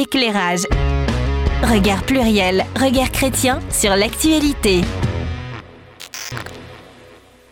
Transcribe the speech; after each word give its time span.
Éclairage. 0.00 0.62
Regard 1.62 2.02
pluriel, 2.04 2.64
regard 2.74 3.10
chrétien 3.12 3.60
sur 3.68 3.94
l'actualité. 3.96 4.80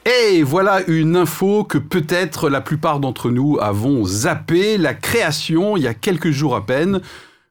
Et 0.06 0.43
voilà 0.43 0.80
une 0.88 1.16
info 1.16 1.64
que 1.64 1.76
peut-être 1.76 2.48
la 2.48 2.62
plupart 2.62 3.00
d'entre 3.00 3.30
nous 3.30 3.58
avons 3.61 4.06
zappé, 4.06 4.79
la 4.79 4.95
création, 4.95 5.76
il 5.76 5.82
y 5.82 5.87
a 5.87 5.92
quelques 5.92 6.30
jours 6.30 6.56
à 6.56 6.64
peine, 6.64 7.03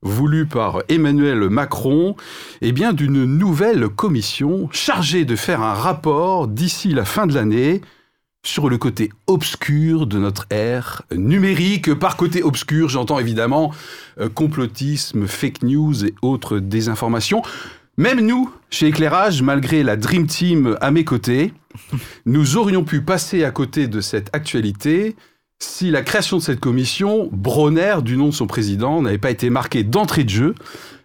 voulue 0.02 0.48
par 0.48 0.82
Emmanuel 0.90 1.48
Macron, 1.48 2.16
eh 2.62 2.72
bien 2.72 2.92
d'une 2.92 3.24
nouvelle 3.26 3.90
commission 3.90 4.68
chargée 4.72 5.26
de 5.26 5.36
faire 5.36 5.62
un 5.62 5.76
rapport 5.76 6.48
d'ici 6.48 6.90
la 6.90 7.06
fin 7.06 7.28
de 7.28 7.36
l'année 7.36 7.82
sur 8.48 8.70
le 8.70 8.78
côté 8.78 9.12
obscur 9.28 10.08
de 10.08 10.18
notre 10.18 10.46
ère 10.50 11.02
numérique. 11.14 11.94
Par 11.94 12.16
côté 12.16 12.44
obscur, 12.44 12.88
j'entends 12.88 13.20
évidemment 13.20 13.74
euh, 14.22 14.30
complotisme, 14.30 15.28
fake 15.28 15.64
news 15.64 16.06
et 16.06 16.16
autres 16.22 16.60
désinformations. 16.60 17.42
Même 17.98 18.22
nous, 18.22 18.50
chez 18.70 18.88
Éclairage, 18.88 19.42
malgré 19.42 19.84
la 19.84 19.98
Dream 19.98 20.28
Team 20.28 20.78
à 20.80 20.92
mes 20.92 21.04
côtés, 21.04 21.54
nous 22.26 22.56
aurions 22.56 22.86
pu 22.86 23.02
passer 23.02 23.44
à 23.44 23.52
côté 23.52 23.88
de 23.88 24.00
cette 24.00 24.34
actualité 24.34 25.18
si 25.60 25.92
la 25.92 26.02
création 26.02 26.38
de 26.38 26.42
cette 26.42 26.60
commission, 26.60 27.30
Bronner, 27.32 27.96
du 28.04 28.16
nom 28.16 28.28
de 28.28 28.34
son 28.34 28.48
président, 28.48 29.02
n'avait 29.02 29.18
pas 29.18 29.32
été 29.32 29.50
marquée 29.50 29.84
d'entrée 29.84 30.24
de 30.24 30.30
jeu 30.30 30.56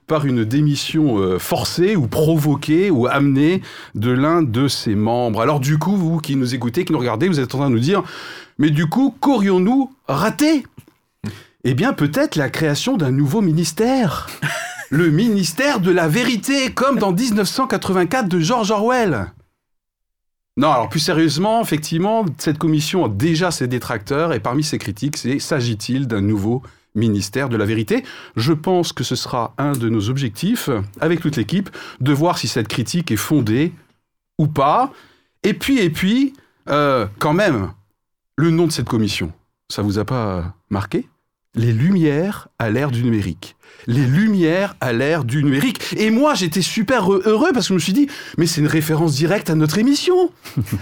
par 0.07 0.27
une 0.27 0.45
démission 0.45 1.19
euh, 1.19 1.39
forcée 1.39 1.97
ou 1.97 2.07
provoquée 2.07 2.91
ou 2.91 3.07
amenée 3.07 3.63
de 3.95 4.11
l'un 4.11 4.43
de 4.43 4.69
ses 4.69 4.95
membres. 4.95 5.41
Alors 5.41 5.61
du 5.61 5.79
coup, 5.79 5.97
vous 5.97 6.19
qui 6.19 6.37
nous 6.37 6.55
écoutez, 6.55 6.85
qui 6.85 6.93
nous 6.93 6.99
regardez, 6.99 7.29
vous 7.29 7.41
êtes 7.41 7.55
en 7.55 7.59
train 7.59 7.71
de 7.71 7.75
nous 7.75 7.81
dire, 7.81 8.03
mais 8.59 8.71
du 8.71 8.87
coup, 8.87 9.15
qu'aurions-nous 9.21 9.93
raté? 10.09 10.65
Eh 11.65 11.75
bien, 11.75 11.93
peut-être 11.93 12.37
la 12.37 12.51
création 12.51 12.97
d'un 12.97 13.11
nouveau 13.11 13.41
ministère. 13.41 14.29
Le 14.91 15.11
ministère 15.11 15.81
de 15.81 15.91
la 15.91 16.07
vérité, 16.07 16.71
comme 16.71 16.99
dans 16.99 17.13
1984 17.13 18.29
de 18.29 18.41
George 18.41 18.71
Orwell. 18.71 19.33
Non, 20.59 20.71
alors 20.71 20.91
plus 20.91 21.01
sérieusement, 21.01 21.63
effectivement, 21.63 22.27
cette 22.37 22.59
commission 22.59 23.07
a 23.07 23.09
déjà 23.09 23.51
ses 23.51 23.69
détracteurs 23.69 24.35
et 24.35 24.41
parmi 24.41 24.63
ses 24.63 24.77
critiques, 24.77 25.17
c'est 25.17 25.39
s'agit-il 25.39 26.07
d'un 26.07 26.21
nouveau 26.21 26.57
ministère 26.57 26.82
de 26.95 27.57
la 27.57 27.65
vérité 27.65 28.05
Je 28.37 28.53
pense 28.53 28.93
que 28.93 29.05
ce 29.05 29.17
sera 29.17 29.55
un 29.59 29.73
de 29.73 29.89
nos 29.89 30.11
objectifs, 30.11 30.69
avec 31.01 31.21
toute 31.21 31.37
l'équipe, 31.37 31.71
de 32.01 32.13
voir 32.13 32.39
si 32.39 32.49
cette 32.49 32.69
critique 32.69 33.11
est 33.11 33.17
fondée 33.17 33.73
ou 34.39 34.47
pas. 34.47 34.93
Et 35.43 35.55
puis, 35.55 35.79
et 35.79 35.91
puis, 35.91 36.35
euh, 36.69 37.07
quand 37.19 37.33
même, 37.33 37.73
le 38.37 38.51
nom 38.51 38.67
de 38.67 38.73
cette 38.73 38.89
commission, 38.89 39.33
ça 39.69 39.83
vous 39.83 39.99
a 39.99 40.05
pas 40.05 40.55
marqué? 40.71 41.09
Les 41.55 41.73
Lumières 41.73 42.49
à 42.59 42.71
l'ère 42.71 42.91
du 42.91 43.03
numérique 43.03 43.57
les 43.87 44.07
lumières 44.07 44.77
à 44.81 44.93
l'ère 44.93 45.25
du 45.25 45.43
numérique. 45.43 45.81
Et 45.97 46.11
moi, 46.11 46.35
j'étais 46.35 46.63
super 46.63 47.11
heureux 47.13 47.51
parce 47.53 47.67
que 47.67 47.71
je 47.71 47.75
me 47.75 47.79
suis 47.79 47.93
dit, 47.93 48.09
mais 48.39 48.47
c'est 48.47 48.61
une 48.61 48.67
référence 48.67 49.15
directe 49.15 49.51
à 49.51 49.55
notre 49.55 49.79
émission, 49.79 50.31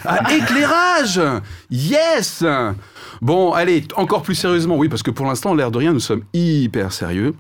à 0.05 0.35
éclairage. 0.35 1.21
Yes. 1.71 2.45
Bon, 3.23 3.53
allez, 3.53 3.85
encore 3.97 4.23
plus 4.23 4.35
sérieusement, 4.35 4.77
oui, 4.77 4.89
parce 4.89 5.03
que 5.03 5.11
pour 5.11 5.27
l'instant, 5.27 5.55
l'air 5.55 5.71
de 5.71 5.79
rien, 5.79 5.93
nous 5.93 6.01
sommes 6.01 6.25
hyper 6.33 6.93
sérieux. 6.93 7.35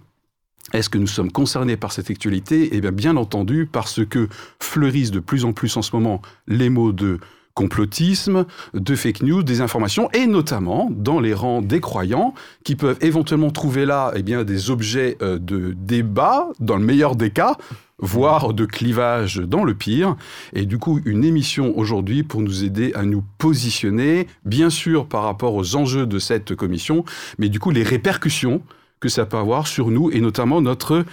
Est-ce 0.73 0.89
que 0.89 0.99
nous 0.99 1.07
sommes 1.07 1.33
concernés 1.33 1.77
par 1.77 1.93
cette 1.93 2.11
actualité? 2.11 2.71
Eh 2.73 2.81
bien, 2.81 2.93
bien 2.93 3.17
entendu, 3.17 3.69
parce 3.71 4.05
que 4.05 4.29
fleurissent 4.61 5.11
de 5.11 5.21
plus 5.21 5.45
en 5.45 5.53
plus 5.53 5.77
en 5.77 5.83
ce 5.83 5.95
moment 5.95 6.23
les 6.47 6.71
mots 6.71 6.93
de 6.93 7.19
complotisme, 7.55 8.47
de 8.75 8.95
fake 8.95 9.23
news, 9.23 9.43
des 9.43 9.61
informations, 9.61 10.11
et 10.13 10.27
notamment 10.27 10.89
dans 10.91 11.21
les 11.21 11.35
rangs 11.35 11.63
des 11.63 11.81
croyants, 11.81 12.35
qui 12.65 12.77
peuvent 12.77 12.99
éventuellement 13.01 13.51
trouver 13.51 13.87
là 13.87 14.13
eh 14.15 14.23
bien, 14.23 14.45
des 14.45 14.71
objets 14.71 15.17
euh, 15.23 15.39
de 15.39 15.75
débat, 15.77 16.49
dans 16.61 16.77
le 16.77 16.85
meilleur 16.85 17.17
des 17.17 17.31
cas, 17.31 17.57
voire 17.99 18.55
de 18.55 18.65
clivage 18.65 19.37
dans 19.37 19.65
le 19.65 19.75
pire. 19.75 20.17
Et 20.53 20.67
du 20.67 20.79
coup, 20.79 21.01
une 21.05 21.25
émission 21.25 21.77
aujourd'hui 21.77 22.23
pour 22.23 22.41
nous 22.41 22.65
aider 22.65 22.93
à 22.95 23.03
nous 23.03 23.23
positionner, 23.39 24.27
bien 24.45 24.71
sûr 24.71 25.07
par 25.07 25.25
rapport 25.25 25.55
aux 25.55 25.77
enjeux 25.77 26.07
de 26.07 26.19
cette 26.19 26.55
commission, 26.55 27.05
mais 27.39 27.49
du 27.49 27.61
coup 27.61 27.71
les 27.71 27.83
répercussions 27.83 28.63
que 29.01 29.09
ça 29.09 29.27
peut 29.27 29.39
avoir 29.39 29.67
sur 29.67 29.91
nous 29.91 30.11
et 30.11 30.21
notamment 30.21 30.61
notre 30.61 31.05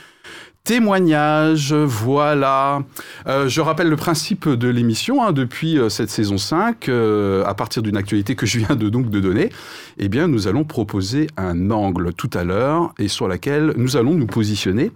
témoignage. 0.68 1.74
Voilà. 1.74 2.84
Euh, 3.26 3.48
je 3.48 3.62
rappelle 3.62 3.88
le 3.88 3.96
principe 3.96 4.50
de 4.50 4.68
l'émission 4.68 5.24
hein, 5.24 5.32
depuis 5.32 5.80
euh, 5.80 5.88
cette 5.88 6.10
saison 6.10 6.38
5, 6.38 6.90
euh, 6.90 7.46
à 7.46 7.54
partir 7.54 7.82
d'une 7.82 7.96
actualité 7.96 8.36
que 8.36 8.46
je 8.46 8.60
viens 8.60 8.76
de 8.76 8.90
donc 8.90 9.10
de 9.10 9.22
donner. 9.22 9.50
Eh 9.98 10.10
bien, 10.10 10.28
nous 10.28 10.50
allons 10.50 10.66
proposer 10.66 11.28
un 11.38 11.72
angle 11.72 12.12
tout 12.14 12.30
à 12.34 12.44
l'heure 12.44 12.94
et 13.00 13.08
sur 13.08 13.30
laquelle 13.30 13.76
nous 13.78 13.96
allons 13.96 14.14
nous 14.14 14.28
positionner. 14.28 14.92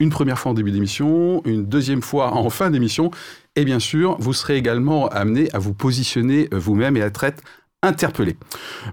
Une 0.00 0.10
première 0.10 0.36
fois 0.36 0.50
en 0.50 0.54
début 0.54 0.72
d'émission, 0.72 1.42
une 1.44 1.64
deuxième 1.64 2.02
fois 2.02 2.34
en 2.34 2.50
fin 2.50 2.72
d'émission, 2.72 3.12
et 3.54 3.64
bien 3.64 3.78
sûr, 3.78 4.16
vous 4.18 4.32
serez 4.32 4.56
également 4.56 5.06
amené 5.06 5.48
à 5.52 5.60
vous 5.60 5.74
positionner 5.74 6.48
vous-même 6.50 6.96
et 6.96 7.02
à 7.02 7.06
être 7.06 7.22
interpellé. 7.84 8.36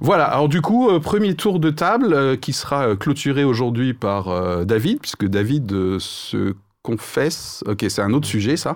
Voilà, 0.02 0.26
alors 0.26 0.50
du 0.50 0.62
coup, 0.62 0.90
euh, 0.90 1.00
premier 1.00 1.36
tour 1.36 1.60
de 1.60 1.70
table 1.70 2.14
euh, 2.14 2.36
qui 2.36 2.54
sera 2.54 2.90
euh, 2.90 2.96
clôturé 2.96 3.44
aujourd'hui 3.44 3.94
par 3.94 4.66
David, 4.66 5.00
puisque 5.00 5.26
David 5.26 5.72
se 6.00 6.54
confesse. 6.84 7.64
Ok, 7.68 7.86
c'est 7.90 8.02
un 8.02 8.12
autre 8.14 8.28
sujet, 8.28 8.58
ça. 8.58 8.74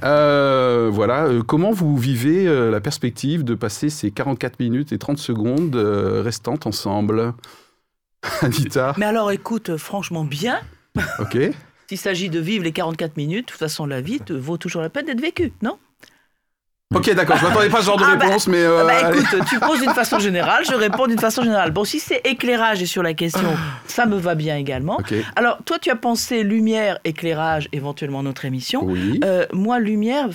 voilà, 0.02 1.28
comment 1.46 1.72
vous 1.72 1.96
vivez 1.96 2.44
la 2.70 2.80
perspective 2.80 3.44
de 3.44 3.54
passer 3.54 3.90
ces 3.90 4.10
44 4.10 4.60
minutes 4.60 4.92
et 4.92 4.98
30 4.98 5.18
secondes 5.18 5.76
restantes 5.76 6.66
ensemble? 6.66 7.34
Anita? 8.42 8.94
Mais 8.98 9.06
alors, 9.06 9.30
écoute, 9.30 9.76
franchement, 9.76 10.24
bien. 10.24 10.58
Ok. 11.18 11.38
S'il 11.88 11.98
s'agit 11.98 12.28
de 12.28 12.40
vivre 12.40 12.64
les 12.64 12.72
44 12.72 13.16
minutes, 13.16 13.46
de 13.46 13.50
toute 13.52 13.60
façon, 13.60 13.86
la 13.86 14.00
vie 14.00 14.20
vaut 14.28 14.56
toujours 14.56 14.82
la 14.82 14.90
peine 14.90 15.06
d'être 15.06 15.20
vécue, 15.20 15.52
non? 15.62 15.78
Ok, 16.96 17.14
d'accord, 17.14 17.36
je 17.36 17.44
m'attendais 17.44 17.68
pas 17.68 17.78
à 17.78 17.80
ce 17.82 17.86
genre 17.86 17.98
de 17.98 18.04
ah 18.04 18.16
bah, 18.16 18.24
réponse, 18.24 18.48
mais... 18.48 18.62
Euh, 18.62 18.86
bah, 18.86 19.10
écoute, 19.10 19.44
tu 19.48 19.60
poses 19.60 19.80
d'une 19.80 19.92
façon 19.92 20.18
générale, 20.18 20.64
je 20.64 20.74
réponds 20.74 21.06
d'une 21.06 21.18
façon 21.18 21.42
générale. 21.42 21.70
Bon, 21.70 21.84
si 21.84 22.00
c'est 22.00 22.22
éclairage 22.24 22.80
et 22.80 22.86
sur 22.86 23.02
la 23.02 23.12
question, 23.12 23.48
ça 23.86 24.06
me 24.06 24.16
va 24.16 24.34
bien 24.34 24.56
également. 24.56 24.98
Alors, 25.36 25.58
toi, 25.64 25.78
tu 25.78 25.90
as 25.90 25.96
pensé 25.96 26.42
lumière, 26.42 26.98
éclairage, 27.04 27.68
éventuellement 27.72 28.22
notre 28.22 28.46
émission. 28.46 28.82
Oui. 28.84 29.20
Euh, 29.24 29.44
moi, 29.52 29.78
lumière 29.78 30.28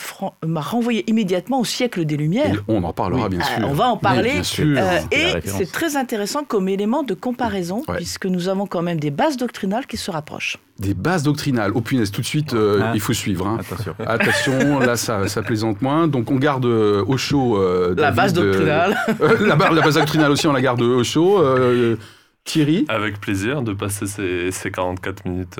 m'a 0.45 0.61
renvoyé 0.61 1.03
immédiatement 1.09 1.59
au 1.59 1.65
siècle 1.65 2.05
des 2.05 2.17
Lumières. 2.17 2.63
on 2.67 2.83
en 2.83 2.93
parlera, 2.93 3.27
bien 3.27 3.41
sûr. 3.41 3.63
Euh, 3.63 3.69
on 3.69 3.73
va 3.73 3.87
en 3.87 3.97
parler. 3.97 4.33
bien 4.33 4.43
sûr. 4.43 4.77
et 5.11 5.33
c'est 5.45 5.71
très 5.71 5.95
intéressant 5.95 6.43
comme 6.43 6.69
élément 6.69 7.01
de 7.01 7.15
comparaison, 7.15 7.83
puisque 7.95 8.27
nous 8.27 8.49
avons 8.49 8.67
quand 8.67 8.83
même 8.83 8.99
des 8.99 9.11
bases 9.11 9.37
doctrinales 9.37 9.87
qui 9.87 9.97
se 9.97 10.11
rapprochent. 10.11 10.57
Des 10.77 10.93
bases 10.93 11.23
doctrinales. 11.23 11.71
Oh 11.75 11.81
punaise, 11.81 12.11
tout 12.11 12.21
de 12.21 12.25
suite, 12.25 12.55
ah. 12.55 12.91
il 12.93 13.01
faut 13.01 13.13
suivre. 13.13 13.47
Hein. 13.47 13.59
Attention. 13.59 13.95
Attention, 14.05 14.79
là, 14.79 14.95
ça, 14.95 15.27
ça 15.27 15.41
plaisante 15.41 15.81
moins. 15.81 16.07
Donc, 16.07 16.29
on 16.31 16.35
garde 16.35 16.50
au 16.59 17.17
chaud. 17.17 17.57
Euh, 17.57 17.93
la 17.97 18.11
base 18.11 18.33
euh, 18.37 18.43
doctrinale. 18.43 18.97
la, 19.19 19.55
la, 19.55 19.81
base 19.81 19.95
doctrinale 19.95 20.31
aussi, 20.31 20.47
on 20.47 20.53
la 20.53 20.61
garde 20.61 20.81
au 20.81 21.03
chaud. 21.03 21.39
Euh, 21.39 21.95
Thierry 22.43 22.85
Avec 22.89 23.21
plaisir 23.21 23.61
de 23.61 23.71
passer 23.71 24.07
ces, 24.07 24.49
ces 24.49 24.71
44 24.71 25.25
minutes 25.25 25.59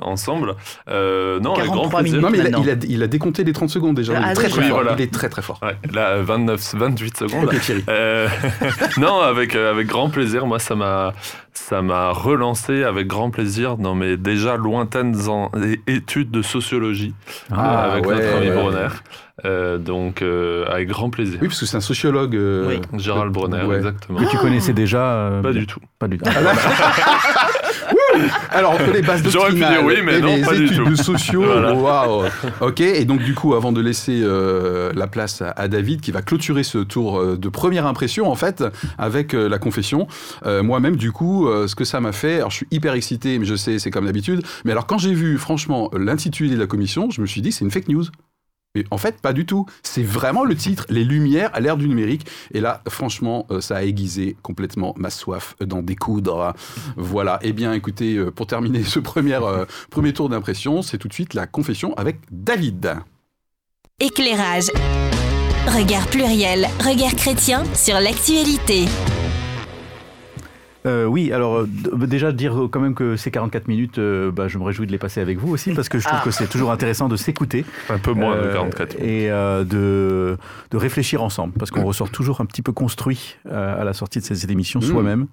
ensemble. 0.00 0.54
non, 0.88 1.54
avec 1.54 1.70
grand 1.70 1.88
plaisir. 1.88 2.22
Non, 2.22 2.30
mais 2.30 2.38
il 2.38 2.70
a, 2.70 2.76
il, 2.88 3.02
a, 3.02 3.06
décompté 3.06 3.44
les 3.44 3.52
30 3.52 3.68
secondes 3.68 3.96
déjà. 3.96 4.14
il, 4.14 4.30
est 4.30 4.34
très, 4.34 4.48
très 4.48 4.62
fort. 4.62 4.82
il 4.96 5.02
est 5.02 5.12
très 5.12 5.28
très 5.28 5.42
fort. 5.42 5.60
Ouais, 5.62 5.76
là, 5.92 6.22
29, 6.22 6.74
28 6.74 7.16
secondes. 7.18 7.50
Thierry. 7.60 7.84
non, 8.98 9.20
avec, 9.20 9.54
avec 9.54 9.86
grand 9.86 10.08
plaisir. 10.08 10.46
Moi, 10.46 10.58
ça 10.58 10.74
m'a 10.74 11.12
ça 11.54 11.82
m'a 11.82 12.10
relancé 12.10 12.82
avec 12.82 13.06
grand 13.06 13.30
plaisir 13.30 13.76
dans 13.76 13.94
mes 13.94 14.16
déjà 14.16 14.56
lointaines 14.56 15.14
études 15.86 16.30
de 16.30 16.42
sociologie 16.42 17.14
ah, 17.50 17.92
avec 17.92 18.06
ouais, 18.06 18.14
notre 18.14 18.36
ami 18.36 18.48
ouais. 18.48 18.54
Bronner. 18.54 18.88
Euh, 19.44 19.78
donc, 19.78 20.22
euh, 20.22 20.64
avec 20.68 20.88
grand 20.88 21.10
plaisir. 21.10 21.38
Oui, 21.42 21.48
parce 21.48 21.60
que 21.60 21.66
c'est 21.66 21.76
un 21.76 21.80
sociologue. 21.80 22.36
Euh, 22.36 22.66
oui. 22.68 22.80
Gérald 23.00 23.32
Bronner, 23.32 23.64
ouais. 23.64 23.76
exactement. 23.76 24.18
Que 24.20 24.30
tu 24.30 24.36
connaissais 24.38 24.72
déjà 24.72 25.02
euh, 25.04 25.42
Pas 25.42 25.52
du 25.52 25.66
tout. 25.66 25.80
Pas 25.98 26.08
du 26.08 26.18
tout. 26.18 26.30
Alors, 28.50 28.72
entre 28.72 28.90
les 28.92 29.02
bases 29.02 29.22
J'aurais 29.28 29.52
pu 29.52 29.60
doctrinales 29.60 29.78
dire 29.78 29.86
oui, 29.86 29.94
mais 30.04 30.18
et 30.18 30.20
non, 30.20 30.36
les 30.36 30.42
pas 30.42 30.54
du 30.54 30.64
études 30.66 30.84
tout. 30.84 30.90
de 30.90 30.94
sociaux, 30.96 31.42
Voilà. 31.44 31.74
waouh. 31.74 32.24
Ok, 32.60 32.80
et 32.80 33.04
donc 33.04 33.20
du 33.22 33.34
coup, 33.34 33.54
avant 33.54 33.72
de 33.72 33.80
laisser 33.80 34.20
euh, 34.22 34.92
la 34.94 35.06
place 35.06 35.42
à, 35.42 35.50
à 35.50 35.68
David, 35.68 36.00
qui 36.00 36.12
va 36.12 36.22
clôturer 36.22 36.62
ce 36.62 36.78
tour 36.78 37.36
de 37.36 37.48
première 37.48 37.86
impression, 37.86 38.30
en 38.30 38.34
fait, 38.34 38.62
avec 38.98 39.34
euh, 39.34 39.48
la 39.48 39.58
confession, 39.58 40.06
euh, 40.46 40.62
moi-même, 40.62 40.96
du 40.96 41.10
coup, 41.12 41.48
euh, 41.48 41.66
ce 41.66 41.74
que 41.74 41.84
ça 41.84 42.00
m'a 42.00 42.12
fait, 42.12 42.36
alors 42.36 42.50
je 42.50 42.56
suis 42.56 42.66
hyper 42.70 42.92
excité, 42.94 43.38
mais 43.38 43.46
je 43.46 43.54
sais, 43.56 43.78
c'est 43.78 43.90
comme 43.90 44.06
d'habitude, 44.06 44.42
mais 44.64 44.72
alors 44.72 44.86
quand 44.86 44.98
j'ai 44.98 45.14
vu, 45.14 45.38
franchement, 45.38 45.90
l'intitulé 45.96 46.54
de 46.54 46.60
la 46.60 46.66
commission, 46.66 47.08
je 47.10 47.20
me 47.20 47.26
suis 47.26 47.40
dit, 47.40 47.50
c'est 47.52 47.64
une 47.64 47.70
fake 47.70 47.88
news. 47.88 48.04
Mais 48.74 48.84
en 48.90 48.96
fait, 48.96 49.20
pas 49.20 49.32
du 49.32 49.44
tout. 49.44 49.66
C'est 49.82 50.02
vraiment 50.02 50.44
le 50.44 50.56
titre, 50.56 50.86
Les 50.88 51.04
Lumières 51.04 51.50
à 51.52 51.60
l'ère 51.60 51.76
du 51.76 51.88
numérique. 51.88 52.26
Et 52.52 52.60
là, 52.60 52.82
franchement, 52.88 53.46
euh, 53.50 53.60
ça 53.60 53.76
a 53.76 53.82
aiguisé 53.82 54.36
complètement 54.42 54.94
ma 54.96 55.10
soif 55.10 55.56
d'en 55.60 55.82
découdre. 55.82 56.54
Voilà. 56.96 57.38
Eh 57.42 57.52
bien, 57.52 57.74
écoutez, 57.74 58.16
euh, 58.16 58.30
pour 58.30 58.46
terminer 58.46 58.82
ce 58.84 58.98
euh, 58.98 59.66
premier 59.90 60.12
tour 60.12 60.28
d'impression, 60.28 60.82
c'est 60.82 60.98
tout 60.98 61.08
de 61.08 61.14
suite 61.14 61.34
la 61.34 61.46
confession 61.46 61.94
avec 61.94 62.16
David. 62.30 62.96
Éclairage. 64.00 64.70
Regard 65.66 66.06
pluriel, 66.08 66.66
regard 66.80 67.14
chrétien 67.14 67.62
sur 67.74 68.00
l'actualité. 68.00 68.86
Euh, 70.84 71.04
oui, 71.04 71.32
alors 71.32 71.58
euh, 71.58 71.66
déjà 72.06 72.32
dire 72.32 72.68
quand 72.70 72.80
même 72.80 72.94
que 72.94 73.16
ces 73.16 73.30
44 73.30 73.68
minutes, 73.68 73.98
euh, 73.98 74.30
bah, 74.30 74.48
je 74.48 74.58
me 74.58 74.64
réjouis 74.64 74.86
de 74.86 74.92
les 74.92 74.98
passer 74.98 75.20
avec 75.20 75.38
vous 75.38 75.52
aussi 75.52 75.72
parce 75.72 75.88
que 75.88 75.98
je 75.98 76.06
trouve 76.06 76.18
ah. 76.20 76.24
que 76.24 76.30
c'est 76.30 76.48
toujours 76.48 76.72
intéressant 76.72 77.08
de 77.08 77.16
s'écouter. 77.16 77.64
Un 77.88 77.98
peu 77.98 78.12
moins 78.12 78.36
de 78.36 78.52
44 78.52 78.98
minutes. 78.98 79.08
Et 79.08 79.28
de, 79.28 80.36
de, 80.70 80.76
réfléchir 80.76 81.22
ensemble 81.22 81.54
parce 81.58 81.70
qu'on 81.70 81.84
ressort 81.84 82.10
toujours 82.10 82.40
un 82.40 82.46
petit 82.46 82.62
peu 82.62 82.72
construit 82.72 83.36
à 83.50 83.84
la 83.84 83.92
sortie 83.92 84.18
de 84.18 84.24
cette, 84.24 84.50
émission 84.50 84.80
mmh. 84.80 84.82
soi-même. 84.82 85.26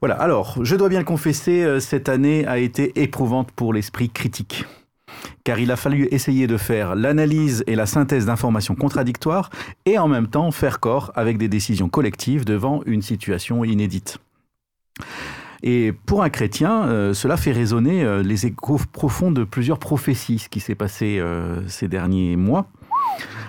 Voilà, 0.00 0.14
alors 0.14 0.58
je 0.62 0.76
dois 0.76 0.88
bien 0.88 1.00
le 1.00 1.04
confesser, 1.04 1.80
cette 1.80 2.08
année 2.08 2.46
a 2.46 2.58
été 2.58 3.02
éprouvante 3.02 3.50
pour 3.50 3.72
l'esprit 3.72 4.10
critique 4.10 4.64
car 5.42 5.58
il 5.58 5.72
a 5.72 5.76
fallu 5.76 6.06
essayer 6.10 6.46
de 6.46 6.56
faire 6.56 6.94
l'analyse 6.94 7.64
et 7.66 7.74
la 7.74 7.86
synthèse 7.86 8.26
d'informations 8.26 8.74
contradictoires 8.74 9.50
et 9.86 9.98
en 9.98 10.06
même 10.06 10.28
temps 10.28 10.50
faire 10.50 10.78
corps 10.78 11.10
avec 11.14 11.38
des 11.38 11.48
décisions 11.48 11.88
collectives 11.88 12.44
devant 12.44 12.82
une 12.86 13.02
situation 13.02 13.64
inédite. 13.64 14.18
Et 15.62 15.92
pour 15.92 16.22
un 16.22 16.30
chrétien, 16.30 16.84
euh, 16.84 17.14
cela 17.14 17.36
fait 17.36 17.52
résonner 17.52 18.04
euh, 18.04 18.22
les 18.22 18.46
échos 18.46 18.80
profonds 18.92 19.32
de 19.32 19.44
plusieurs 19.44 19.78
prophéties, 19.78 20.38
ce 20.38 20.48
qui 20.48 20.60
s'est 20.60 20.76
passé 20.76 21.18
euh, 21.18 21.66
ces 21.66 21.88
derniers 21.88 22.36
mois. 22.36 22.66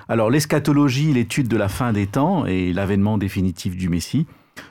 Alors 0.08 0.32
l'eschatologie, 0.32 1.14
l'étude 1.14 1.48
de 1.48 1.58
la 1.58 1.70
fin 1.70 1.94
des 1.94 2.08
temps 2.08 2.46
et 2.48 2.74
l'avènement 2.74 3.20
définitif 3.20 3.76
du 3.76 3.90
Messie, 3.90 4.26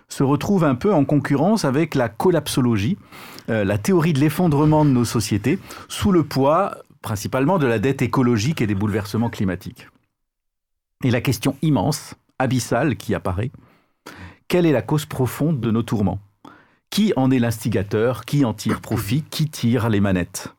se 0.08 0.24
retrouvent 0.24 0.64
un 0.64 0.74
peu 0.74 0.92
en 0.92 1.04
concurrence 1.04 1.64
avec 1.64 1.94
la 1.94 2.08
collapsologie, 2.08 2.98
la 3.46 3.78
théorie 3.78 4.12
de 4.12 4.20
l'effondrement 4.20 4.84
de 4.84 4.90
nos 4.90 5.04
sociétés, 5.04 5.58
sous 5.88 6.12
le 6.12 6.24
poids 6.24 6.76
principalement 7.00 7.58
de 7.58 7.66
la 7.66 7.78
dette 7.78 8.02
écologique 8.02 8.60
et 8.60 8.66
des 8.66 8.74
bouleversements 8.74 9.30
climatiques. 9.30 9.88
Et 11.04 11.10
la 11.10 11.20
question 11.20 11.56
immense, 11.62 12.14
abyssale 12.38 12.96
qui 12.96 13.14
apparaît, 13.14 13.50
quelle 14.48 14.66
est 14.66 14.72
la 14.72 14.82
cause 14.82 15.06
profonde 15.06 15.60
de 15.60 15.70
nos 15.70 15.82
tourments? 15.82 16.20
Qui 16.90 17.12
en 17.16 17.30
est 17.30 17.38
l'instigateur? 17.38 18.24
Qui 18.24 18.44
en 18.44 18.54
tire 18.54 18.80
profit? 18.80 19.22
Qui 19.22 19.48
tire 19.48 19.88
les 19.88 20.00
manettes? 20.00 20.54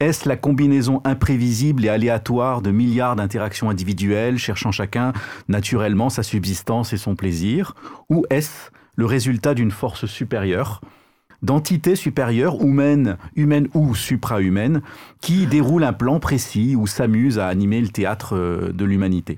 Est-ce 0.00 0.28
la 0.28 0.36
combinaison 0.36 1.02
imprévisible 1.04 1.84
et 1.84 1.90
aléatoire 1.90 2.62
de 2.62 2.70
milliards 2.70 3.16
d'interactions 3.16 3.68
individuelles 3.68 4.38
cherchant 4.38 4.72
chacun 4.72 5.12
naturellement 5.48 6.08
sa 6.08 6.22
subsistance 6.22 6.94
et 6.94 6.96
son 6.96 7.16
plaisir? 7.16 7.74
Ou 8.08 8.24
est-ce 8.30 8.70
le 8.96 9.04
résultat 9.04 9.54
d'une 9.54 9.70
force 9.70 10.06
supérieure 10.06 10.80
d'entités 11.42 11.96
supérieures, 11.96 12.62
humaines, 12.62 13.16
humaines 13.34 13.68
ou 13.72 13.94
supra-humaines, 13.94 14.82
qui 15.22 15.46
déroulent 15.46 15.84
un 15.84 15.94
plan 15.94 16.20
précis 16.20 16.76
ou 16.76 16.86
s'amusent 16.86 17.38
à 17.38 17.48
animer 17.48 17.80
le 17.80 17.88
théâtre 17.88 18.36
euh, 18.36 18.72
de 18.72 18.84
l'humanité? 18.84 19.36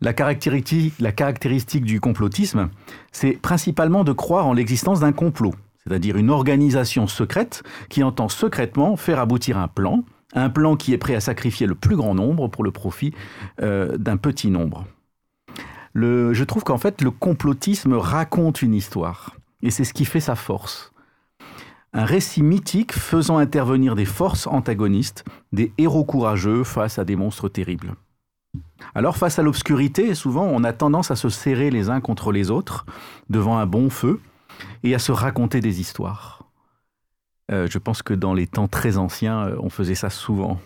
La 0.00 0.12
caractéristique, 0.12 1.84
du 1.84 2.00
complotisme, 2.00 2.70
c'est 3.12 3.32
principalement 3.32 4.04
de 4.04 4.12
croire 4.12 4.46
en 4.46 4.52
l'existence 4.52 5.00
d'un 5.00 5.12
complot, 5.12 5.54
c'est-à-dire 5.84 6.16
une 6.16 6.30
organisation 6.30 7.06
secrète 7.06 7.62
qui 7.88 8.02
entend 8.02 8.28
secrètement 8.28 8.96
faire 8.96 9.18
aboutir 9.18 9.58
un 9.58 9.68
plan, 9.68 10.04
un 10.32 10.48
plan 10.48 10.76
qui 10.76 10.92
est 10.92 10.98
prêt 10.98 11.14
à 11.14 11.20
sacrifier 11.20 11.66
le 11.66 11.74
plus 11.74 11.96
grand 11.96 12.14
nombre 12.14 12.48
pour 12.48 12.64
le 12.64 12.70
profit 12.70 13.12
euh, 13.60 13.96
d'un 13.98 14.16
petit 14.16 14.50
nombre. 14.50 14.86
je 15.94 16.44
trouve 16.44 16.64
qu'en 16.64 16.78
fait, 16.78 17.02
le 17.02 17.10
complotisme 17.10 17.94
raconte 17.94 18.62
une 18.62 18.74
histoire, 18.74 19.36
et 19.62 19.70
c'est 19.70 19.84
ce 19.84 19.92
qui 19.92 20.04
fait 20.06 20.20
sa 20.20 20.34
force. 20.34 20.92
Un 21.92 22.04
récit 22.04 22.42
mythique 22.42 22.92
faisant 22.92 23.38
intervenir 23.38 23.96
des 23.96 24.04
forces 24.04 24.46
antagonistes, 24.46 25.24
des 25.52 25.72
héros 25.76 26.04
courageux 26.04 26.62
face 26.62 27.00
à 27.00 27.04
des 27.04 27.16
monstres 27.16 27.48
terribles. 27.48 27.96
Alors 28.94 29.16
face 29.16 29.38
à 29.38 29.42
l'obscurité, 29.42 30.14
souvent 30.14 30.44
on 30.44 30.64
a 30.64 30.72
tendance 30.72 31.10
à 31.10 31.16
se 31.16 31.28
serrer 31.28 31.70
les 31.70 31.88
uns 31.90 32.00
contre 32.00 32.32
les 32.32 32.50
autres 32.50 32.86
devant 33.28 33.58
un 33.58 33.66
bon 33.66 33.90
feu 33.90 34.20
et 34.82 34.94
à 34.94 34.98
se 34.98 35.12
raconter 35.12 35.60
des 35.60 35.80
histoires. 35.80 36.44
Euh, 37.50 37.66
je 37.68 37.78
pense 37.78 38.02
que 38.02 38.14
dans 38.14 38.34
les 38.34 38.46
temps 38.46 38.68
très 38.68 38.96
anciens, 38.96 39.48
euh, 39.48 39.56
on 39.60 39.70
faisait 39.70 39.94
ça 39.94 40.10
souvent. 40.10 40.60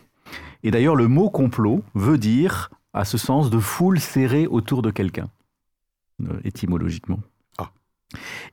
Et 0.63 0.71
d'ailleurs, 0.71 0.97
le 0.97 1.09
mot 1.09 1.31
complot 1.31 1.83
veut 1.95 2.19
dire, 2.19 2.71
à 2.93 3.05
ce 3.05 3.19
sens, 3.19 3.51
de 3.51 3.59
foule 3.59 4.01
serrée 4.01 4.47
autour 4.47 4.83
de 4.83 4.91
quelqu'un, 4.91 5.29
euh, 6.23 6.41
étymologiquement. 6.45 7.21
Ah. 7.59 7.71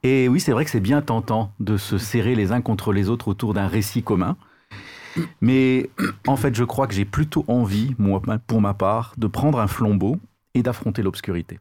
Et 0.04 0.28
oui, 0.30 0.40
c'est 0.40 0.52
vrai 0.52 0.66
que 0.66 0.72
c'est 0.72 0.80
bien 0.80 1.02
tentant 1.02 1.54
de 1.60 1.78
se 1.78 1.98
serrer 1.98 2.36
les 2.36 2.52
uns 2.52 2.62
contre 2.62 2.94
les 2.94 3.10
autres 3.10 3.28
autour 3.28 3.54
d'un 3.54 3.68
récit 3.68 4.04
commun. 4.04 4.38
Mais 5.42 5.90
en 6.28 6.38
fait, 6.38 6.56
je 6.56 6.64
crois 6.64 6.88
que 6.88 6.94
j'ai 6.94 7.06
plutôt 7.06 7.46
envie, 7.48 7.96
moi, 7.98 8.22
pour 8.48 8.62
ma 8.62 8.74
part, 8.74 9.14
de 9.18 9.28
prendre 9.28 9.60
un 9.60 9.68
flambeau 9.68 10.18
et 10.54 10.64
d'affronter 10.64 11.02
l'obscurité. 11.02 11.60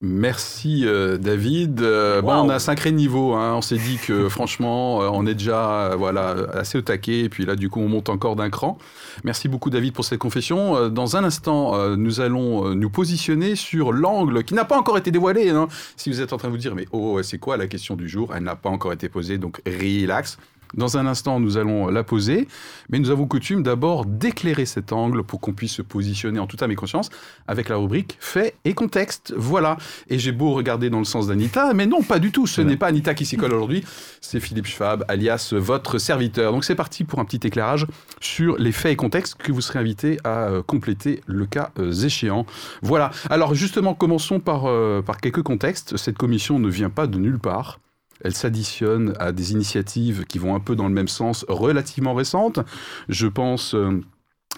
Merci 0.00 0.86
euh, 0.86 1.18
David. 1.18 1.80
Euh, 1.80 2.22
bon, 2.22 2.32
on 2.32 2.48
a 2.50 2.54
un 2.54 2.58
sacré 2.60 2.92
niveau. 2.92 3.32
Hein. 3.32 3.54
On 3.56 3.62
s'est 3.62 3.78
dit 3.78 3.98
que 3.98 4.28
franchement, 4.28 5.02
euh, 5.02 5.08
on 5.12 5.26
est 5.26 5.34
déjà 5.34 5.96
voilà 5.96 6.36
assez 6.52 6.78
au 6.78 6.82
taquet. 6.82 7.22
Et 7.22 7.28
puis 7.28 7.44
là, 7.44 7.56
du 7.56 7.68
coup, 7.68 7.80
on 7.80 7.88
monte 7.88 8.08
encore 8.08 8.36
d'un 8.36 8.48
cran. 8.48 8.78
Merci 9.24 9.48
beaucoup 9.48 9.70
David 9.70 9.94
pour 9.94 10.04
cette 10.04 10.20
confession. 10.20 10.88
Dans 10.88 11.16
un 11.16 11.24
instant, 11.24 11.96
nous 11.96 12.20
allons 12.20 12.76
nous 12.76 12.90
positionner 12.90 13.56
sur 13.56 13.92
l'angle 13.92 14.44
qui 14.44 14.54
n'a 14.54 14.64
pas 14.64 14.78
encore 14.78 14.98
été 14.98 15.10
dévoilé. 15.10 15.50
Hein. 15.50 15.66
Si 15.96 16.10
vous 16.10 16.20
êtes 16.20 16.32
en 16.32 16.36
train 16.36 16.46
de 16.46 16.52
vous 16.52 16.58
dire, 16.58 16.76
mais 16.76 16.86
oh, 16.92 17.20
c'est 17.24 17.38
quoi 17.38 17.56
la 17.56 17.66
question 17.66 17.96
du 17.96 18.08
jour? 18.08 18.32
Elle 18.36 18.44
n'a 18.44 18.54
pas 18.54 18.70
encore 18.70 18.92
été 18.92 19.08
posée, 19.08 19.36
donc 19.36 19.60
relax. 19.66 20.38
Dans 20.74 20.98
un 20.98 21.06
instant, 21.06 21.40
nous 21.40 21.56
allons 21.56 21.88
la 21.88 22.04
poser, 22.04 22.48
mais 22.90 22.98
nous 22.98 23.10
avons 23.10 23.26
coutume 23.26 23.62
d'abord 23.62 24.04
d'éclairer 24.04 24.66
cet 24.66 24.92
angle 24.92 25.22
pour 25.22 25.40
qu'on 25.40 25.52
puisse 25.52 25.72
se 25.72 25.82
positionner 25.82 26.38
en 26.38 26.46
toute 26.46 26.62
âme 26.62 26.70
et 26.70 26.76
conscience 26.76 27.10
avec 27.46 27.68
la 27.68 27.76
rubrique 27.76 28.16
fait 28.20 28.54
et 28.64 28.74
contexte. 28.74 29.34
Voilà. 29.36 29.76
Et 30.08 30.18
j'ai 30.18 30.32
beau 30.32 30.52
regarder 30.52 30.90
dans 30.90 30.98
le 30.98 31.04
sens 31.04 31.28
d'Anita, 31.28 31.72
mais 31.74 31.86
non, 31.86 32.02
pas 32.02 32.18
du 32.18 32.32
tout. 32.32 32.46
Ce 32.46 32.60
n'est 32.60 32.76
pas 32.76 32.88
Anita 32.88 33.14
qui 33.14 33.26
s'y 33.26 33.36
colle 33.36 33.54
aujourd'hui, 33.54 33.84
c'est 34.20 34.40
Philippe 34.40 34.66
Schwab, 34.66 35.04
alias 35.08 35.52
votre 35.56 35.98
serviteur. 35.98 36.52
Donc 36.52 36.64
c'est 36.64 36.74
parti 36.74 37.04
pour 37.04 37.18
un 37.18 37.24
petit 37.24 37.46
éclairage 37.46 37.86
sur 38.20 38.56
les 38.58 38.72
faits 38.72 38.92
et 38.92 38.96
contextes 38.96 39.36
que 39.36 39.52
vous 39.52 39.60
serez 39.60 39.78
invité 39.78 40.18
à 40.24 40.48
euh, 40.48 40.62
compléter 40.62 41.22
le 41.26 41.46
cas 41.46 41.70
euh, 41.78 41.92
échéant. 41.92 42.46
Voilà. 42.82 43.10
Alors 43.30 43.54
justement, 43.54 43.94
commençons 43.94 44.40
par, 44.40 44.66
euh, 44.66 45.02
par 45.02 45.18
quelques 45.20 45.42
contextes. 45.42 45.96
Cette 45.96 46.18
commission 46.18 46.58
ne 46.58 46.68
vient 46.68 46.90
pas 46.90 47.06
de 47.06 47.18
nulle 47.18 47.38
part. 47.38 47.78
Elle 48.24 48.34
s'additionne 48.34 49.14
à 49.18 49.32
des 49.32 49.52
initiatives 49.52 50.24
qui 50.26 50.38
vont 50.38 50.54
un 50.54 50.60
peu 50.60 50.76
dans 50.76 50.88
le 50.88 50.94
même 50.94 51.08
sens, 51.08 51.44
relativement 51.48 52.14
récentes. 52.14 52.60
Je 53.08 53.26
pense 53.26 53.74
euh, 53.74 54.00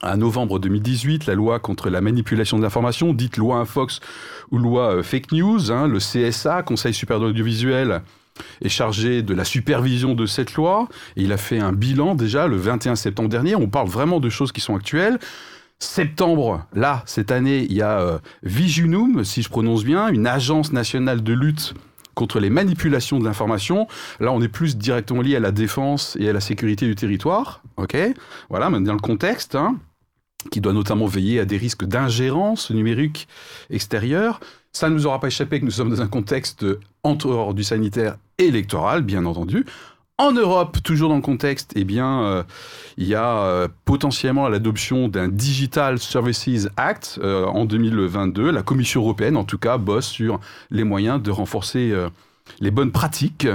à 0.03 0.17
novembre 0.17 0.59
2018, 0.59 1.27
la 1.27 1.35
loi 1.35 1.59
contre 1.59 1.91
la 1.91 2.01
manipulation 2.01 2.57
de 2.57 2.63
l'information, 2.63 3.13
dite 3.13 3.37
loi 3.37 3.57
Infox 3.59 4.01
ou 4.51 4.59
loi 4.59 4.97
euh, 4.97 5.03
Fake 5.03 5.33
News, 5.33 5.71
hein, 5.71 5.89
le 5.89 5.99
CSA, 5.99 6.63
Conseil 6.63 6.95
supérieur 6.95 7.21
de 7.21 7.27
l'audiovisuel, 7.27 8.03
est 8.63 8.71
chargé 8.71 9.23
de 9.23 9.35
la 9.35 9.45
supervision 9.45 10.15
de 10.15 10.25
cette 10.25 10.55
loi. 10.55 10.89
Il 11.17 11.33
a 11.33 11.37
fait 11.37 11.59
un 11.59 11.73
bilan 11.73 12.15
déjà 12.15 12.47
le 12.47 12.57
21 12.57 12.97
septembre 12.97 13.29
dernier. 13.29 13.55
On 13.55 13.69
parle 13.69 13.89
vraiment 13.89 14.21
de 14.21 14.31
choses 14.31 14.53
qui 14.53 14.61
sont 14.61 14.75
actuelles. 14.75 15.19
Septembre, 15.79 16.67
là, 16.75 17.03
cette 17.07 17.31
année, 17.31 17.67
il 17.69 17.73
y 17.73 17.83
a 17.83 18.01
euh, 18.01 19.25
si 19.25 19.43
je 19.43 19.49
prononce 19.49 19.85
bien, 19.85 20.09
une 20.09 20.27
agence 20.27 20.73
nationale 20.73 21.23
de 21.23 21.33
lutte 21.33 21.75
contre 22.15 22.41
les 22.41 22.51
manipulations 22.51 23.19
de 23.19 23.25
l'information. 23.25 23.87
Là, 24.19 24.33
on 24.33 24.41
est 24.41 24.49
plus 24.49 24.77
directement 24.77 25.23
lié 25.23 25.37
à 25.37 25.41
la 25.41 25.53
défense 25.53 26.17
et 26.21 26.29
à 26.29 26.33
la 26.33 26.41
sécurité 26.41 26.87
du 26.87 26.95
territoire. 26.95 27.63
Ok, 27.77 27.97
voilà, 28.49 28.71
maintenant 28.71 28.95
le 28.95 29.01
contexte. 29.01 29.55
Hein, 29.55 29.77
qui 30.51 30.61
doit 30.61 30.73
notamment 30.73 31.07
veiller 31.07 31.41
à 31.41 31.45
des 31.45 31.59
risques 31.59 31.85
d'ingérence 31.85 32.71
numérique 32.71 33.29
extérieure. 33.69 34.41
Ça 34.73 34.89
ne 34.89 34.95
nous 34.95 35.07
aura 35.07 35.21
pas 35.21 35.27
échappé 35.27 35.61
que 35.61 35.65
nous 35.65 35.71
sommes 35.71 35.91
dans 35.91 36.01
un 36.01 36.07
contexte 36.07 36.65
entre 37.03 37.53
du 37.53 37.65
sanitaire 37.65 38.17
électoral, 38.39 39.03
bien 39.03 39.27
entendu. 39.27 39.67
En 40.21 40.33
Europe, 40.33 40.83
toujours 40.85 41.09
dans 41.09 41.17
le 41.17 41.23
contexte, 41.23 41.73
eh 41.77 41.85
bien, 41.85 42.25
euh, 42.25 42.43
il 42.99 43.07
y 43.07 43.15
a 43.15 43.39
euh, 43.39 43.69
potentiellement 43.87 44.51
l'adoption 44.51 45.09
d'un 45.09 45.29
Digital 45.29 45.99
Services 45.99 46.69
Act 46.77 47.19
euh, 47.23 47.47
en 47.47 47.65
2022. 47.65 48.51
La 48.51 48.63
Commission 48.63 49.01
européenne, 49.01 49.39
en 49.39 49.45
tout 49.45 49.57
cas, 49.57 49.79
bosse 49.79 50.07
sur 50.07 50.39
les 50.71 50.85
moyens 50.85 51.23
de 51.23 51.31
renforcer 51.31 51.95
les 52.61 52.71
bonnes 52.71 52.93
pratiques. 52.93 53.49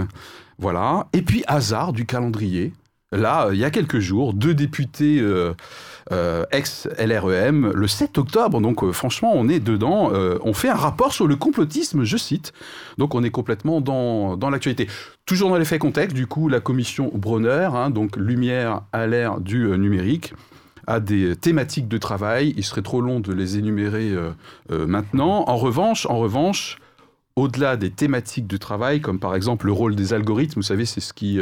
Voilà. 0.57 1.05
Et 1.13 1.21
puis, 1.21 1.43
hasard 1.45 1.93
du 1.93 2.07
calendrier. 2.07 2.73
Là, 3.11 3.49
il 3.51 3.59
y 3.59 3.63
a 3.63 3.71
quelques 3.71 3.99
jours, 3.99 4.33
deux 4.33 4.53
députés 4.53 5.21
euh, 6.11 6.45
ex-LREM, 6.51 7.71
le 7.73 7.87
7 7.87 8.19
octobre. 8.19 8.61
Donc 8.61 8.83
euh, 8.83 8.91
franchement, 8.91 9.31
on 9.33 9.49
est 9.49 9.59
dedans. 9.59 10.11
Euh, 10.13 10.37
on 10.43 10.53
fait 10.53 10.69
un 10.69 10.75
rapport 10.75 11.11
sur 11.11 11.25
le 11.25 11.35
complotisme, 11.35 12.03
je 12.03 12.17
cite. 12.17 12.53
Donc 12.99 13.15
on 13.15 13.23
est 13.23 13.31
complètement 13.31 13.81
dans, 13.81 14.37
dans 14.37 14.51
l'actualité. 14.51 14.87
Toujours 15.25 15.49
dans 15.49 15.57
l'effet 15.57 15.79
contexte, 15.79 16.15
du 16.15 16.27
coup, 16.27 16.47
la 16.47 16.59
commission 16.59 17.11
Bronner, 17.15 17.69
hein, 17.73 17.89
donc 17.89 18.17
lumière 18.17 18.81
à 18.93 19.07
l'ère 19.07 19.41
du 19.41 19.67
numérique, 19.79 20.35
a 20.85 20.99
des 20.99 21.35
thématiques 21.35 21.87
de 21.87 21.97
travail. 21.97 22.53
Il 22.55 22.63
serait 22.63 22.83
trop 22.83 23.01
long 23.01 23.19
de 23.19 23.33
les 23.33 23.57
énumérer 23.57 24.13
maintenant. 24.69 25.45
En 25.47 25.57
revanche, 25.57 26.05
en 26.05 26.19
revanche, 26.19 26.77
au-delà 27.35 27.77
des 27.77 27.89
thématiques 27.89 28.45
de 28.45 28.57
travail, 28.57 29.01
comme 29.01 29.19
par 29.19 29.33
exemple 29.33 29.65
le 29.65 29.71
rôle 29.71 29.95
des 29.95 30.13
algorithmes, 30.13 30.59
vous 30.59 30.67
savez, 30.67 30.85
c'est 30.85 31.01
ce 31.01 31.13
qui, 31.13 31.41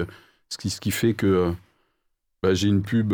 ce 0.50 0.58
qui, 0.58 0.70
ce 0.70 0.80
qui 0.80 0.92
fait 0.92 1.14
que 1.14 1.52
bah, 2.42 2.54
j'ai 2.54 2.68
une 2.68 2.82
pub 2.82 3.14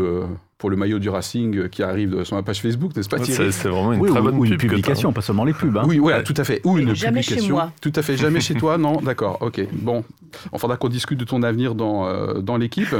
pour 0.59 0.69
le 0.69 0.75
maillot 0.75 0.99
du 0.99 1.09
Racing 1.09 1.69
qui 1.69 1.81
arrive 1.81 2.25
sur 2.25 2.35
ma 2.35 2.43
page 2.43 2.61
Facebook, 2.61 2.93
n'est-ce 2.95 3.07
pas 3.07 3.17
Thierry? 3.17 3.53
C'est 3.53 3.69
vraiment 3.69 3.93
une 3.93 4.05
très 4.05 4.21
bonne 4.21 4.35
ou 4.37 4.45
une 4.45 4.57
publication, 4.57 5.13
pas 5.13 5.21
seulement 5.21 5.45
les 5.45 5.53
pubs. 5.53 5.77
Hein. 5.77 5.83
Oui, 5.87 5.99
ouais, 5.99 6.21
tout 6.21 6.33
à 6.35 6.43
fait. 6.43 6.59
Ou 6.65 6.77
une 6.77 6.93
jamais 6.93 7.21
publication. 7.21 7.47
Chez 7.47 7.51
moi. 7.53 7.71
Tout 7.81 7.93
à 7.95 8.01
fait, 8.01 8.17
jamais 8.17 8.41
chez 8.41 8.55
toi, 8.55 8.77
non 8.77 8.97
D'accord, 8.97 9.37
ok. 9.39 9.65
Bon, 9.71 10.03
il 10.51 10.59
faudra 10.59 10.75
qu'on 10.75 10.89
discute 10.89 11.17
de 11.17 11.23
ton 11.23 11.43
avenir 11.43 11.75
dans, 11.75 12.07
euh, 12.07 12.41
dans 12.41 12.57
l'équipe. 12.57 12.93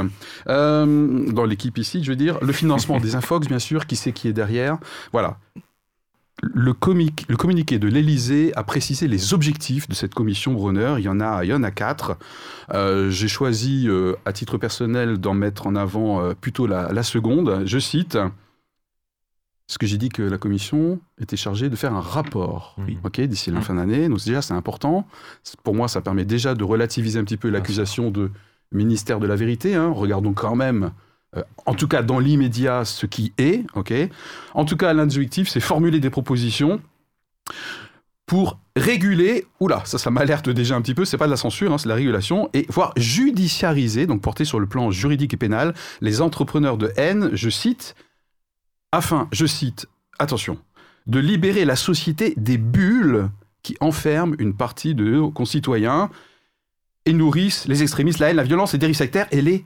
Euh, 0.48 1.30
dans 1.30 1.44
l'équipe 1.44 1.76
ici, 1.76 2.02
je 2.02 2.10
veux 2.10 2.16
dire. 2.16 2.38
Le 2.40 2.52
financement 2.52 2.98
des 2.98 3.14
Infox, 3.14 3.46
bien 3.46 3.58
sûr, 3.58 3.86
qui 3.86 3.96
sait 3.96 4.12
qui 4.12 4.26
est 4.26 4.32
derrière? 4.32 4.78
Voilà 5.12 5.36
le, 6.42 6.74
le, 7.28 7.36
communiqué 7.36 7.78
de 7.78 7.88
l'Elysée 7.88 8.52
a 8.56 8.64
précisé 8.64 9.08
les 9.08 9.34
objectifs 9.34 9.88
de 9.88 9.94
cette 9.94 10.14
commission 10.14 10.52
Brunner. 10.52 10.94
Il 10.98 11.04
y 11.04 11.08
en 11.08 11.20
a, 11.20 11.44
il 11.44 11.50
y 11.50 11.52
en 11.52 11.62
a 11.62 11.70
quatre. 11.70 12.16
Euh, 12.72 13.10
j'ai 13.10 13.28
choisi, 13.28 13.86
euh, 13.88 14.14
à 14.24 14.32
titre 14.32 14.58
personnel, 14.58 15.18
d'en 15.18 15.34
mettre 15.34 15.66
en 15.66 15.74
avant 15.76 16.22
euh, 16.22 16.34
plutôt 16.34 16.66
la, 16.66 17.02
seconde. 17.02 17.62
Je 17.66 17.78
cite 17.78 18.18
ce 19.66 19.78
que 19.78 19.86
j'ai 19.86 19.98
dit 19.98 20.08
que 20.08 20.22
la 20.22 20.38
commission 20.38 21.00
était 21.20 21.36
chargée 21.36 21.68
de 21.68 21.76
faire 21.76 21.94
un 21.94 22.00
rapport 22.00 22.76
mmh. 22.78 23.26
d'ici 23.26 23.50
la 23.50 23.60
fin 23.60 23.74
d'année. 23.74 24.08
Donc 24.08 24.24
déjà, 24.24 24.42
c'est 24.42 24.54
important. 24.54 25.06
Pour 25.62 25.74
moi, 25.74 25.88
ça 25.88 26.00
permet 26.00 26.24
déjà 26.24 26.54
de 26.54 26.64
relativiser 26.64 27.18
un 27.18 27.24
petit 27.24 27.36
peu 27.36 27.50
l'accusation 27.50 28.10
de 28.10 28.30
ministère 28.72 29.20
de 29.20 29.26
la 29.26 29.36
vérité. 29.36 29.74
Hein. 29.74 29.92
Regardons 29.94 30.32
quand 30.32 30.56
même 30.56 30.90
euh, 31.36 31.42
en 31.66 31.74
tout 31.74 31.88
cas 31.88 32.02
dans 32.02 32.18
l'immédiat, 32.18 32.84
ce 32.84 33.06
qui 33.06 33.32
est, 33.38 33.64
ok. 33.74 33.92
En 34.54 34.64
tout 34.64 34.76
cas, 34.76 34.92
l'objectif, 34.92 35.48
c'est 35.48 35.60
formuler 35.60 36.00
des 36.00 36.10
propositions 36.10 36.80
pour 38.30 38.60
réguler, 38.76 39.44
oula, 39.58 39.82
ça, 39.84 39.98
ça 39.98 40.12
m'alerte 40.12 40.48
déjà 40.48 40.76
un 40.76 40.82
petit 40.82 40.94
peu, 40.94 41.04
c'est 41.04 41.16
pas 41.16 41.26
de 41.26 41.32
la 41.32 41.36
censure, 41.36 41.72
hein, 41.72 41.78
c'est 41.78 41.86
de 41.86 41.88
la 41.88 41.96
régulation, 41.96 42.48
et 42.54 42.64
voire 42.68 42.92
judiciariser, 42.96 44.06
donc 44.06 44.22
porter 44.22 44.44
sur 44.44 44.60
le 44.60 44.68
plan 44.68 44.92
juridique 44.92 45.34
et 45.34 45.36
pénal, 45.36 45.74
les 46.00 46.20
entrepreneurs 46.20 46.76
de 46.76 46.92
haine, 46.96 47.30
je 47.32 47.50
cite, 47.50 47.96
afin, 48.92 49.28
je 49.32 49.46
cite, 49.46 49.88
attention, 50.20 50.58
de 51.08 51.18
libérer 51.18 51.64
la 51.64 51.74
société 51.74 52.34
des 52.36 52.56
bulles 52.56 53.30
qui 53.64 53.76
enferment 53.80 54.36
une 54.38 54.54
partie 54.54 54.94
de 54.94 55.04
nos 55.04 55.32
concitoyens 55.32 56.08
et 57.06 57.12
nourrissent 57.12 57.66
les 57.66 57.82
extrémistes, 57.82 58.20
la 58.20 58.30
haine, 58.30 58.36
la 58.36 58.44
violence, 58.44 58.72
les 58.74 58.78
dérives 58.78 58.94
sectaires 58.94 59.26
et 59.32 59.42
les 59.42 59.64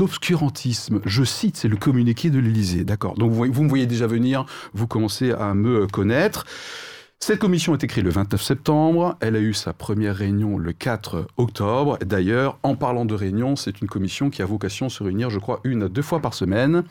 obscurantismes. 0.00 1.00
Je 1.04 1.24
cite, 1.24 1.56
c'est 1.56 1.68
le 1.68 1.76
communiqué 1.76 2.30
de 2.30 2.38
l'Élysée. 2.38 2.84
D'accord. 2.84 3.14
Donc 3.14 3.32
vous, 3.32 3.62
me 3.62 3.68
voyez 3.68 3.86
déjà 3.86 4.06
venir, 4.06 4.44
vous 4.74 4.86
commencez 4.86 5.32
à 5.32 5.54
me 5.54 5.86
connaître. 5.86 6.44
Cette 7.20 7.40
commission 7.40 7.72
a 7.72 7.76
été 7.76 7.88
créée 7.88 8.04
le 8.04 8.10
29 8.10 8.40
septembre. 8.40 9.16
Elle 9.20 9.34
a 9.34 9.40
eu 9.40 9.52
sa 9.52 9.72
première 9.72 10.14
réunion 10.14 10.56
le 10.56 10.72
4 10.72 11.26
octobre. 11.36 11.98
D'ailleurs, 12.04 12.58
en 12.62 12.76
parlant 12.76 13.04
de 13.04 13.14
réunion, 13.14 13.56
c'est 13.56 13.80
une 13.80 13.88
commission 13.88 14.30
qui 14.30 14.40
a 14.40 14.46
vocation 14.46 14.86
à 14.86 14.88
se 14.88 15.02
réunir, 15.02 15.28
je 15.28 15.40
crois, 15.40 15.60
une 15.64 15.82
à 15.84 15.88
deux 15.88 16.02
fois 16.02 16.20
par 16.20 16.34
semaine 16.34 16.84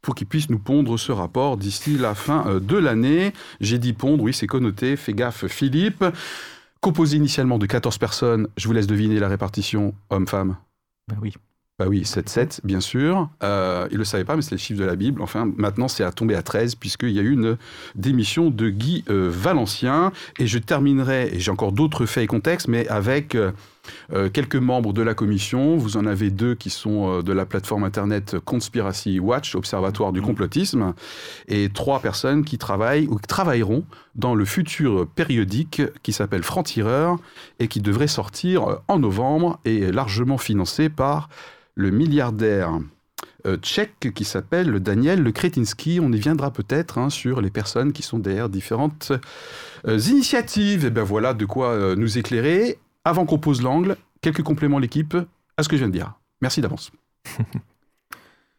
pour 0.00 0.14
qu'il 0.14 0.26
puisse 0.26 0.50
nous 0.50 0.58
pondre 0.58 0.98
ce 0.98 1.12
rapport 1.12 1.56
d'ici 1.56 1.96
la 1.96 2.14
fin 2.14 2.46
euh, 2.46 2.60
de 2.60 2.76
l'année. 2.76 3.32
J'ai 3.60 3.78
dit 3.78 3.92
pondre, 3.94 4.24
oui, 4.24 4.34
c'est 4.34 4.46
connoté. 4.46 4.96
Fais 4.96 5.14
gaffe, 5.14 5.46
Philippe. 5.46 6.04
Composé 6.80 7.16
initialement 7.16 7.58
de 7.58 7.64
14 7.64 7.96
personnes, 7.96 8.48
je 8.58 8.66
vous 8.66 8.74
laisse 8.74 8.86
deviner 8.86 9.18
la 9.18 9.28
répartition 9.28 9.94
homme-femme. 10.10 10.56
Ben 11.08 11.16
oui. 11.22 11.34
Bah 11.76 11.86
oui, 11.88 12.02
7-7, 12.02 12.60
bien 12.62 12.78
sûr. 12.78 13.28
Euh, 13.42 13.88
il 13.90 13.94
ne 13.94 13.98
le 13.98 14.04
savait 14.04 14.24
pas, 14.24 14.36
mais 14.36 14.42
c'est 14.42 14.52
les 14.52 14.58
chiffres 14.58 14.78
de 14.78 14.84
la 14.84 14.94
Bible. 14.94 15.20
Enfin, 15.20 15.52
maintenant, 15.56 15.88
c'est 15.88 16.04
à 16.04 16.12
tomber 16.12 16.36
à 16.36 16.42
13, 16.42 16.76
puisqu'il 16.76 17.10
y 17.10 17.18
a 17.18 17.22
eu 17.22 17.32
une 17.32 17.56
démission 17.96 18.50
de 18.50 18.68
Guy 18.68 19.04
euh, 19.10 19.28
Valencien. 19.28 20.12
Et 20.38 20.46
je 20.46 20.58
terminerai, 20.58 21.34
et 21.34 21.40
j'ai 21.40 21.50
encore 21.50 21.72
d'autres 21.72 22.06
faits 22.06 22.22
et 22.22 22.26
contextes, 22.28 22.68
mais 22.68 22.86
avec 22.86 23.36
euh, 24.12 24.24
euh, 24.24 24.30
quelques 24.30 24.56
membres 24.56 24.92
de 24.92 25.02
la 25.02 25.14
commission. 25.14 25.76
Vous 25.76 25.96
en 25.96 26.06
avez 26.06 26.30
deux 26.30 26.54
qui 26.54 26.70
sont 26.70 27.20
de 27.20 27.32
la 27.32 27.46
plateforme 27.46 27.84
internet 27.84 28.36
Conspiracy 28.38 29.18
Watch, 29.18 29.54
Observatoire 29.54 30.12
du 30.12 30.22
complotisme, 30.22 30.94
et 31.48 31.68
trois 31.68 32.00
personnes 32.00 32.44
qui 32.44 32.58
travaillent 32.58 33.06
ou 33.08 33.16
qui 33.16 33.26
travailleront 33.26 33.84
dans 34.14 34.34
le 34.34 34.44
futur 34.44 35.06
périodique 35.08 35.82
qui 36.02 36.12
s'appelle 36.12 36.42
Franc-Tireur 36.42 37.18
et 37.58 37.68
qui 37.68 37.80
devrait 37.80 38.06
sortir 38.06 38.80
en 38.88 38.98
novembre 38.98 39.58
et 39.64 39.90
largement 39.90 40.38
financé 40.38 40.88
par 40.88 41.28
le 41.74 41.90
milliardaire 41.90 42.78
euh, 43.46 43.58
tchèque 43.58 44.12
qui 44.14 44.24
s'appelle 44.24 44.80
Daniel 44.80 45.22
Le 45.22 45.30
Kretinsky. 45.30 46.00
On 46.00 46.10
y 46.12 46.18
viendra 46.18 46.50
peut-être 46.50 46.96
hein, 46.96 47.10
sur 47.10 47.42
les 47.42 47.50
personnes 47.50 47.92
qui 47.92 48.02
sont 48.02 48.18
derrière 48.18 48.48
différentes 48.48 49.12
euh, 49.86 49.98
initiatives. 49.98 50.86
Et 50.86 50.90
bien 50.90 51.02
voilà 51.02 51.34
de 51.34 51.44
quoi 51.44 51.68
euh, 51.68 51.94
nous 51.94 52.16
éclairer. 52.16 52.78
Avant 53.04 53.26
qu'on 53.26 53.38
pose 53.38 53.62
l'angle, 53.62 53.96
quelques 54.20 54.42
compléments 54.42 54.78
l'équipe 54.78 55.16
à 55.56 55.62
ce 55.62 55.68
que 55.68 55.76
je 55.76 55.82
viens 55.82 55.88
de 55.88 55.92
dire. 55.92 56.14
Merci 56.40 56.60
d'avance. 56.60 56.92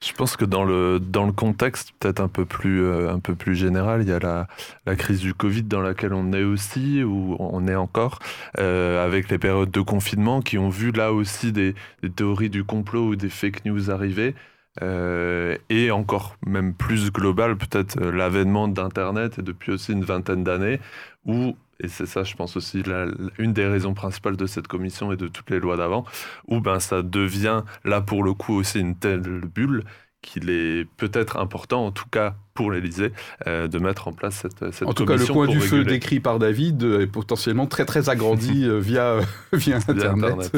Je 0.04 0.14
pense 0.14 0.36
que 0.36 0.46
dans 0.46 0.64
le, 0.64 1.00
dans 1.00 1.26
le 1.26 1.32
contexte 1.32 1.94
peut-être 2.00 2.20
un, 2.20 2.28
peu 2.28 2.46
plus, 2.46 2.84
euh, 2.84 3.12
un 3.12 3.20
peu 3.20 3.34
plus 3.34 3.56
général, 3.56 4.04
il 4.04 4.10
y 4.10 4.12
a 4.12 4.20
la, 4.20 4.48
la, 4.86 4.96
crise 4.96 5.20
du 5.20 5.34
Covid 5.34 5.64
dans 5.64 5.82
laquelle 5.82 6.14
on 6.14 6.32
est 6.34 6.44
aussi, 6.44 7.02
ou 7.04 7.36
on 7.40 7.68
est 7.68 7.76
encore, 7.76 8.20
euh, 8.60 9.04
avec 9.04 9.30
les 9.30 9.40
périodes 9.40 9.72
de 9.72 9.82
confinement 9.82 10.42
qui 10.42 10.58
ont 10.58 10.70
vu 10.70 10.92
là 10.92 11.12
aussi 11.12 11.52
des, 11.52 11.74
théories 12.16 12.50
du 12.50 12.64
complot 12.64 13.08
ou 13.08 13.16
des 13.16 13.30
fake 13.30 13.66
news 13.66 13.90
arriver. 13.90 14.36
Euh, 14.84 15.58
et 15.70 15.90
encore 15.90 16.36
même 16.46 16.74
plus 16.74 17.10
global, 17.12 17.58
peut-être 17.58 17.98
l'avènement 18.00 18.68
d'Internet 18.68 19.40
et 19.40 19.42
depuis 19.42 19.72
aussi 19.72 19.94
une 19.94 20.04
vingtaine 20.04 20.44
d'années, 20.44 20.82
où 21.26 21.56
et 21.80 21.88
c'est 21.88 22.06
ça, 22.06 22.24
je 22.24 22.36
pense 22.36 22.56
aussi, 22.56 22.84
la, 22.84 23.08
une 23.38 23.54
des 23.54 23.68
raisons 23.68 23.94
principales 23.94 24.38
de 24.38 24.46
cette 24.46 24.68
commission 24.68 25.12
et 25.12 25.18
de 25.18 25.28
toutes 25.28 25.50
les 25.50 25.60
lois 25.60 25.78
d'avant, 25.78 26.06
où 26.48 26.62
ben, 26.62 26.80
ça 26.80 27.02
devient 27.02 27.64
là 27.84 28.02
pour 28.02 28.24
le 28.24 28.34
coup 28.34 28.54
aussi 28.54 28.80
une 28.80 28.96
telle 28.96 29.22
bulle 29.22 29.84
qu'il 30.22 30.50
est 30.50 30.88
peut-être 30.98 31.38
important, 31.38 31.86
en 31.86 31.92
tout 31.92 32.10
cas 32.10 32.36
pour 32.56 32.72
l'Elysée, 32.72 33.12
euh, 33.48 33.68
de 33.68 33.78
mettre 33.78 34.08
en 34.08 34.14
place 34.14 34.36
cette, 34.36 34.74
cette 34.74 34.88
En 34.88 34.94
tout 34.94 35.06
cas, 35.06 35.18
le 35.18 35.26
point 35.26 35.48
du 35.48 35.60
feu 35.60 35.84
décrit 35.84 36.20
par 36.20 36.40
David 36.40 36.82
est 36.84 37.08
potentiellement 37.08 37.68
très 37.68 37.86
très 37.86 38.10
agrandi 38.10 38.64
euh, 38.68 38.80
via, 38.80 39.20
via 39.54 39.78
Internet. 39.88 40.52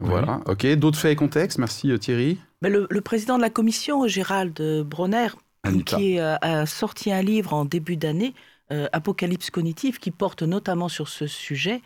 Voilà, 0.00 0.40
ok. 0.46 0.66
D'autres 0.76 0.98
faits 0.98 1.12
et 1.12 1.16
contextes? 1.16 1.58
Merci 1.58 1.92
euh, 1.92 1.98
Thierry. 1.98 2.38
Mais 2.62 2.70
le, 2.70 3.00
président 3.00 3.36
de 3.36 3.42
la 3.42 3.50
commission, 3.50 4.08
Gérald 4.08 4.60
Bronner, 4.84 5.28
qui 5.84 6.18
a 6.18 6.66
sorti 6.66 7.12
un 7.12 7.22
livre 7.22 7.52
en 7.52 7.64
début 7.64 7.96
d'année, 7.96 8.34
euh, 8.72 8.88
Apocalypse 8.92 9.50
cognitive 9.50 9.98
qui 9.98 10.10
porte 10.10 10.42
notamment 10.42 10.88
sur 10.88 11.08
ce 11.08 11.26
sujet, 11.26 11.82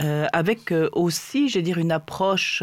euh, 0.00 0.26
avec 0.32 0.72
euh, 0.72 0.88
aussi, 0.92 1.48
je 1.48 1.60
dire, 1.60 1.78
une 1.78 1.92
approche 1.92 2.62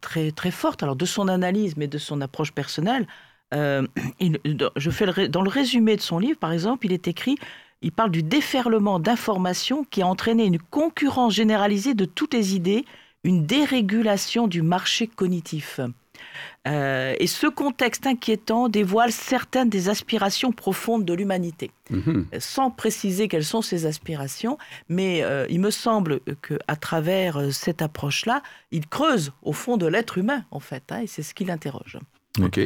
très, 0.00 0.32
très 0.32 0.50
forte, 0.50 0.82
alors 0.82 0.96
de 0.96 1.06
son 1.06 1.28
analyse, 1.28 1.76
mais 1.76 1.86
de 1.86 1.98
son 1.98 2.20
approche 2.20 2.52
personnelle. 2.52 3.06
je 3.52 4.90
fais 4.90 5.28
dans 5.28 5.42
le 5.42 5.48
résumé 5.48 5.96
de 5.96 6.00
son 6.00 6.18
livre, 6.18 6.38
par 6.38 6.52
exemple, 6.52 6.86
il 6.86 6.92
est 6.92 7.08
écrit 7.08 7.36
il 7.80 7.92
parle 7.92 8.10
du 8.10 8.22
déferlement 8.22 8.98
d'informations 8.98 9.84
qui 9.84 10.02
a 10.02 10.06
entraîné 10.06 10.44
une 10.44 10.58
concurrence 10.58 11.34
généralisée 11.34 11.94
de 11.94 12.04
toutes 12.04 12.34
les 12.34 12.56
idées, 12.56 12.84
une 13.22 13.46
dérégulation 13.46 14.48
du 14.48 14.62
marché 14.62 15.06
cognitif. 15.06 15.80
Euh, 16.66 17.14
et 17.18 17.26
ce 17.26 17.46
contexte 17.46 18.06
inquiétant 18.06 18.68
dévoile 18.68 19.12
certaines 19.12 19.68
des 19.68 19.88
aspirations 19.88 20.52
profondes 20.52 21.04
de 21.04 21.14
l'humanité. 21.14 21.70
Mhm. 21.90 22.26
Sans 22.38 22.70
préciser 22.70 23.28
quelles 23.28 23.44
sont 23.44 23.62
ces 23.62 23.86
aspirations, 23.86 24.58
mais 24.88 25.22
euh, 25.22 25.46
il 25.48 25.60
me 25.60 25.70
semble 25.70 26.20
qu'à 26.20 26.76
travers 26.76 27.38
euh, 27.38 27.50
cette 27.50 27.80
approche-là, 27.80 28.42
il 28.70 28.86
creuse 28.86 29.32
au 29.42 29.52
fond 29.52 29.76
de 29.76 29.86
l'être 29.86 30.18
humain, 30.18 30.44
en 30.50 30.60
fait, 30.60 30.84
hein, 30.90 31.00
et 31.02 31.06
c'est 31.06 31.22
ce 31.22 31.32
qu'il 31.32 31.50
interroge. 31.50 31.98
Ok. 32.42 32.60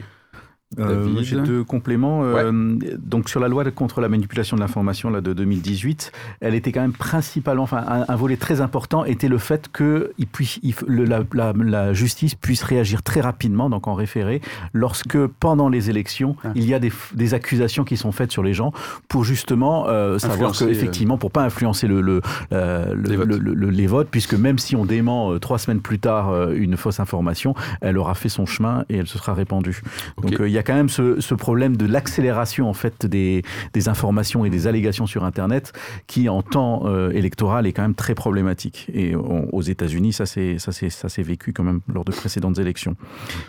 Euh, 0.79 1.23
J'ai 1.23 1.41
deux 1.41 1.65
compléments. 1.65 2.25
Euh, 2.25 2.77
donc 2.99 3.29
sur 3.29 3.41
la 3.41 3.49
loi 3.49 3.63
contre 3.71 4.01
la 4.01 4.09
manipulation 4.09 4.57
de 4.57 4.63
l'information 4.63 5.11
là 5.11 5.21
de 5.21 5.33
2018, 5.33 6.13
elle 6.41 6.55
était 6.55 6.73
quand 6.73 6.81
même 6.81 6.93
principalement, 6.93 7.63
enfin 7.63 7.85
un, 8.09 8.17
volet 8.17 8.37
très 8.37 8.61
important 8.61 9.05
était 9.05 9.29
le 9.29 9.39
fait 9.39 9.69
que 9.73 10.13
il 10.19 10.27
puisse, 10.27 10.61
la, 10.89 11.23
la, 11.33 11.93
justice 11.93 12.35
puisse 12.35 12.63
réagir 12.63 13.03
très 13.03 13.21
rapidement, 13.21 13.71
donc 13.71 13.89
en 13.89 13.95
référé, 13.95 14.41
lorsque 14.73 15.19
pendant 15.27 15.69
les 15.69 15.91
élections 15.91 16.37
ah. 16.45 16.53
il 16.55 16.65
y 16.67 16.75
a 16.75 16.79
des, 16.79 16.93
des, 17.15 17.35
accusations 17.35 17.85
qui 17.85 17.97
sont 17.97 18.13
faites 18.13 18.33
sur 18.33 18.43
les 18.43 18.55
gens 18.55 18.73
pour 19.09 19.25
justement 19.25 19.87
euh, 19.89 20.19
savoir 20.19 20.53
que 20.53 20.65
euh, 20.65 20.71
effectivement 20.71 21.19
pour 21.19 21.31
pas 21.31 21.43
influencer 21.43 21.87
le, 21.87 22.01
le, 22.01 22.21
les, 22.51 23.17
votes. 23.17 23.29
les, 23.71 23.87
votes. 23.87 24.09
puisque 24.11 24.35
même 24.35 24.59
si 24.59 24.77
on 24.77 24.85
dément 24.85 25.33
euh, 25.33 25.39
trois 25.39 25.59
semaines 25.59 25.81
plus 25.81 25.99
tard 25.99 26.51
une 26.51 26.77
fausse 26.77 27.01
information, 27.01 27.55
elle 27.81 27.99
aura 27.99 28.15
fait 28.15 28.29
son 28.29 28.47
chemin 28.47 28.85
et 28.89 28.97
elle 28.97 29.07
se 29.07 29.19
sera 29.19 29.35
répandue. 29.35 29.83
Donc 30.21 30.37
il 30.41 30.49
y 30.49 30.59
a 30.59 30.62
a 30.63 30.65
quand 30.65 30.75
même 30.75 30.89
ce, 30.89 31.35
problème 31.35 31.77
de 31.77 31.87
l'accélération 31.87 32.69
en 32.69 32.73
fait 32.73 33.07
des, 33.07 33.43
informations 33.87 34.45
et 34.45 34.51
des 34.51 34.67
allégations 34.67 35.07
sur 35.07 35.25
Internet 35.25 35.73
qui 36.07 36.29
en 36.29 36.43
temps 36.43 36.83
euh, 36.85 37.11
électoral 37.11 37.67
est 37.67 37.73
quand 37.73 37.83
même 37.83 37.95
très 37.95 38.15
problématique. 38.15 38.87
Et 38.95 39.15
aux 39.17 39.63
États-Unis, 39.63 40.13
ça 40.13 40.27
s'est 40.27 41.23
vécu 41.23 41.53
quand 41.53 41.65
même 41.65 41.81
lors 41.93 42.05
de 42.05 42.13
précédentes 42.13 42.59
élections. 42.59 42.97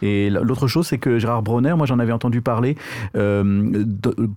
Et 0.02 0.30
l'autre 0.30 0.68
chose, 0.68 0.88
c'est 0.88 0.98
que 0.98 1.20
Gérard 1.20 1.44
Bronner, 1.44 1.76
moi 1.76 1.86
j'en 1.86 2.00
avais 2.00 2.12
entendu 2.12 2.42
parler 2.42 2.76
euh, 3.16 3.86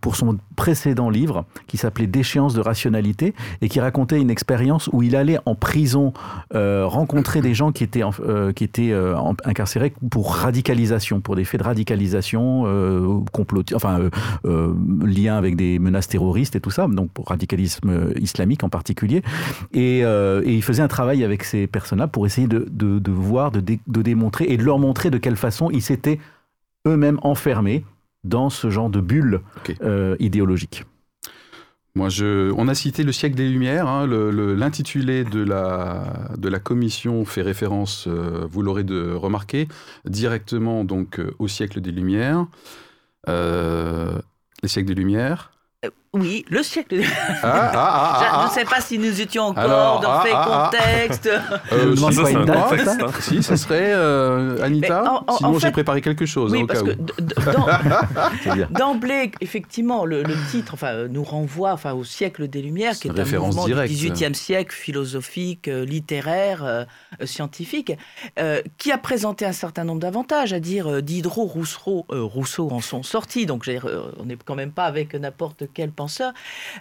pour 0.00 0.16
son 0.16 0.38
précédent 0.54 1.08
livre 1.08 1.46
qui 1.66 1.76
s'appelait 1.76 2.06
Déchéance 2.06 2.54
de 2.54 2.60
rationalité 2.60 3.34
et 3.62 3.68
qui 3.68 3.80
racontait 3.80 4.20
une 4.20 4.30
expérience 4.30 4.88
où 4.92 5.02
il 5.02 5.16
allait 5.16 5.38
en 5.46 5.54
prison 5.54 6.12
euh, 6.54 6.86
rencontrer 6.86 7.40
des 7.40 7.54
gens 7.54 7.72
qui 7.72 7.84
étaient 7.84 8.02
qui 8.54 8.64
étaient 8.64 8.94
incarcérés 9.44 9.92
pour 10.10 10.34
radicalisation, 10.34 11.20
pour 11.20 11.36
des 11.36 11.44
faits 11.44 11.60
de 11.60 11.64
radicalisation 11.64 12.65
complot, 13.32 13.64
enfin 13.74 14.10
lien 14.44 15.36
avec 15.36 15.56
des 15.56 15.78
menaces 15.78 16.08
terroristes 16.08 16.56
et 16.56 16.60
tout 16.60 16.70
ça, 16.70 16.86
donc 16.88 17.10
radicalisme 17.26 18.12
islamique 18.16 18.64
en 18.64 18.68
particulier. 18.68 19.22
Et, 19.72 20.00
il 20.46 20.62
faisait 20.62 20.82
un 20.82 20.88
travail 20.88 21.24
avec 21.24 21.44
ces 21.44 21.66
personnes-là 21.66 22.08
pour 22.08 22.26
essayer 22.26 22.48
de, 22.48 22.66
de, 22.68 23.10
voir, 23.10 23.50
de, 23.50 23.60
de 23.60 24.02
démontrer 24.02 24.46
et 24.48 24.56
de 24.56 24.62
leur 24.62 24.78
montrer 24.78 25.10
de 25.10 25.18
quelle 25.18 25.36
façon 25.36 25.70
ils 25.70 25.82
s'étaient 25.82 26.18
eux-mêmes 26.86 27.18
enfermés 27.22 27.84
dans 28.24 28.50
ce 28.50 28.70
genre 28.70 28.90
de 28.90 29.00
bulle 29.00 29.40
idéologique. 30.18 30.84
Moi, 31.96 32.10
je, 32.10 32.52
on 32.58 32.68
a 32.68 32.74
cité 32.74 33.04
le 33.04 33.10
siècle 33.10 33.36
des 33.36 33.48
Lumières. 33.48 33.88
Hein, 33.88 34.06
L'intitulé 34.06 35.24
de 35.24 35.42
la, 35.42 36.28
de 36.36 36.50
la 36.50 36.58
commission 36.58 37.24
fait 37.24 37.40
référence, 37.40 38.06
euh, 38.06 38.46
vous 38.50 38.60
l'aurez 38.60 38.84
remarqué, 39.14 39.66
directement 40.04 40.84
donc 40.84 41.18
euh, 41.18 41.34
au 41.38 41.48
siècle 41.48 41.80
des 41.80 41.92
Lumières. 41.92 42.48
Euh, 43.30 44.18
les 44.62 44.68
siècles 44.68 44.88
des 44.88 44.94
Lumières. 44.94 45.52
Oui, 46.18 46.44
le 46.48 46.62
siècle. 46.62 47.02
Ah, 47.42 47.70
ah, 47.74 47.74
ah, 47.74 48.40
je 48.42 48.48
ne 48.48 48.52
sais 48.54 48.64
pas 48.64 48.80
si 48.80 48.98
nous 48.98 49.20
étions 49.20 49.44
encore 49.44 50.00
dans 50.00 50.20
fait 50.22 50.32
contexte. 50.32 51.28
Euh, 51.72 51.94
si, 52.10 52.14
ça, 52.14 52.30
une 52.30 52.44
date, 52.44 52.88
hein. 52.88 53.08
si, 53.20 53.42
ça 53.42 53.56
serait 53.56 53.92
euh, 53.92 54.62
Anita. 54.62 55.22
Sinon, 55.36 55.58
j'ai 55.58 55.70
préparé 55.70 56.00
quelque 56.00 56.24
chose. 56.24 56.52
Oui, 56.52 56.64
parce 56.66 56.82
que 56.82 56.96
d'emblée, 58.70 59.30
effectivement, 59.40 60.04
le, 60.04 60.24
titre 60.50 60.74
enfin, 60.74 60.88
euh, 60.88 61.08
nous 61.08 61.24
renvoie 61.24 61.72
enfin, 61.72 61.92
au 61.92 62.04
siècle 62.04 62.48
des 62.48 62.62
Lumières, 62.62 62.94
qui 62.94 63.08
est, 63.08 63.18
un 63.18 63.38
mouvement 63.38 63.66
du 63.66 63.74
XVIIIe 63.74 64.34
siècle, 64.34 64.74
philosophique, 64.74 65.66
littéraire, 65.66 66.86
scientifique, 67.24 67.92
qui 68.78 68.92
a 68.92 68.98
présenté 68.98 69.44
un 69.44 69.52
certain 69.52 69.84
nombre 69.84 70.00
d'avantages, 70.00 70.52
à 70.52 70.60
dire 70.60 71.02
Diderot, 71.02 71.44
Rousseau, 71.44 72.06
Rousseau 72.08 72.70
en 72.70 72.80
sont 72.80 73.02
sortis. 73.02 73.46
Donc, 73.46 73.68
on 74.18 74.24
n'est 74.24 74.36
quand 74.36 74.54
même 74.54 74.72
pas 74.72 74.84
avec 74.84 75.14
n'importe 75.14 75.64
quel 75.74 75.90
pensée 75.90 76.05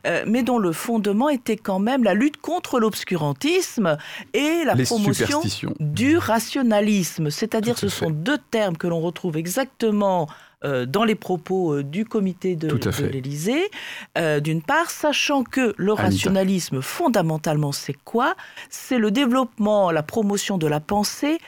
euh, 0.06 0.24
mais 0.28 0.44
dont 0.44 0.58
le 0.58 0.72
fondement 0.72 1.30
était 1.30 1.58
quand 1.58 1.80
même 1.80 2.04
la 2.04 2.14
lutte 2.14 2.38
contre 2.38 2.80
l'obscurantisme 2.80 3.98
et 4.34 4.64
la 4.66 4.76
promotion 4.76 5.42
du 5.80 6.18
rationalisme. 6.18 7.30
C'est-à-dire 7.30 7.78
ce 7.78 7.90
sont 7.90 8.10
deux 8.10 8.38
termes 8.52 8.78
que 8.78 8.88
l'on 8.88 9.02
retrouve 9.02 9.38
exactement 9.38 10.28
euh, 10.64 10.86
dans 10.86 11.04
les 11.04 11.16
propos 11.16 11.74
euh, 11.74 11.84
du 11.84 12.06
comité 12.06 12.56
de, 12.56 12.70
de 12.70 13.06
l'Élysée, 13.06 13.70
d'une 14.42 14.62
part, 14.62 14.90
sachant 14.90 15.44
que 15.44 15.74
le 15.78 15.94
rationalisme, 15.94 16.82
fondamentalement, 16.82 17.72
c'est 17.72 17.98
quoi? 18.06 18.36
C'est 18.70 18.98
le 18.98 19.12
développement, 19.12 19.92
la 19.92 20.04
promotion 20.04 20.58
de 20.58 20.68
la 20.68 20.80
pensée 20.80 21.40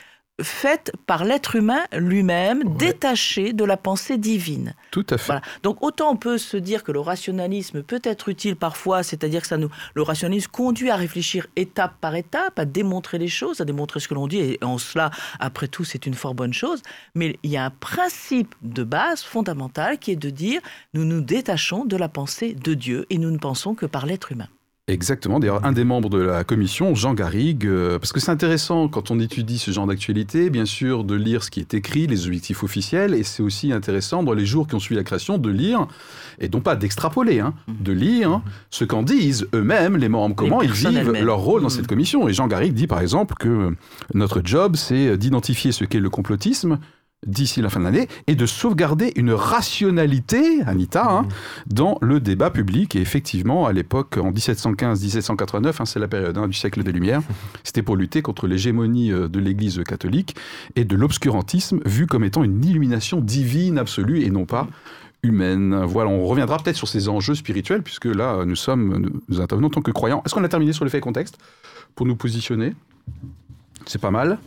faite 0.42 0.92
par 1.06 1.24
l'être 1.24 1.56
humain 1.56 1.84
lui-même, 1.92 2.76
détaché 2.76 3.52
de 3.52 3.64
la 3.64 3.76
pensée 3.76 4.18
divine. 4.18 4.74
Tout 4.90 5.06
à 5.10 5.18
fait. 5.18 5.40
Donc 5.62 5.82
autant 5.82 6.12
on 6.12 6.16
peut 6.16 6.38
se 6.38 6.56
dire 6.56 6.84
que 6.84 6.92
le 6.92 7.00
rationalisme 7.00 7.82
peut 7.82 8.00
être 8.04 8.28
utile 8.28 8.56
parfois, 8.56 9.02
c'est-à-dire 9.02 9.42
que 9.42 9.46
ça 9.46 9.56
nous, 9.56 9.70
le 9.94 10.02
rationalisme 10.02 10.50
conduit 10.50 10.90
à 10.90 10.96
réfléchir 10.96 11.46
étape 11.56 11.94
par 12.00 12.14
étape, 12.14 12.58
à 12.58 12.64
démontrer 12.64 13.18
les 13.18 13.28
choses, 13.28 13.60
à 13.60 13.64
démontrer 13.64 14.00
ce 14.00 14.08
que 14.08 14.14
l'on 14.14 14.28
dit, 14.28 14.38
et 14.38 14.58
en 14.62 14.78
cela, 14.78 15.10
après 15.40 15.68
tout, 15.68 15.84
c'est 15.84 16.06
une 16.06 16.14
fort 16.14 16.34
bonne 16.34 16.54
chose. 16.54 16.82
Mais 17.14 17.38
il 17.42 17.50
y 17.50 17.56
a 17.56 17.64
un 17.64 17.70
principe 17.70 18.54
de 18.62 18.84
base 18.84 19.22
fondamental 19.22 19.98
qui 19.98 20.12
est 20.12 20.16
de 20.16 20.30
dire 20.30 20.60
nous 20.94 21.04
nous 21.04 21.20
détachons 21.20 21.84
de 21.84 21.96
la 21.96 22.08
pensée 22.08 22.54
de 22.54 22.74
Dieu 22.74 23.06
et 23.10 23.18
nous 23.18 23.30
ne 23.30 23.38
pensons 23.38 23.74
que 23.74 23.86
par 23.86 24.06
l'être 24.06 24.32
humain. 24.32 24.48
Exactement. 24.88 25.38
D'ailleurs, 25.38 25.64
un 25.66 25.72
des 25.72 25.84
membres 25.84 26.08
de 26.08 26.18
la 26.18 26.44
commission, 26.44 26.94
Jean 26.94 27.12
Garrigue, 27.12 27.66
euh, 27.66 27.98
parce 27.98 28.10
que 28.10 28.20
c'est 28.20 28.30
intéressant 28.30 28.88
quand 28.88 29.10
on 29.10 29.20
étudie 29.20 29.58
ce 29.58 29.70
genre 29.70 29.86
d'actualité, 29.86 30.48
bien 30.48 30.64
sûr, 30.64 31.04
de 31.04 31.14
lire 31.14 31.44
ce 31.44 31.50
qui 31.50 31.60
est 31.60 31.74
écrit, 31.74 32.06
les 32.06 32.26
objectifs 32.26 32.64
officiels, 32.64 33.12
et 33.12 33.22
c'est 33.22 33.42
aussi 33.42 33.70
intéressant 33.70 34.22
dans 34.22 34.32
les 34.32 34.46
jours 34.46 34.66
qui 34.66 34.74
ont 34.74 34.80
suivi 34.80 34.96
la 34.96 35.04
création 35.04 35.36
de 35.36 35.50
lire, 35.50 35.86
et 36.40 36.48
non 36.48 36.60
pas 36.60 36.74
d'extrapoler, 36.74 37.38
hein, 37.40 37.52
mmh. 37.66 37.72
de 37.80 37.92
lire 37.92 38.30
mmh. 38.30 38.42
ce 38.70 38.84
qu'en 38.86 39.02
disent 39.02 39.46
eux-mêmes 39.54 39.98
les 39.98 40.08
membres, 40.08 40.34
comment 40.34 40.62
ils 40.62 40.72
vivent 40.72 41.12
leur 41.12 41.40
rôle 41.40 41.60
dans 41.60 41.66
mmh. 41.66 41.70
cette 41.70 41.86
commission. 41.86 42.26
Et 42.26 42.32
Jean 42.32 42.46
Garrigue 42.46 42.72
dit 42.72 42.86
par 42.86 43.00
exemple 43.00 43.34
que 43.38 43.74
notre 44.14 44.40
job, 44.42 44.76
c'est 44.76 45.18
d'identifier 45.18 45.70
ce 45.70 45.84
qu'est 45.84 46.00
le 46.00 46.08
complotisme, 46.08 46.78
d'ici 47.26 47.60
la 47.60 47.68
fin 47.68 47.80
de 47.80 47.84
l'année 47.84 48.08
et 48.26 48.36
de 48.36 48.46
sauvegarder 48.46 49.12
une 49.16 49.32
rationalité, 49.32 50.62
Anita, 50.66 51.10
hein, 51.10 51.22
mmh. 51.22 51.72
dans 51.74 51.98
le 52.00 52.20
débat 52.20 52.50
public. 52.50 52.94
Et 52.96 53.00
effectivement, 53.00 53.66
à 53.66 53.72
l'époque, 53.72 54.18
en 54.18 54.30
1715-1789, 54.30 55.74
hein, 55.80 55.84
c'est 55.84 55.98
la 55.98 56.08
période 56.08 56.38
hein, 56.38 56.46
du 56.46 56.54
siècle 56.54 56.82
des 56.82 56.92
Lumières, 56.92 57.22
c'était 57.64 57.82
pour 57.82 57.96
lutter 57.96 58.22
contre 58.22 58.46
l'hégémonie 58.46 59.12
euh, 59.12 59.28
de 59.28 59.40
l'Église 59.40 59.82
catholique 59.84 60.36
et 60.76 60.84
de 60.84 60.96
l'obscurantisme 60.96 61.80
vu 61.84 62.06
comme 62.06 62.24
étant 62.24 62.44
une 62.44 62.64
illumination 62.64 63.20
divine 63.20 63.78
absolue 63.78 64.22
et 64.22 64.30
non 64.30 64.46
pas 64.46 64.68
humaine. 65.24 65.74
Voilà, 65.84 66.10
on 66.10 66.24
reviendra 66.26 66.58
peut-être 66.58 66.76
sur 66.76 66.86
ces 66.86 67.08
enjeux 67.08 67.34
spirituels 67.34 67.82
puisque 67.82 68.06
là, 68.06 68.44
nous 68.44 68.54
sommes, 68.54 69.10
nous 69.28 69.40
intervenons 69.40 69.66
en 69.66 69.70
tant 69.70 69.82
que 69.82 69.90
croyants. 69.90 70.22
Est-ce 70.24 70.34
qu'on 70.34 70.44
a 70.44 70.48
terminé 70.48 70.72
sur 70.72 70.84
le 70.84 70.90
fait 70.90 71.00
contexte 71.00 71.38
pour 71.96 72.06
nous 72.06 72.14
positionner? 72.14 72.74
C'est 73.86 74.00
pas 74.00 74.12
mal. 74.12 74.38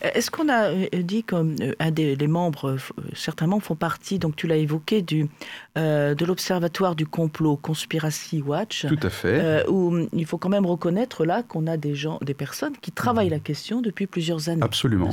Est-ce 0.00 0.30
qu'on 0.30 0.48
a 0.48 0.70
euh, 0.70 0.86
dit 1.02 1.24
qu'un 1.24 1.54
euh, 1.60 1.90
des 1.90 2.16
les 2.16 2.26
membres, 2.26 2.70
euh, 2.70 2.78
certains 3.14 3.46
membres 3.46 3.64
font 3.64 3.76
partie, 3.76 4.18
donc 4.18 4.34
tu 4.34 4.46
l'as 4.46 4.56
évoqué, 4.56 5.02
du, 5.02 5.28
de 5.76 6.24
l'Observatoire 6.24 6.94
du 6.94 7.06
complot 7.06 7.56
Conspiracy 7.56 8.42
Watch 8.42 8.86
Tout 8.86 8.98
à 9.02 9.10
fait. 9.10 9.64
où 9.68 9.90
mm, 9.90 10.08
il 10.12 10.26
faut 10.26 10.38
quand 10.38 10.48
même 10.48 10.66
reconnaître 10.66 11.24
là 11.24 11.42
qu'on 11.42 11.66
a 11.66 11.76
des 11.76 11.94
gens, 11.94 12.18
des 12.22 12.34
personnes 12.34 12.74
qui 12.80 12.92
travaillent 12.92 13.28
la 13.28 13.40
question 13.40 13.80
depuis 13.80 14.06
plusieurs 14.06 14.48
années. 14.48 14.62
Absolument. 14.62 15.10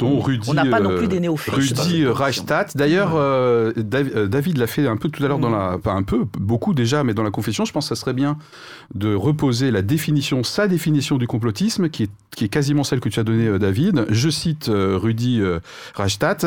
on 0.00 0.54
n'a 0.54 0.66
pas 0.66 0.80
non 0.80 0.96
plus 0.96 1.08
des 1.08 1.20
néophytes. 1.20 1.54
Rudy 1.54 2.06
Reichstadt. 2.06 2.76
D'ailleurs, 2.76 3.14
David 3.76 4.58
l'a 4.58 4.66
fait 4.66 4.86
un 4.86 4.96
peu 4.96 5.08
tout 5.08 5.24
à 5.24 5.28
l'heure 5.28 5.38
dans 5.38 5.50
la, 5.50 5.78
pas 5.78 5.92
un 5.92 6.02
peu, 6.02 6.26
beaucoup 6.38 6.74
déjà, 6.74 7.02
mais 7.04 7.14
dans 7.14 7.24
la 7.24 7.30
confession. 7.30 7.64
Je 7.64 7.72
pense 7.72 7.88
que 7.88 7.94
ça 7.94 8.00
serait 8.00 8.14
bien 8.14 8.38
de 8.94 9.14
reposer 9.14 9.70
la 9.70 9.82
définition, 9.82 10.44
sa 10.44 10.68
définition 10.68 11.16
du 11.16 11.26
complotisme, 11.26 11.88
qui 11.88 12.04
est, 12.04 12.10
qui 12.34 12.44
est 12.44 12.48
quasiment 12.48 12.84
celle 12.84 13.00
que 13.00 13.08
tu 13.08 13.18
as 13.18 13.24
donnée, 13.24 13.58
David 13.58 14.06
je 14.08 14.30
cite 14.30 14.68
euh, 14.68 14.96
Rudy 14.96 15.40
euh, 15.40 15.60
Reichstadt, 15.94 16.46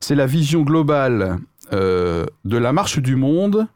c'est 0.00 0.14
la 0.14 0.26
vision 0.26 0.62
globale 0.62 1.38
euh, 1.72 2.26
de 2.44 2.56
la 2.56 2.72
marche 2.72 2.98
du 2.98 3.16
monde 3.16 3.66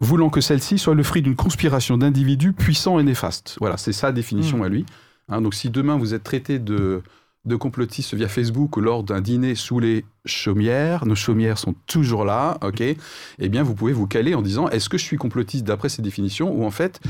voulant 0.00 0.30
que 0.30 0.40
celle-ci 0.40 0.78
soit 0.78 0.94
le 0.94 1.02
fruit 1.02 1.22
d'une 1.22 1.36
conspiration 1.36 1.96
d'individus 1.96 2.52
puissants 2.52 2.98
et 2.98 3.02
néfastes. 3.02 3.56
Voilà, 3.60 3.76
c'est 3.76 3.92
sa 3.92 4.12
définition 4.12 4.58
hmm. 4.58 4.62
à 4.62 4.68
lui. 4.68 4.86
Hein, 5.28 5.40
donc 5.40 5.54
si 5.54 5.70
demain 5.70 5.96
vous 5.96 6.14
êtes 6.14 6.22
traité 6.22 6.58
de, 6.58 7.02
de 7.44 7.56
complotiste 7.56 8.14
via 8.14 8.28
Facebook 8.28 8.76
ou 8.76 8.80
lors 8.80 9.02
d'un 9.02 9.20
dîner 9.20 9.54
sous 9.54 9.80
les 9.80 10.04
chaumières, 10.24 11.06
nos 11.06 11.14
chaumières 11.14 11.58
sont 11.58 11.74
toujours 11.86 12.24
là, 12.24 12.58
ok 12.62 12.80
Eh 12.80 13.48
bien, 13.48 13.62
vous 13.62 13.74
pouvez 13.74 13.92
vous 13.92 14.06
caler 14.06 14.34
en 14.34 14.42
disant 14.42 14.68
est-ce 14.68 14.88
que 14.88 14.98
je 14.98 15.04
suis 15.04 15.16
complotiste 15.16 15.64
d'après 15.64 15.88
ces 15.88 16.02
définitions 16.02 16.52
ou 16.52 16.64
en 16.64 16.70
fait 16.70 17.00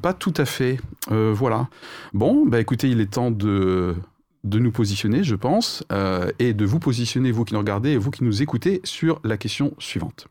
pas 0.00 0.12
tout 0.12 0.34
à 0.36 0.44
fait. 0.44 0.78
voilà. 1.08 1.66
Bon, 2.12 2.46
bah 2.46 2.60
écoutez, 2.60 2.88
il 2.88 3.00
est 3.00 3.14
temps 3.14 3.32
de 3.32 3.96
de 4.44 4.58
nous 4.58 4.72
positionner, 4.72 5.22
je 5.22 5.34
pense, 5.34 5.84
euh, 5.92 6.30
et 6.38 6.52
de 6.52 6.64
vous 6.64 6.78
positionner, 6.78 7.30
vous 7.30 7.44
qui 7.44 7.54
nous 7.54 7.60
regardez 7.60 7.90
et 7.90 7.96
vous 7.96 8.10
qui 8.10 8.24
nous 8.24 8.42
écoutez, 8.42 8.80
sur 8.84 9.20
la 9.24 9.36
question 9.36 9.74
suivante. 9.78 10.26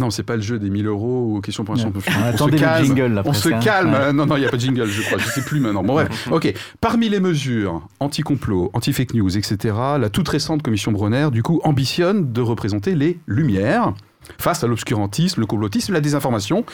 Non, 0.00 0.10
c'est 0.10 0.24
pas 0.24 0.34
le 0.34 0.42
jeu 0.42 0.58
des 0.58 0.70
1000 0.70 0.88
euros 0.88 1.36
ou 1.36 1.40
question 1.40 1.64
pour 1.64 1.76
un 1.76 1.78
champion. 1.78 2.00
On, 2.04 2.36
se 2.36 2.56
calme. 2.56 2.84
Jingle, 2.84 3.22
on 3.24 3.32
se 3.32 3.48
calme. 3.62 4.10
Non, 4.12 4.26
non, 4.26 4.36
il 4.36 4.40
n'y 4.40 4.46
a 4.46 4.48
pas 4.48 4.56
de 4.56 4.62
jingle, 4.62 4.86
je 4.86 5.02
crois. 5.02 5.18
Je 5.18 5.28
sais 5.28 5.42
plus 5.42 5.60
maintenant. 5.60 5.84
Bon, 5.84 5.94
bref. 5.94 6.28
Ok. 6.32 6.52
Parmi 6.80 7.08
les 7.08 7.20
mesures 7.20 7.86
anti-complot, 8.00 8.70
anti-fake 8.72 9.14
news, 9.14 9.36
etc., 9.36 9.76
la 10.00 10.08
toute 10.10 10.28
récente 10.28 10.62
commission 10.62 10.90
Bronner, 10.90 11.28
du 11.30 11.44
coup, 11.44 11.60
ambitionne 11.62 12.32
de 12.32 12.40
représenter 12.40 12.96
les 12.96 13.20
lumières 13.28 13.94
face 14.38 14.64
à 14.64 14.66
l'obscurantisme, 14.66 15.40
le 15.40 15.46
complotisme, 15.46 15.92
la 15.92 16.00
désinformation. 16.00 16.64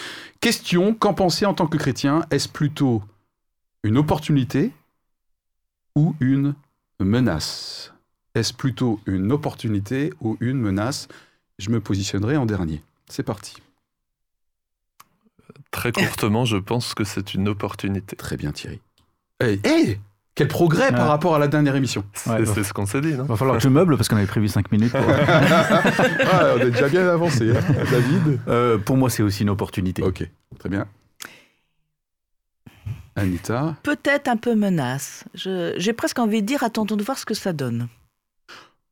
Question 0.41 0.95
qu'en 0.95 1.13
penser 1.13 1.45
en 1.45 1.53
tant 1.53 1.67
que 1.67 1.77
chrétien? 1.77 2.23
Est-ce 2.31 2.49
plutôt 2.49 3.03
une 3.83 3.97
opportunité 3.97 4.73
ou 5.97 6.15
une 6.21 6.55
menace? 6.99 7.93
Est-ce 8.35 8.55
plutôt 8.55 9.01
une 9.07 9.33
opportunité 9.33 10.13
ou 10.21 10.37
une 10.41 10.59
menace? 10.59 11.09
Je 11.59 11.71
me 11.71 11.81
positionnerai 11.81 12.37
en 12.37 12.47
dernier. 12.47 12.83
C'est 13.09 13.23
parti. 13.23 13.57
Très 15.71 15.93
courtement, 15.93 16.45
je 16.45 16.57
pense 16.57 16.95
que 16.95 17.05
c'est 17.05 17.35
une 17.35 17.49
opportunité. 17.49 18.17
Très 18.17 18.37
bien 18.37 18.53
Thierry. 18.53 18.81
Hé 19.43 19.61
hey, 19.65 20.01
quel 20.35 20.49
progrès 20.49 20.91
par 20.91 21.09
rapport 21.09 21.35
à 21.35 21.39
la 21.39 21.49
dernière 21.49 21.77
émission 21.77 22.05
C'est 22.15 22.65
ce 22.65 22.73
qu'on 22.73 22.87
s'est 22.87 23.01
dit, 23.01 23.15
non? 23.15 23.25
Il 23.25 23.29
va 23.29 23.37
falloir 23.37 23.57
que 23.57 23.63
je 23.63 23.69
meuble 23.69 23.97
parce 23.97 24.09
qu'on 24.09 24.17
avait 24.17 24.27
prévu 24.27 24.49
5 24.49 24.71
minutes. 24.73 24.93
Pour... 24.93 25.01
on 25.07 26.59
est 26.61 26.71
déjà 26.71 26.89
bien 26.89 27.07
avancé, 27.09 27.51
hein. 27.51 27.61
David 27.91 28.41
euh, 28.49 28.79
Pour 28.79 28.97
moi, 28.97 29.11
c'est 29.11 29.23
aussi 29.23 29.43
une 29.43 29.51
opportunité. 29.51 30.03
Ok, 30.03 30.27
très 30.59 30.69
bien. 30.69 30.87
Anita 33.17 33.77
Peut-être 33.83 34.29
un 34.29 34.37
peu 34.37 34.55
menace. 34.55 35.25
J'ai 35.35 35.93
presque 35.93 36.19
envie 36.19 36.43
de 36.43 36.47
dire 36.47 36.63
attendons 36.63 36.97
de 36.97 37.03
voir 37.03 37.19
ce 37.19 37.27
que 37.27 37.35
ça 37.35 37.53
donne. 37.53 37.89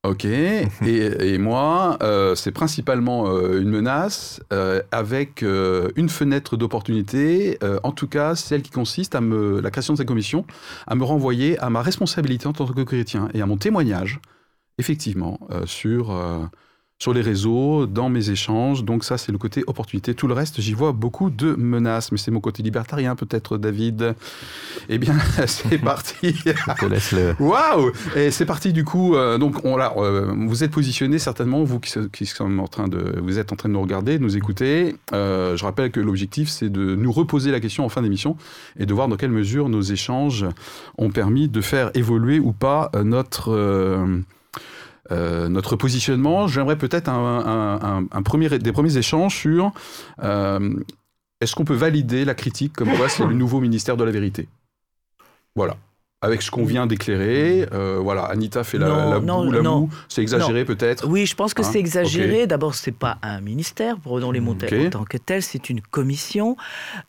Ok, 0.05 0.25
et, 0.25 1.39
moi, 1.39 1.99
euh, 2.03 2.37
c'est 2.37 2.53
principalement 2.53 3.29
euh, 3.29 3.61
une 3.61 3.69
menace 3.69 4.41
euh, 4.53 4.81
avec 4.93 5.43
une 5.43 6.09
fenêtre 6.09 6.57
d'opportunité, 6.57 7.59
en 7.83 7.91
tout 7.91 8.07
cas 8.07 8.37
celle 8.37 8.63
qui 8.63 8.71
consiste 8.71 9.17
à 9.17 9.21
me, 9.21 9.61
la 9.61 9.71
création 9.71 9.95
de 9.95 9.99
cette 9.99 10.07
commission, 10.07 10.47
à 10.87 10.95
me 10.95 11.03
renvoyer 11.03 11.59
à 11.59 11.69
ma 11.69 11.83
responsabilité 11.83 12.47
en 12.47 12.53
tant 12.53 12.67
que 12.67 12.83
chrétien 12.83 13.29
et 13.35 13.43
à 13.43 13.47
mon 13.47 13.57
témoignage 13.57 14.21
effectivement, 14.81 15.41
sur 15.67 16.17
sur 17.01 17.15
les 17.15 17.21
réseaux, 17.21 17.87
dans 17.87 18.09
mes 18.09 18.31
échanges. 18.31 18.85
Donc 18.85 19.05
ça, 19.05 19.19
c'est 19.19 19.31
le 19.31 19.39
côté 19.39 19.63
opportunité. 19.69 20.15
Tout 20.15 20.27
le 20.27 20.35
reste, 20.35 20.61
j'y 20.61 20.73
vois 20.73 20.91
beaucoup 20.91 21.31
de 21.31 21.55
menaces. 21.55 22.11
Mais 22.11 22.19
c'est 22.19 22.33
mon 22.33 22.41
côté 22.41 22.61
libertarien, 22.65 23.15
peut-être, 23.15 23.57
David. 23.57 24.17
Eh 24.89 24.99
bien, 24.99 25.17
c'est 25.47 25.79
parti. 25.85 26.35
Je 26.45 26.75
te 26.75 26.87
laisse 26.87 27.13
le... 27.13 27.37
Waouh 27.39 27.93
Et 28.17 28.33
c'est 28.33 28.47
parti, 28.47 28.73
du 28.73 28.85
coup. 28.85 29.15
Euh, 29.15 29.39
donc, 29.39 29.65
on, 29.65 29.77
là, 29.77 29.93
euh, 29.97 30.35
vous 30.49 30.65
êtes 30.65 30.73
positionné 30.73 31.21
certainement, 31.21 31.63
vous 31.63 31.79
qui, 31.79 31.93
qui 32.11 32.29
en 32.43 32.67
train 32.67 32.89
de, 32.89 33.21
vous 33.23 33.39
êtes 33.39 33.53
en 33.53 33.57
train 33.57 33.69
de 33.69 33.75
nous 33.75 33.83
regarder, 33.83 34.19
de 34.19 34.23
nous 34.25 34.37
écouter. 34.37 34.97
Euh, 35.13 35.57
je 35.57 35.65
rappelle 35.65 35.93
que 35.93 36.01
l'objectif, 36.01 36.49
c'est 36.49 36.69
de 36.69 36.97
nous 36.97 37.13
reposer 37.13 37.53
la 37.53 37.61
question 37.61 37.85
en 37.85 37.89
fin 37.89 38.03
d'émission 38.03 38.37
et 38.77 38.87
de 38.87 38.95
voir 38.95 39.07
dans 39.07 39.17
quelle 39.17 39.31
mesure 39.31 39.69
nos 39.69 39.83
échanges 39.83 40.47
ont 40.99 41.11
permis 41.11 41.49
de 41.49 41.61
faire 41.61 41.93
évoluer 41.95 42.41
ou 42.41 42.53
pas 42.53 42.91
notre 43.05 43.53
euh, 45.11 45.49
notre 45.49 45.77
positionnement. 45.77 46.47
J'aimerais 46.47 46.77
peut-être 46.77 47.09
un, 47.09 48.23
premier, 48.25 48.49
des 48.59 48.73
premiers 48.73 48.97
échanges 48.97 49.37
sur 49.37 49.73
euh, 50.23 50.75
est-ce 51.41 51.55
qu'on 51.55 51.65
peut 51.65 51.75
valider 51.75 52.25
la 52.25 52.35
critique 52.35 52.73
comme 52.75 52.95
quoi 52.97 53.09
c'est 53.09 53.25
le 53.25 53.35
nouveau 53.35 53.61
ministère 53.61 53.97
de 53.97 54.05
la 54.05 54.11
vérité? 54.11 54.49
Voilà 55.55 55.77
avec 56.21 56.43
ce 56.43 56.51
qu'on 56.51 56.65
vient 56.65 56.89
d'éclairer. 56.89 57.69
Euh, 57.73 57.99
voilà, 58.03 58.25
Anita 58.25 58.65
fait 58.65 58.79
la, 58.79 58.89
la 58.89 59.21
boue, 59.21 59.53
la 59.53 59.63
moue. 59.63 59.89
C'est 60.09 60.21
exagéré 60.21 60.65
peut-être 60.65 61.07
Oui, 61.07 61.27
je 61.27 61.37
pense 61.37 61.55
que 61.55 61.63
c'est 61.63 61.79
hein 61.79 61.81
exagéré. 61.81 62.49
D'abord, 62.49 62.75
ce 62.75 62.91
n'est 62.91 62.97
pas 62.97 63.19
un 63.23 63.41
ministère, 63.41 63.97
prenons 64.03 64.33
les 64.33 64.41
mots 64.41 64.57
en 64.61 64.91
tant 64.91 65.05
que 65.05 65.17
tel, 65.17 65.43
c'est 65.43 65.71
une 65.71 65.81
commission. 65.81 66.57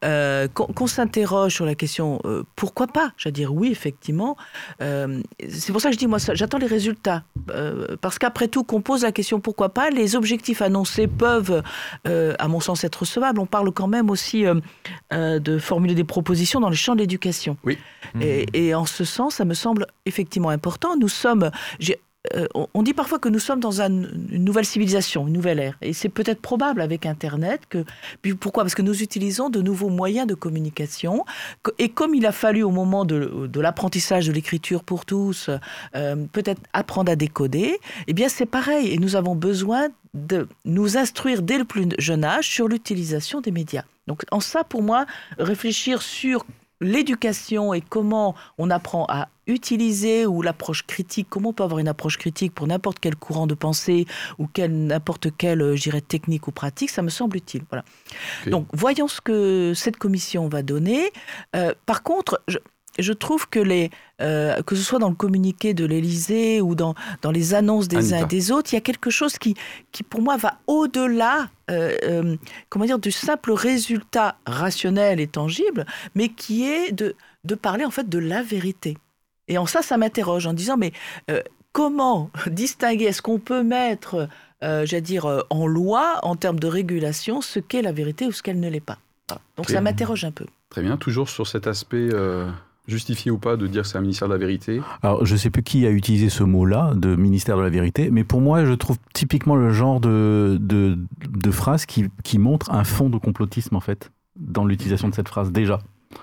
Euh, 0.05 0.47
qu'on 0.47 0.87
s'interroge 0.87 1.55
sur 1.55 1.65
la 1.65 1.73
question, 1.73 2.19
euh, 2.25 2.43
pourquoi 2.55 2.85
pas 2.85 3.11
Je 3.17 3.29
veux 3.29 3.33
dire, 3.33 3.53
oui, 3.53 3.69
effectivement. 3.71 4.37
c'est 4.79 5.71
pour 5.71 5.81
ça 5.81 5.89
que 5.89 5.95
je 5.95 5.99
dis, 5.99 6.07
moi, 6.07 6.19
j'attends 6.33 6.59
les 6.59 6.67
résultats. 6.67 7.23
parce 8.01 8.19
qu'après 8.19 8.47
tout, 8.47 8.63
qu'on 8.63 8.81
pose 8.81 9.01
la 9.01 9.11
question, 9.11 9.39
pourquoi 9.39 9.69
pas 9.69 9.89
Les 9.89 10.15
objectifs 10.15 10.61
annoncés 10.61 11.07
peuvent, 11.07 11.63
à 12.05 12.47
mon 12.47 12.59
sens, 12.59 12.83
être 12.83 12.97
recevables. 12.97 13.39
On 13.39 13.47
parle 13.47 13.71
quand 13.71 13.87
même 13.87 14.11
aussi 14.11 14.45
de 15.11 15.57
formuler 15.57 15.95
des 15.95 16.03
propositions 16.03 16.59
dans 16.59 16.69
le 16.69 16.75
champ 16.75 16.93
de 16.93 16.99
l'éducation. 16.99 17.57
Oui. 17.63 17.79
Et, 18.21 18.45
et 18.53 18.75
en 18.75 18.85
ce 18.85 18.98
sens, 19.03 19.35
ça 19.35 19.45
me 19.45 19.53
semble 19.53 19.87
effectivement 20.05 20.49
important. 20.49 20.97
Nous 20.97 21.09
sommes, 21.09 21.51
euh, 22.35 22.47
on 22.73 22.83
dit 22.83 22.93
parfois 22.93 23.17
que 23.17 23.29
nous 23.29 23.39
sommes 23.39 23.61
dans 23.61 23.81
une 23.81 24.09
nouvelle 24.29 24.65
civilisation, 24.65 25.27
une 25.27 25.33
nouvelle 25.33 25.59
ère. 25.59 25.77
Et 25.81 25.93
c'est 25.93 26.09
peut-être 26.09 26.41
probable 26.41 26.81
avec 26.81 27.05
Internet. 27.05 27.61
Que, 27.69 27.85
pourquoi? 28.39 28.63
Parce 28.63 28.75
que 28.75 28.81
nous 28.81 29.01
utilisons 29.01 29.49
de 29.49 29.61
nouveaux 29.61 29.89
moyens 29.89 30.27
de 30.27 30.33
communication. 30.33 31.23
Et 31.77 31.89
comme 31.89 32.13
il 32.13 32.25
a 32.25 32.33
fallu 32.33 32.61
au 32.63 32.71
moment 32.71 33.05
de, 33.05 33.49
l'apprentissage 33.59 34.27
de 34.27 34.33
l'écriture 34.33 34.83
pour 34.83 35.05
tous, 35.05 35.49
euh, 35.95 36.15
peut-être 36.33 36.61
apprendre 36.73 37.11
à 37.11 37.15
décoder, 37.15 37.79
eh 38.07 38.13
bien 38.13 38.27
c'est 38.27 38.45
pareil. 38.45 38.93
Et 38.93 38.97
nous 38.97 39.15
avons 39.15 39.35
besoin 39.35 39.87
de 40.13 40.47
nous 40.65 40.97
instruire 40.97 41.41
dès 41.41 41.57
le 41.57 41.65
plus 41.65 41.87
jeune 41.99 42.25
âge 42.25 42.49
sur 42.49 42.67
l'utilisation 42.67 43.39
des 43.39 43.51
médias. 43.51 43.83
Donc 44.07 44.23
en 44.31 44.39
ça, 44.39 44.63
pour 44.63 44.81
moi, 44.81 45.05
réfléchir 45.37 46.01
sur 46.01 46.45
l'éducation 46.81 47.73
et 47.73 47.81
comment 47.81 48.35
on 48.57 48.69
apprend 48.69 49.05
à 49.09 49.27
utiliser 49.47 50.25
ou 50.25 50.41
l'approche 50.41 50.85
critique, 50.85 51.27
comment 51.29 51.49
on 51.49 51.53
peut 51.53 51.63
avoir 51.63 51.79
une 51.79 51.87
approche 51.87 52.17
critique 52.17 52.53
pour 52.53 52.67
n'importe 52.67 52.99
quel 52.99 53.15
courant 53.15 53.47
de 53.47 53.55
pensée 53.55 54.05
ou 54.37 54.47
n'importe 54.57 55.35
quelle, 55.35 55.61
euh, 55.61 55.75
j'irais, 55.75 56.01
technique 56.01 56.47
ou 56.47 56.51
pratique, 56.51 56.89
ça 56.89 57.01
me 57.01 57.09
semble 57.09 57.37
utile. 57.37 57.63
Voilà. 57.69 57.83
Donc, 58.47 58.67
voyons 58.73 59.07
ce 59.07 59.21
que 59.21 59.73
cette 59.75 59.97
commission 59.97 60.47
va 60.47 60.61
donner. 60.61 61.11
Euh, 61.55 61.73
par 61.85 62.03
contre, 62.03 62.41
je, 62.47 62.57
je 62.97 63.13
trouve 63.13 63.47
que, 63.47 63.59
les, 63.59 63.91
euh, 64.21 64.61
que 64.63 64.75
ce 64.75 64.81
soit 64.81 64.99
dans 64.99 65.09
le 65.09 65.15
communiqué 65.15 65.73
de 65.73 65.85
l'Élysée 65.85 66.61
ou 66.61 66.75
dans, 66.75 66.95
dans 67.21 67.31
les 67.31 67.53
annonces 67.53 67.87
des 67.87 68.13
uns 68.13 68.23
et 68.23 68.25
des 68.25 68.51
autres, 68.51 68.73
il 68.73 68.75
y 68.75 68.77
a 68.77 68.81
quelque 68.81 69.09
chose 69.09 69.37
qui, 69.37 69.55
qui 69.91 70.03
pour 70.03 70.21
moi, 70.21 70.37
va 70.37 70.57
au-delà 70.67 71.49
euh, 71.69 71.95
euh, 72.03 72.35
comment 72.69 72.85
dire, 72.85 72.99
du 72.99 73.11
simple 73.11 73.51
résultat 73.51 74.37
rationnel 74.45 75.19
et 75.19 75.27
tangible, 75.27 75.85
mais 76.15 76.29
qui 76.29 76.67
est 76.67 76.91
de, 76.91 77.15
de 77.43 77.55
parler 77.55 77.85
en 77.85 77.91
fait 77.91 78.09
de 78.09 78.19
la 78.19 78.41
vérité. 78.41 78.97
Et 79.47 79.57
en 79.57 79.65
ça, 79.65 79.81
ça 79.81 79.97
m'interroge 79.97 80.45
en 80.47 80.53
disant, 80.53 80.77
mais 80.77 80.93
comment 81.71 82.29
distinguer, 82.47 83.05
est-ce 83.05 83.21
qu'on 83.21 83.39
peut 83.39 83.63
mettre, 83.63 84.27
j'allais 84.61 85.01
dire, 85.01 85.43
en 85.49 85.65
loi, 85.65 86.19
en 86.23 86.35
termes 86.35 86.59
de 86.59 86.67
régulation, 86.67 87.41
ce 87.41 87.59
qu'est 87.59 87.81
la 87.81 87.91
vérité 87.91 88.25
ou 88.27 88.31
ce 88.31 88.43
qu'elle 88.43 88.59
ne 88.59 88.69
l'est 88.69 88.79
pas? 88.79 88.99
Donc 89.57 89.69
ça 89.69 89.81
m'interroge 89.81 90.23
un 90.25 90.31
peu. 90.31 90.45
Très 90.69 90.81
bien, 90.81 90.97
toujours 90.97 91.29
sur 91.29 91.47
cet 91.47 91.65
aspect 91.65 92.09
justifié 92.89 93.31
ou 93.31 93.37
pas 93.37 93.55
de 93.55 93.67
dire 93.67 93.83
que 93.83 93.87
c'est 93.87 93.97
un 93.97 94.01
ministère 94.01 94.27
de 94.27 94.33
la 94.33 94.39
vérité 94.39 94.81
Alors, 95.01 95.25
je 95.25 95.33
ne 95.33 95.37
sais 95.37 95.49
plus 95.49 95.63
qui 95.63 95.85
a 95.85 95.89
utilisé 95.89 96.29
ce 96.29 96.43
mot-là, 96.43 96.93
de 96.95 97.15
ministère 97.15 97.57
de 97.57 97.61
la 97.61 97.69
vérité, 97.69 98.09
mais 98.11 98.23
pour 98.23 98.41
moi, 98.41 98.65
je 98.65 98.73
trouve 98.73 98.97
typiquement 99.13 99.55
le 99.55 99.71
genre 99.71 99.99
de, 99.99 100.57
de, 100.59 100.97
de 101.29 101.51
phrase 101.51 101.85
qui, 101.85 102.05
qui 102.23 102.39
montre 102.39 102.71
un 102.71 102.83
fond 102.83 103.09
de 103.09 103.17
complotisme, 103.17 103.75
en 103.75 103.79
fait, 103.79 104.11
dans 104.35 104.65
l'utilisation 104.65 105.09
de 105.09 105.15
cette 105.15 105.29
phrase, 105.29 105.51
déjà. 105.51 105.79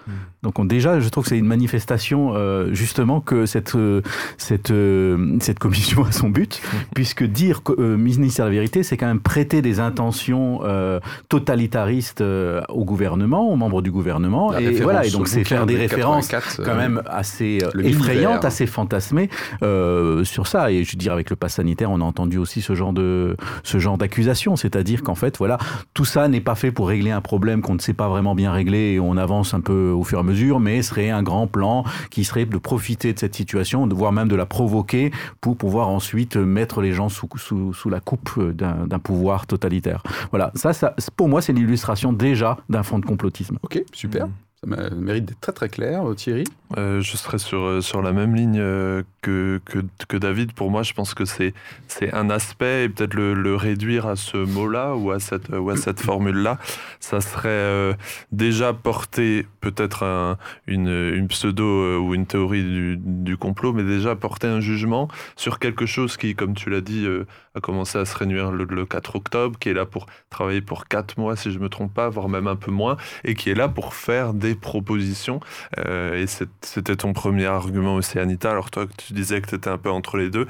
Hmm. 0.09 0.12
Donc 0.42 0.66
déjà, 0.66 0.99
je 0.99 1.09
trouve 1.09 1.25
que 1.25 1.31
c'est 1.31 1.38
une 1.38 1.46
manifestation 1.46 2.33
euh, 2.35 2.72
justement 2.72 3.20
que 3.20 3.46
cette 3.46 3.77
euh, 3.77 4.03
cette 4.37 4.72
euh, 4.72 5.37
cette 5.40 5.61
commission 5.61 6.05
a 6.05 6.11
son 6.11 6.29
but, 6.29 6.61
hmm. 6.61 6.77
puisque 6.92 7.22
dire 7.22 7.61
ministère 7.79 8.46
de 8.46 8.51
la 8.51 8.55
vérité, 8.57 8.83
c'est 8.83 8.96
quand 8.96 9.07
même 9.07 9.20
prêter 9.20 9.62
des 9.62 9.79
intentions 9.79 10.61
totalitaristes 11.29 12.20
au 12.20 12.85
gouvernement, 12.85 13.51
aux 13.51 13.57
membres 13.57 13.81
du 13.81 13.92
gouvernement, 13.92 14.57
et 14.57 14.81
voilà. 14.81 15.07
Et 15.07 15.11
donc 15.11 15.29
c'est 15.29 15.44
faire 15.44 15.66
des 15.66 15.77
références 15.77 16.29
quand 16.64 16.75
même 16.75 17.03
assez 17.07 17.59
effrayantes, 17.83 18.44
assez 18.44 18.66
fantasmées 18.66 19.31
sur 19.61 20.46
ça. 20.46 20.70
Et 20.72 20.83
je 20.83 20.92
veux 20.92 20.99
dire, 20.99 21.12
avec 21.12 21.31
le 21.31 21.37
pass 21.37 21.55
sanitaire, 21.55 21.90
on 21.90 22.01
a 22.01 22.05
entendu 22.05 22.38
aussi 22.38 22.61
ce 22.61 22.75
genre 22.75 22.92
de 22.92 23.37
ce 23.62 23.79
genre 23.79 23.99
d'accusation, 23.99 24.57
c'est-à-dire 24.57 25.03
qu'en 25.03 25.14
fait, 25.14 25.38
voilà, 25.38 25.59
tout 25.94 26.05
ça 26.05 26.27
n'est 26.29 26.40
pas 26.40 26.57
fait 26.57 26.72
pour 26.72 26.88
régler 26.88 27.12
un 27.12 27.20
problème 27.20 27.62
qu'on 27.62 27.75
ne 27.75 27.81
sait 27.81 27.94
pas 27.94 28.09
vraiment 28.09 28.35
bien 28.35 28.53
régler 28.53 28.94
et 28.94 29.01
on 29.01 29.16
avance 29.16 29.55
un 29.55 29.61
peu 29.61 29.75
au 29.76 30.04
fur 30.04 30.18
et 30.18 30.20
à 30.20 30.24
mesure, 30.24 30.60
mais 30.60 30.82
serait 30.82 31.10
un 31.10 31.22
grand 31.22 31.46
plan 31.46 31.84
qui 32.10 32.24
serait 32.24 32.46
de 32.46 32.58
profiter 32.58 33.12
de 33.12 33.18
cette 33.18 33.34
situation, 33.34 33.86
de 33.86 33.94
voire 33.94 34.12
même 34.12 34.28
de 34.28 34.36
la 34.36 34.46
provoquer 34.46 35.10
pour 35.40 35.56
pouvoir 35.56 35.88
ensuite 35.88 36.36
mettre 36.36 36.80
les 36.80 36.92
gens 36.92 37.08
sous, 37.08 37.28
sous, 37.36 37.90
la 37.90 38.00
coupe 38.00 38.40
d'un 38.52 38.98
pouvoir 38.98 39.46
totalitaire. 39.46 40.02
Voilà, 40.30 40.50
ça, 40.54 40.72
ça 40.72 40.94
pour 41.16 41.28
moi, 41.28 41.42
c'est 41.42 41.52
l'illustration 41.52 42.12
déjà 42.12 42.58
d'un 42.68 42.82
fond 42.82 42.98
de 42.98 43.06
complotisme. 43.06 43.58
Ok, 43.62 43.82
super. 43.92 44.22
Ça 44.22 44.28
mérite 44.66 45.26
d'être 45.26 45.40
très 45.40 45.52
très 45.52 45.68
clair, 45.68 46.02
Thierry. 46.16 46.44
Euh, 46.76 47.00
je 47.00 47.16
serais 47.16 47.38
sur, 47.38 47.62
euh, 47.62 47.81
sur 47.81 48.02
la 48.02 48.12
même 48.12 48.35
ligne 48.35 48.59
euh, 48.59 49.02
que, 49.22 49.61
que, 50.09 50.16
David. 50.16 50.52
Pour 50.52 50.70
moi, 50.70 50.83
je 50.83 50.92
pense 50.94 51.14
que 51.14 51.24
c'est 51.24 51.55
un 52.12 52.29
aspect, 52.29 52.85
et 52.85 52.88
peut-être 52.88 53.14
le, 53.14 53.55
réduire 53.55 54.07
à 54.07 54.16
ce 54.16 54.37
mot-là 54.37 54.94
ou 54.96 55.11
à 55.11 55.20
cette, 55.20 55.48
cette 55.76 56.00
formule-là, 56.00 56.59
ça 57.00 57.20
serait 57.20 57.96
déjà 58.33 58.72
porter 58.72 59.46
peut-être 59.61 60.37
une, 60.66 60.88
une, 60.88 61.29
pseudo 61.29 62.00
ou 62.00 62.14
une 62.14 62.26
théorie 62.26 62.62
du, 62.62 62.96
du, 62.98 63.37
complot, 63.37 63.72
mais 63.72 63.83
déjà 63.83 64.14
porter 64.14 64.46
un 64.46 64.61
jugement 64.61 65.09
sur 65.37 65.59
quelque 65.59 65.87
chose 65.87 66.16
qui, 66.16 66.35
comme 66.35 66.55
tu 66.55 66.70
l'as 66.70 66.81
dit, 66.81 67.07
a 67.55 67.61
commencé 67.61 67.98
à 67.98 68.05
se 68.05 68.16
réunir 68.16 68.52
le, 68.52 68.64
le, 68.64 68.87
4 68.87 69.16
octobre, 69.16 69.59
qui 69.59 69.70
est 69.70 69.74
là 69.74 69.87
pour 69.87 70.07
travailler 70.31 70.61
pour 70.61 70.87
4 70.87 71.18
mois, 71.18 71.37
si 71.37 71.50
je 71.50 71.59
ne 71.59 71.64
me 71.64 71.68
trompe 71.68 71.92
pas, 71.92 72.09
voire 72.09 72.29
même 72.29 72.46
un 72.46 72.57
peu 72.57 72.70
moins, 72.70 72.96
et 73.24 73.35
qui 73.35 73.50
est 73.50 73.55
là 73.55 73.68
pour 73.68 73.94
faire 73.94 74.35
des 74.35 74.55
propositions. 74.56 75.40
et 75.78 76.26
c'est 76.26 76.48
c'était 76.62 76.96
ton 76.96 77.12
premier 77.12 77.46
argument 77.46 77.94
aussi, 77.94 78.18
Anita. 78.18 78.50
Alors 78.50 78.70
toi, 78.70 78.86
tu 78.96 79.12
disais 79.12 79.40
que 79.40 79.48
tu 79.48 79.54
étais 79.54 79.70
un 79.70 79.78
peu 79.78 79.90
entre 79.90 80.16
les 80.16 80.30
deux, 80.30 80.46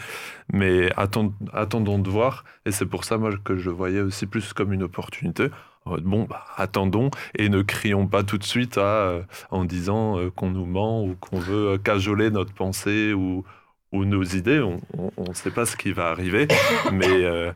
mais 0.52 0.90
attendons 0.96 1.98
de 1.98 2.10
voir. 2.10 2.44
Et 2.64 2.72
c'est 2.72 2.86
pour 2.86 3.04
ça, 3.04 3.18
moi, 3.18 3.30
que 3.44 3.56
je 3.56 3.70
voyais 3.70 4.00
aussi 4.00 4.26
plus 4.26 4.52
comme 4.52 4.72
une 4.72 4.82
opportunité. 4.82 5.48
Bon, 5.86 6.24
bah, 6.24 6.44
attendons 6.56 7.10
et 7.36 7.48
ne 7.48 7.62
crions 7.62 8.08
pas 8.08 8.24
tout 8.24 8.38
de 8.38 8.44
suite 8.44 8.76
euh, 8.76 9.22
en 9.50 9.64
disant 9.64 10.18
euh, 10.18 10.30
qu'on 10.30 10.50
nous 10.50 10.66
ment 10.66 11.04
ou 11.04 11.14
qu'on 11.14 11.38
veut 11.38 11.74
euh, 11.74 11.78
cajoler 11.78 12.30
notre 12.30 12.52
pensée 12.52 13.12
ou, 13.12 13.44
ou 13.92 14.04
nos 14.04 14.24
idées. 14.24 14.60
On 14.60 14.80
ne 15.28 15.34
sait 15.34 15.52
pas 15.52 15.64
ce 15.64 15.76
qui 15.76 15.92
va 15.92 16.08
arriver, 16.08 16.48
mais 16.92 17.54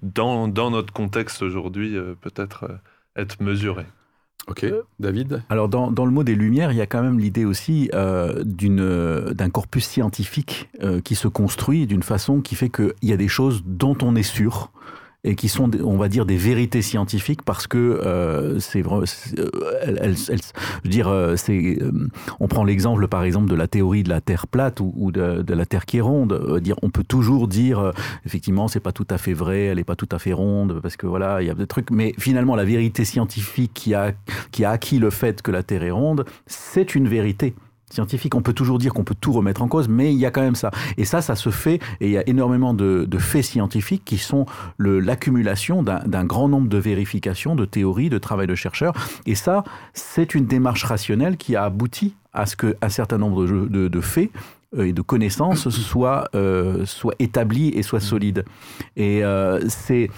dans, 0.00 0.46
dans, 0.48 0.70
notre 0.70 0.92
contexte 0.92 1.42
aujourd'hui, 1.42 1.96
peut-être 2.20 2.70
être 3.16 3.42
mesuré. 3.42 3.84
Ok, 4.48 4.64
euh, 4.64 4.82
David 4.98 5.42
Alors, 5.48 5.68
dans, 5.68 5.90
dans, 5.90 6.04
le 6.04 6.10
mot 6.10 6.24
des 6.24 6.34
Lumières, 6.34 6.72
il 6.72 6.78
y 6.78 6.80
a 6.80 6.86
quand 6.86 7.02
même 7.02 7.20
l'idée 7.20 7.44
aussi 7.44 7.88
euh, 7.94 8.42
d'une, 8.44 9.30
d'un 9.32 9.50
corpus 9.50 9.86
scientifique 9.86 10.68
euh, 10.82 11.00
qui 11.00 11.14
se 11.14 11.28
construit 11.28 11.86
d'une 11.86 12.02
façon 12.02 12.40
qui 12.40 12.56
fait 12.56 12.68
qu'il 12.68 12.92
y 13.02 13.12
a 13.12 13.16
des 13.16 13.28
choses 13.28 13.62
dont 13.64 13.96
on 14.02 14.16
est 14.16 14.24
sûr 14.24 14.72
et 15.24 15.36
qui 15.36 15.48
sont, 15.48 15.70
on 15.82 15.96
va 15.96 16.08
dire, 16.08 16.26
des 16.26 16.36
vérités 16.36 16.82
scientifiques 16.82 17.42
parce 17.42 17.68
que 17.68 17.78
euh, 17.78 18.58
c'est 18.58 18.82
vrai. 18.82 19.04
Euh, 19.38 20.14
dire, 20.84 21.08
euh, 21.08 21.36
c'est, 21.36 21.78
on 22.40 22.48
prend 22.48 22.64
l'exemple, 22.64 23.06
par 23.06 23.22
exemple, 23.22 23.48
de 23.48 23.54
la 23.54 23.68
théorie 23.68 24.02
de 24.02 24.08
la 24.08 24.20
Terre 24.20 24.48
plate 24.48 24.80
ou, 24.80 25.12
de, 25.12 25.44
la 25.52 25.66
Terre 25.66 25.86
qui 25.86 25.98
est 25.98 26.00
ronde. 26.00 26.58
dire, 26.60 26.76
on 26.82 26.90
peut 26.90 27.04
toujours 27.04 27.46
dire, 27.46 27.92
effectivement, 28.26 28.66
c'est 28.66 28.80
pas 28.80 28.92
tout 28.92 29.06
à 29.10 29.18
fait 29.18 29.32
vrai, 29.32 29.66
elle 29.66 29.78
est 29.78 29.84
pas 29.84 29.96
tout 29.96 30.08
à 30.10 30.18
fait 30.18 30.32
ronde 30.32 30.80
parce 30.80 30.96
que 30.96 31.06
voilà, 31.06 31.40
il 31.40 31.46
y 31.46 31.50
a 31.50 31.54
des 31.54 31.66
trucs. 31.66 31.90
Mais 31.90 32.14
finalement, 32.18 32.56
la 32.56 32.64
vérité 32.64 33.04
scientifique 33.04 33.72
qui 33.74 33.94
a 33.94 34.12
qui 34.50 34.64
a 34.64 34.70
acquis 34.70 34.98
le 34.98 35.10
fait 35.10 35.40
que 35.40 35.52
la 35.52 35.62
Terre 35.62 35.84
est 35.84 35.90
ronde, 35.92 36.24
c'est 36.46 36.94
une 36.96 37.06
vérité 37.06 37.54
scientifique. 37.92 38.34
On 38.34 38.42
peut 38.42 38.52
toujours 38.52 38.78
dire 38.78 38.92
qu'on 38.92 39.04
peut 39.04 39.14
tout 39.18 39.32
remettre 39.32 39.62
en 39.62 39.68
cause, 39.68 39.88
mais 39.88 40.12
il 40.12 40.18
y 40.18 40.26
a 40.26 40.30
quand 40.30 40.42
même 40.42 40.54
ça. 40.54 40.70
Et 40.96 41.04
ça, 41.04 41.22
ça 41.22 41.36
se 41.36 41.50
fait, 41.50 41.76
et 42.00 42.06
il 42.06 42.10
y 42.10 42.18
a 42.18 42.28
énormément 42.28 42.74
de, 42.74 43.06
faits 43.18 43.44
scientifiques 43.44 44.04
qui 44.04 44.18
sont 44.18 44.46
l'accumulation 44.78 45.82
d'un 45.82 46.24
grand 46.24 46.48
nombre 46.48 46.68
de 46.68 46.78
vérifications, 46.78 47.54
de 47.54 47.64
théories, 47.64 48.10
de 48.10 48.18
travail 48.18 48.46
de 48.46 48.54
chercheurs. 48.54 48.94
Et 49.26 49.34
ça, 49.34 49.64
c'est 49.94 50.34
une 50.34 50.46
démarche 50.46 50.84
rationnelle 50.84 51.36
qui 51.36 51.56
a 51.56 51.64
abouti 51.64 52.14
à 52.32 52.46
ce 52.46 52.56
qu'un 52.56 52.88
certain 52.88 53.18
nombre 53.18 53.46
de, 53.46 53.88
de 53.88 54.00
faits 54.00 54.30
euh, 54.76 54.86
et 54.86 54.92
de 54.92 55.02
connaissances 55.02 55.68
soient, 55.68 56.28
euh, 56.34 56.86
soient 56.86 57.14
établis 57.18 57.68
et 57.68 57.82
soient 57.82 58.00
solides. 58.00 58.44
Et 58.96 59.22
euh, 59.22 59.60
c'est 59.68 60.08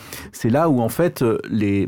là 0.45 0.69
où, 0.69 0.81
en 0.81 0.89
fait, 0.89 1.25
les, 1.51 1.87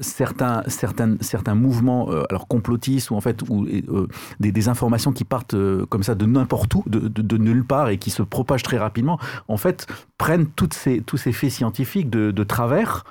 certains, 0.00 0.62
certains, 0.66 1.16
certains 1.20 1.54
mouvements 1.54 2.08
alors 2.30 2.48
complotistes 2.48 3.10
ou 3.10 3.14
en 3.14 3.20
fait 3.20 3.42
ou, 3.48 3.66
des, 4.40 4.52
des, 4.52 4.68
informations 4.68 5.12
qui 5.12 5.24
partent 5.24 5.54
comme 5.88 6.02
ça 6.02 6.14
de 6.14 6.26
n'importe 6.26 6.74
où, 6.74 6.82
de, 6.86 7.08
de, 7.08 7.36
nulle 7.36 7.64
part 7.64 7.88
et 7.88 7.98
qui 7.98 8.10
se 8.10 8.22
propagent 8.22 8.64
très 8.64 8.78
rapidement, 8.78 9.18
en 9.46 9.56
fait 9.56 9.86
prennent 10.18 10.48
ces, 10.72 11.00
tous 11.00 11.16
ces 11.16 11.32
faits 11.32 11.52
scientifiques 11.52 12.10
de, 12.10 12.32
de 12.32 12.44
travers 12.44 13.04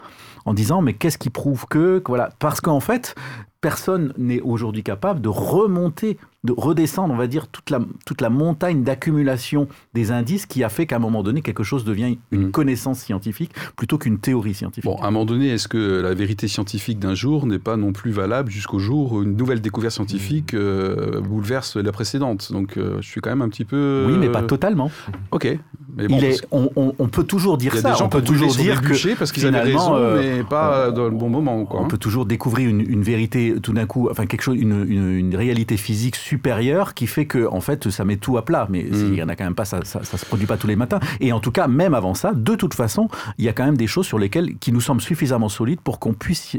en 0.45 0.53
disant 0.53 0.81
mais 0.81 0.93
qu'est-ce 0.93 1.17
qui 1.17 1.29
prouve 1.29 1.65
que, 1.67 1.99
que 1.99 2.07
voilà. 2.09 2.29
Parce 2.39 2.59
qu'en 2.59 2.81
fait 2.81 3.15
personne 3.61 4.13
n'est 4.17 4.41
aujourd'hui 4.41 4.83
capable 4.83 5.21
de 5.21 5.29
remonter 5.29 6.17
de 6.43 6.53
redescendre, 6.55 7.13
on 7.13 7.17
va 7.17 7.27
dire, 7.27 7.47
toute 7.47 7.69
la, 7.71 7.79
toute 8.05 8.21
la 8.21 8.29
montagne 8.29 8.83
d'accumulation 8.83 9.67
des 9.93 10.11
indices 10.11 10.45
qui 10.45 10.63
a 10.63 10.69
fait 10.69 10.85
qu'à 10.85 10.97
un 10.97 10.99
moment 10.99 11.23
donné, 11.23 11.41
quelque 11.41 11.63
chose 11.63 11.83
devient 11.83 12.17
une 12.31 12.47
mm. 12.47 12.51
connaissance 12.51 12.99
scientifique 12.99 13.51
plutôt 13.75 13.97
qu'une 13.97 14.19
théorie 14.19 14.53
scientifique. 14.53 14.89
Bon, 14.89 14.97
à 14.97 15.07
un 15.07 15.11
moment 15.11 15.25
donné, 15.25 15.49
est-ce 15.49 15.67
que 15.67 15.99
la 16.01 16.13
vérité 16.13 16.47
scientifique 16.47 16.99
d'un 16.99 17.15
jour 17.15 17.47
n'est 17.47 17.59
pas 17.59 17.75
non 17.75 17.91
plus 17.91 18.11
valable 18.11 18.51
jusqu'au 18.51 18.77
jour 18.77 19.13
où 19.13 19.23
une 19.23 19.35
nouvelle 19.35 19.61
découverte 19.61 19.95
scientifique 19.95 20.53
mm. 20.53 20.57
euh, 20.57 21.21
bouleverse 21.21 21.75
la 21.75 21.91
précédente? 21.91 22.51
Donc, 22.51 22.77
euh, 22.77 22.97
je 23.01 23.07
suis 23.07 23.19
quand 23.19 23.31
même 23.31 23.41
un 23.41 23.49
petit 23.49 23.65
peu... 23.65 24.05
Oui, 24.07 24.17
mais 24.19 24.29
pas 24.29 24.43
totalement. 24.43 24.91
Ok. 25.31 25.57
Mais 25.97 26.07
bon, 26.07 26.19
est, 26.19 26.45
on, 26.51 27.07
peut 27.07 27.23
toujours 27.23 27.57
dire 27.57 27.75
ça. 27.75 27.95
on 28.03 28.09
peut 28.09 28.21
toujours 28.21 28.53
dire 28.53 28.81
que 28.81 29.15
parce 29.15 29.31
qu'ils 29.31 29.47
avaient 29.47 29.61
raison, 29.61 29.95
euh, 29.95 30.37
mais 30.37 30.43
pas 30.43 30.91
dans 30.91 31.05
le 31.05 31.15
bon 31.15 31.29
moment. 31.29 31.65
Quoi, 31.65 31.81
on 31.81 31.85
hein. 31.85 31.87
peut 31.87 31.97
toujours 31.97 32.27
découvrir 32.27 32.69
une, 32.69 33.01
vérité 33.01 33.55
tout 33.63 33.73
d'un 33.73 33.87
coup, 33.87 34.07
enfin 34.11 34.27
quelque 34.27 34.43
chose, 34.43 34.57
une, 34.59 34.85
une 34.87 35.35
réalité 35.35 35.75
physique 35.75 36.15
supérieure 36.27 36.93
qui 36.93 37.07
fait 37.07 37.25
que 37.25 37.47
en 37.47 37.61
fait 37.61 37.89
ça 37.89 38.03
met 38.03 38.17
tout 38.17 38.37
à 38.37 38.45
plat. 38.45 38.67
Mais 38.69 38.81
il 38.81 39.15
y 39.15 39.23
en 39.23 39.29
a 39.29 39.35
quand 39.35 39.45
même 39.45 39.55
pas, 39.55 39.65
ça, 39.65 39.83
ça, 39.83 40.03
se 40.03 40.25
produit 40.25 40.47
pas 40.47 40.57
tous 40.57 40.67
les 40.67 40.75
matins. 40.75 40.99
Et 41.19 41.31
en 41.31 41.39
tout 41.39 41.51
cas, 41.51 41.67
même 41.67 41.93
avant 41.93 42.13
ça, 42.13 42.33
de 42.33 42.55
toute 42.55 42.73
façon, 42.73 43.07
il 43.37 43.45
y 43.45 43.49
a 43.49 43.53
quand 43.53 43.65
même 43.65 43.77
des 43.77 43.87
choses 43.87 44.05
sur 44.05 44.19
lesquelles 44.19 44.57
qui 44.57 44.71
nous 44.71 44.81
semblent 44.81 45.01
suffisamment 45.01 45.49
solides 45.49 45.81
pour 45.81 45.99
qu'on 45.99 46.13
puisse 46.13 46.57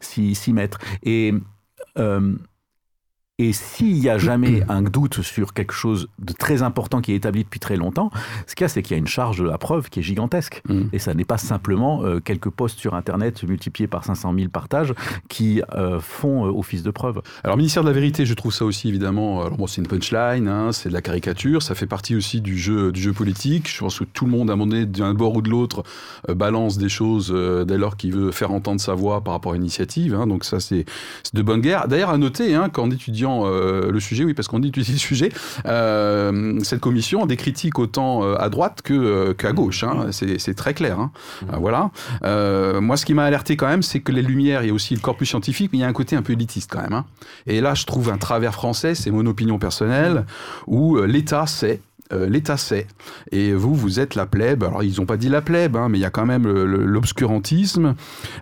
s'y 0.00 0.52
mettre. 0.52 0.78
Et 1.02 1.34
euh, 1.98 2.34
et 3.38 3.52
s'il 3.52 3.98
y 3.98 4.10
a 4.10 4.18
jamais 4.18 4.62
un 4.68 4.82
doute 4.82 5.22
sur 5.22 5.54
quelque 5.54 5.72
chose 5.72 6.08
de 6.18 6.32
très 6.32 6.62
important 6.62 7.00
qui 7.00 7.12
est 7.12 7.16
établi 7.16 7.44
depuis 7.44 7.60
très 7.60 7.76
longtemps, 7.76 8.10
ce 8.46 8.54
qu'il 8.54 8.64
y 8.64 8.66
a, 8.66 8.68
c'est 8.68 8.82
qu'il 8.82 8.94
y 8.94 8.96
a 8.96 8.98
une 8.98 9.06
charge 9.06 9.38
de 9.38 9.44
la 9.44 9.58
preuve 9.58 9.88
qui 9.88 10.00
est 10.00 10.02
gigantesque. 10.02 10.62
Mm. 10.68 10.82
Et 10.92 10.98
ça 10.98 11.14
n'est 11.14 11.24
pas 11.24 11.38
simplement 11.38 12.04
euh, 12.04 12.20
quelques 12.20 12.50
posts 12.50 12.78
sur 12.78 12.94
Internet 12.94 13.42
multipliés 13.44 13.86
par 13.86 14.04
500 14.04 14.34
000 14.36 14.48
partages 14.50 14.92
qui 15.28 15.62
euh, 15.74 15.98
font 15.98 16.46
euh, 16.46 16.50
office 16.50 16.82
de 16.82 16.90
preuve. 16.90 17.22
Alors, 17.42 17.56
ministère 17.56 17.82
de 17.82 17.88
la 17.88 17.94
Vérité, 17.94 18.26
je 18.26 18.34
trouve 18.34 18.52
ça 18.52 18.64
aussi 18.64 18.88
évidemment. 18.88 19.40
Alors, 19.40 19.56
bon, 19.56 19.66
c'est 19.66 19.80
une 19.80 19.88
punchline, 19.88 20.46
hein, 20.46 20.72
c'est 20.72 20.90
de 20.90 20.94
la 20.94 21.02
caricature, 21.02 21.62
ça 21.62 21.74
fait 21.74 21.86
partie 21.86 22.14
aussi 22.14 22.42
du 22.42 22.58
jeu, 22.58 22.92
du 22.92 23.00
jeu 23.00 23.12
politique. 23.12 23.68
Je 23.68 23.78
pense 23.80 23.98
que 23.98 24.04
tout 24.04 24.26
le 24.26 24.30
monde, 24.30 24.50
à 24.50 24.52
un 24.52 24.56
moment 24.56 24.70
donné, 24.70 24.84
d'un 24.84 25.14
bord 25.14 25.34
ou 25.36 25.42
de 25.42 25.48
l'autre, 25.48 25.84
balance 26.28 26.76
des 26.76 26.88
choses 26.88 27.34
dès 27.66 27.78
lors 27.78 27.96
qu'il 27.96 28.12
veut 28.12 28.30
faire 28.30 28.52
entendre 28.52 28.80
sa 28.80 28.94
voix 28.94 29.22
par 29.22 29.34
rapport 29.34 29.52
à 29.52 29.56
une 29.56 29.62
initiative. 29.62 30.14
Hein. 30.14 30.26
donc, 30.26 30.44
ça, 30.44 30.60
c'est 30.60 30.84
de 31.32 31.42
bonne 31.42 31.60
guerre. 31.60 31.88
D'ailleurs, 31.88 32.10
à 32.10 32.18
noter 32.18 32.54
hein, 32.54 32.68
qu'en 32.68 32.90
étudiant 32.90 33.31
euh, 33.44 33.90
le 33.90 34.00
sujet, 34.00 34.24
oui, 34.24 34.34
parce 34.34 34.48
qu'on 34.48 34.58
dit 34.58 34.68
utiliser 34.68 34.92
le 34.92 34.98
sujet, 34.98 35.30
euh, 35.66 36.58
cette 36.62 36.80
commission 36.80 37.26
des 37.26 37.36
critiques 37.36 37.78
autant 37.78 38.24
euh, 38.24 38.36
à 38.38 38.48
droite 38.48 38.82
que 38.82 39.32
qu'à 39.32 39.52
gauche. 39.52 39.84
Hein. 39.84 40.08
c'est 40.10 40.54
très 40.54 40.74
clair. 40.74 40.98
Hein. 40.98 41.10
Mmh. 41.42 41.56
voilà. 41.60 41.90
moi, 42.80 42.96
ce 42.96 43.04
qui 43.04 43.14
m'a 43.14 43.24
alerté 43.24 43.56
quand 43.56 43.68
même, 43.68 43.82
c'est 43.82 44.00
que 44.00 44.12
les 44.12 44.22
Lumières, 44.22 44.62
il 44.62 44.68
y 44.68 44.70
a 44.70 44.74
aussi 44.74 44.94
le 44.94 45.00
corpus 45.00 45.28
scientifique, 45.28 45.70
mais 45.72 45.78
il 45.78 45.82
y 45.82 45.84
a 45.84 45.88
un 45.88 45.92
côté 45.92 46.16
un 46.16 46.22
peu 46.22 46.32
élitiste 46.32 46.70
quand 46.70 46.82
même. 46.82 46.92
Hein. 46.92 47.04
Et 47.46 47.60
là, 47.60 47.74
je 47.74 47.84
trouve 47.84 48.10
un 48.10 48.18
travers 48.18 48.54
français, 48.54 48.94
c'est 48.94 49.10
mon 49.10 49.26
opinion 49.26 49.58
personnelle, 49.58 50.24
où 50.66 50.98
l'État 50.98 51.46
sait 51.46 51.80
l'État 52.28 52.58
sait. 52.58 52.86
Et 53.30 53.54
vous, 53.54 53.74
vous 53.74 53.98
êtes 53.98 54.16
la 54.16 54.26
plèbe. 54.26 54.64
Alors, 54.64 54.82
ils 54.82 54.98
n'ont 54.98 55.06
pas 55.06 55.16
dit 55.16 55.30
la 55.30 55.40
plèbe, 55.40 55.78
mais 55.88 55.96
il 55.96 56.02
y 56.02 56.04
a 56.04 56.10
quand 56.10 56.26
même 56.26 56.46
l'obscurantisme, 56.46 57.94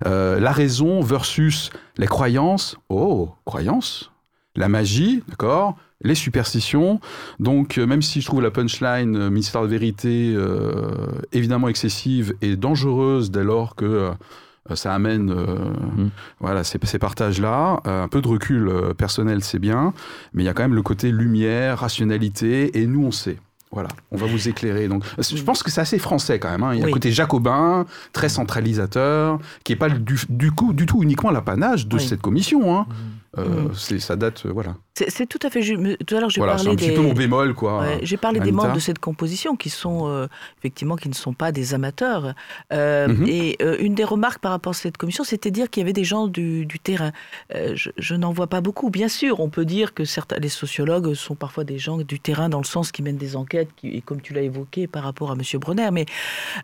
la 0.04 0.52
raison 0.52 1.02
versus 1.02 1.70
les 1.96 2.08
croyances. 2.08 2.76
Oh, 2.88 3.30
croyances? 3.44 4.09
La 4.56 4.68
magie, 4.68 5.22
d'accord 5.28 5.76
les 6.02 6.14
superstitions. 6.14 7.00
Donc, 7.38 7.78
euh, 7.78 7.86
même 7.86 8.02
si 8.02 8.20
je 8.20 8.26
trouve 8.26 8.42
la 8.42 8.50
punchline 8.50 9.16
euh, 9.16 9.30
Mystère 9.30 9.62
de 9.62 9.66
vérité 9.66 10.32
euh, 10.34 10.90
évidemment 11.32 11.68
excessive 11.68 12.34
et 12.42 12.56
dangereuse 12.56 13.30
dès 13.30 13.44
lors 13.44 13.74
que 13.74 14.10
ça 14.74 14.94
amène 14.94 15.32
mmh. 15.32 16.10
voilà, 16.38 16.64
ces, 16.64 16.78
ces 16.84 16.98
partages-là, 16.98 17.80
un 17.84 18.08
peu 18.08 18.20
de 18.20 18.28
recul 18.28 18.70
personnel, 18.96 19.42
c'est 19.42 19.58
bien, 19.58 19.92
mais 20.32 20.44
il 20.44 20.46
y 20.46 20.48
a 20.48 20.54
quand 20.54 20.62
même 20.62 20.74
le 20.74 20.82
côté 20.82 21.10
lumière, 21.10 21.78
rationalité, 21.78 22.78
et 22.78 22.86
nous, 22.86 23.04
on 23.04 23.10
sait. 23.10 23.38
Voilà, 23.72 23.88
on 24.12 24.16
va 24.16 24.26
vous 24.26 24.48
éclairer. 24.48 24.86
Donc, 24.86 25.02
je 25.18 25.42
pense 25.42 25.62
que 25.62 25.70
c'est 25.70 25.80
assez 25.80 25.98
français 25.98 26.38
quand 26.38 26.50
même. 26.50 26.62
Hein. 26.62 26.74
Il 26.74 26.80
y 26.80 26.84
a 26.84 26.86
un 26.86 26.90
côté 26.90 27.10
jacobin, 27.10 27.86
très 28.12 28.28
centralisateur, 28.28 29.40
qui 29.64 29.72
n'est 29.72 29.78
pas 29.78 29.88
du, 29.88 30.52
coup 30.52 30.72
du 30.72 30.86
tout 30.86 31.02
uniquement 31.02 31.30
l'apanage 31.30 31.88
de 31.88 31.98
cette 31.98 32.20
commission. 32.20 32.76
Hein. 32.76 32.86
Mmh. 32.88 32.94
Euh, 33.38 33.68
mm. 33.68 33.98
Ça 33.98 34.16
date, 34.16 34.44
euh, 34.46 34.52
voilà. 34.52 34.76
C'est 34.94 35.26
tout 35.26 35.38
à 35.42 35.50
fait 35.50 35.62
juste. 35.62 35.80
Tout 36.04 36.16
à 36.16 36.20
l'heure, 36.20 36.30
j'ai 36.30 36.40
voilà, 36.40 36.56
parlé 36.56 36.70
un 36.70 36.76
petit 36.76 36.92
peu 36.92 37.00
mon 37.00 37.14
bémol, 37.14 37.54
quoi. 37.54 37.86
j'ai 38.02 38.16
parlé 38.16 38.40
des 38.40 38.52
membres 38.52 38.74
de 38.74 38.80
cette 38.80 38.98
composition 38.98 39.56
qui 39.56 39.70
sont 39.70 40.08
euh, 40.08 40.26
effectivement 40.58 40.96
qui 40.96 41.08
ne 41.08 41.14
sont 41.14 41.32
pas 41.32 41.52
des 41.52 41.72
amateurs. 41.72 42.34
Mm-hmm. 42.70 43.26
Et 43.28 43.62
une 43.82 43.94
des 43.94 44.04
remarques 44.04 44.40
par 44.40 44.50
rapport 44.50 44.72
à 44.72 44.74
cette 44.74 44.96
commission, 44.96 45.24
c'était 45.24 45.50
dire 45.50 45.70
qu'il 45.70 45.80
y 45.80 45.84
avait 45.84 45.92
des 45.92 46.04
gens 46.04 46.26
du, 46.26 46.66
du 46.66 46.78
terrain. 46.78 47.12
je, 47.50 48.14
n'en 48.14 48.32
vois 48.32 48.48
pas 48.48 48.60
beaucoup. 48.60 48.90
Bien 48.90 49.08
sûr, 49.08 49.40
on 49.40 49.48
peut 49.48 49.64
dire 49.64 49.94
que 49.94 50.04
certains, 50.04 50.36
les 50.36 50.48
sociologues 50.48 51.14
sont 51.14 51.34
parfois 51.34 51.64
des 51.64 51.78
gens 51.78 51.98
du 51.98 52.20
terrain 52.20 52.48
dans 52.48 52.58
le 52.58 52.64
sens 52.64 52.92
qui 52.92 53.02
mènent 53.02 53.16
des 53.16 53.36
enquêtes, 53.36 53.70
qui, 53.76 53.88
et 53.88 54.00
comme 54.02 54.20
tu 54.20 54.34
l'as 54.34 54.42
évoqué 54.42 54.86
par 54.86 55.04
rapport 55.04 55.30
à 55.30 55.34
M. 55.34 55.42
Bronner. 55.60 55.90
Mais 55.92 56.06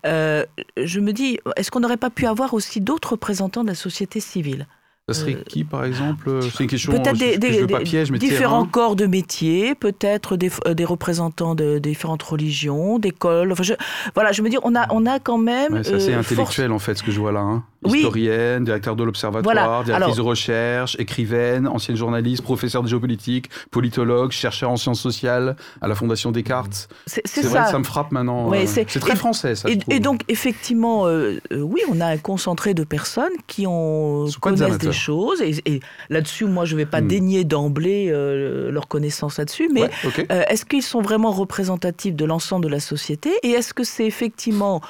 je 0.05 1.01
me 1.01 1.13
dis, 1.13 1.39
est-ce 1.57 1.71
qu'on 1.71 1.81
n'aurait 1.81 1.97
pas 1.97 2.11
pu 2.11 2.27
avoir 2.27 2.53
aussi 2.53 2.83
d'autres 2.83 3.13
représentants 3.13 3.63
de 3.63 3.69
la 3.69 3.75
société 3.75 4.21
civile? 4.21 4.67
Ça 5.09 5.21
serait 5.21 5.37
euh, 5.37 5.42
qui, 5.49 5.62
par 5.62 5.85
exemple 5.85 6.40
C'est 6.42 6.64
une 6.64 6.69
question 6.69 6.90
peut-être 6.90 7.16
des, 7.16 7.38
des, 7.38 8.19
différents 8.19 8.66
corps 8.66 8.97
de 8.97 9.07
métiers, 9.07 9.77
peut-être 9.77 10.37
des, 10.37 10.51
euh, 10.66 10.75
des, 10.75 10.85
représentants 10.85 11.55
de, 11.55 11.79
différentes 11.79 12.25
religions, 12.25 12.99
d'écoles. 12.99 13.53
Enfin, 13.53 13.62
je, 13.62 13.75
voilà, 14.14 14.33
je 14.33 14.42
me 14.42 14.51
dis, 14.51 14.59
on 14.64 14.75
a, 14.75 14.92
on 14.92 15.07
a 15.07 15.21
quand 15.21 15.38
même. 15.38 15.85
c'est 15.85 15.95
assez 15.95 16.12
euh, 16.12 16.19
intellectuel, 16.19 16.73
en 16.73 16.81
fait, 16.81 16.97
ce 16.97 17.05
que 17.05 17.12
je 17.12 17.21
vois 17.21 17.31
là. 17.31 17.40
Hein. 17.40 17.62
Historienne, 17.87 18.64
directeur 18.64 18.96
de 18.96 19.05
l'Observatoire, 19.05 19.85
directrice 19.85 20.16
de 20.16 20.22
recherche, 20.22 20.96
écrivaine, 20.99 21.66
ancienne 21.66 21.96
journaliste, 21.96 22.42
professeur 22.42 22.83
de 22.83 22.88
géopolitique, 22.88 23.51
politologue, 23.70 24.33
chercheur 24.33 24.70
en 24.70 24.77
sciences 24.77 25.01
sociales 25.01 25.57
à 25.81 25.88
la 25.88 25.94
Fondation 25.94 26.33
Descartes. 26.33 26.88
C'est 27.07 27.27
ça. 27.27 27.66
ça 27.66 27.79
me 27.79 27.85
frappe 27.85 28.12
maintenant. 28.12 28.51
c'est 28.66 28.85
très 28.85 29.16
français, 29.16 29.55
ça. 29.55 29.68
Et, 29.68 30.01
donc, 30.01 30.22
effectivement, 30.29 31.05
oui, 31.05 31.81
on 31.90 32.01
a 32.01 32.07
un 32.07 32.18
concentré 32.18 32.75
de 32.75 32.85
personnes 32.85 33.33
qui 33.46 33.66
ont 33.66 34.27
connaissent 34.40 34.79
des 34.79 34.92
choses. 34.92 35.42
Et, 35.42 35.81
là-dessus, 36.11 36.44
moi, 36.44 36.64
je 36.64 36.75
ne 36.75 36.79
vais 36.79 36.87
pas 36.87 37.01
hmm. 37.01 37.09
dénier 37.09 37.44
d'emblée 37.44 38.09
euh, 38.11 38.70
leur 38.70 38.88
connaissance 38.88 39.38
là-dessus. 39.38 39.68
Mais 39.72 39.90
euh, 40.31 40.42
est-ce 40.49 40.64
qu'ils 40.64 40.83
sont 40.83 41.03
vraiment 41.03 41.31
représentatifs 41.31 42.14
de 42.14 42.25
l'ensemble 42.25 42.64
de 42.64 42.70
la 42.70 42.81
société 42.81 43.31
Et 43.42 43.51
est-ce 43.51 43.75
que 43.75 43.85
c'est 43.85 44.07
effectivement 44.07 44.81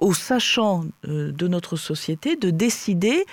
au 0.00 0.12
sachant 0.12 0.84
euh, 1.08 1.32
de 1.32 1.48
notre 1.48 1.76
société 1.76 2.31
de 2.36 2.50
décider 2.50 3.24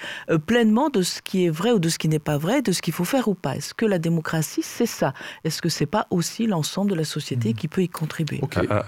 pleinement 0.45 0.89
de 0.89 1.01
ce 1.01 1.21
qui 1.21 1.45
est 1.45 1.49
vrai 1.49 1.71
ou 1.71 1.79
de 1.79 1.89
ce 1.89 1.97
qui 1.97 2.07
n'est 2.07 2.19
pas 2.19 2.37
vrai, 2.37 2.61
de 2.61 2.71
ce 2.71 2.81
qu'il 2.81 2.93
faut 2.93 3.05
faire 3.05 3.27
ou 3.27 3.35
pas. 3.35 3.55
Est-ce 3.55 3.73
que 3.73 3.85
la 3.85 3.99
démocratie, 3.99 4.61
c'est 4.63 4.85
ça? 4.85 5.13
Est-ce 5.43 5.61
que 5.61 5.69
c'est 5.69 5.85
pas 5.85 6.07
aussi 6.09 6.47
l'ensemble 6.47 6.91
de 6.91 6.95
la 6.95 7.03
société 7.03 7.51
hmm. 7.51 7.53
qui 7.53 7.67
peut 7.67 7.81
y 7.81 7.89
contribuer? 7.89 8.41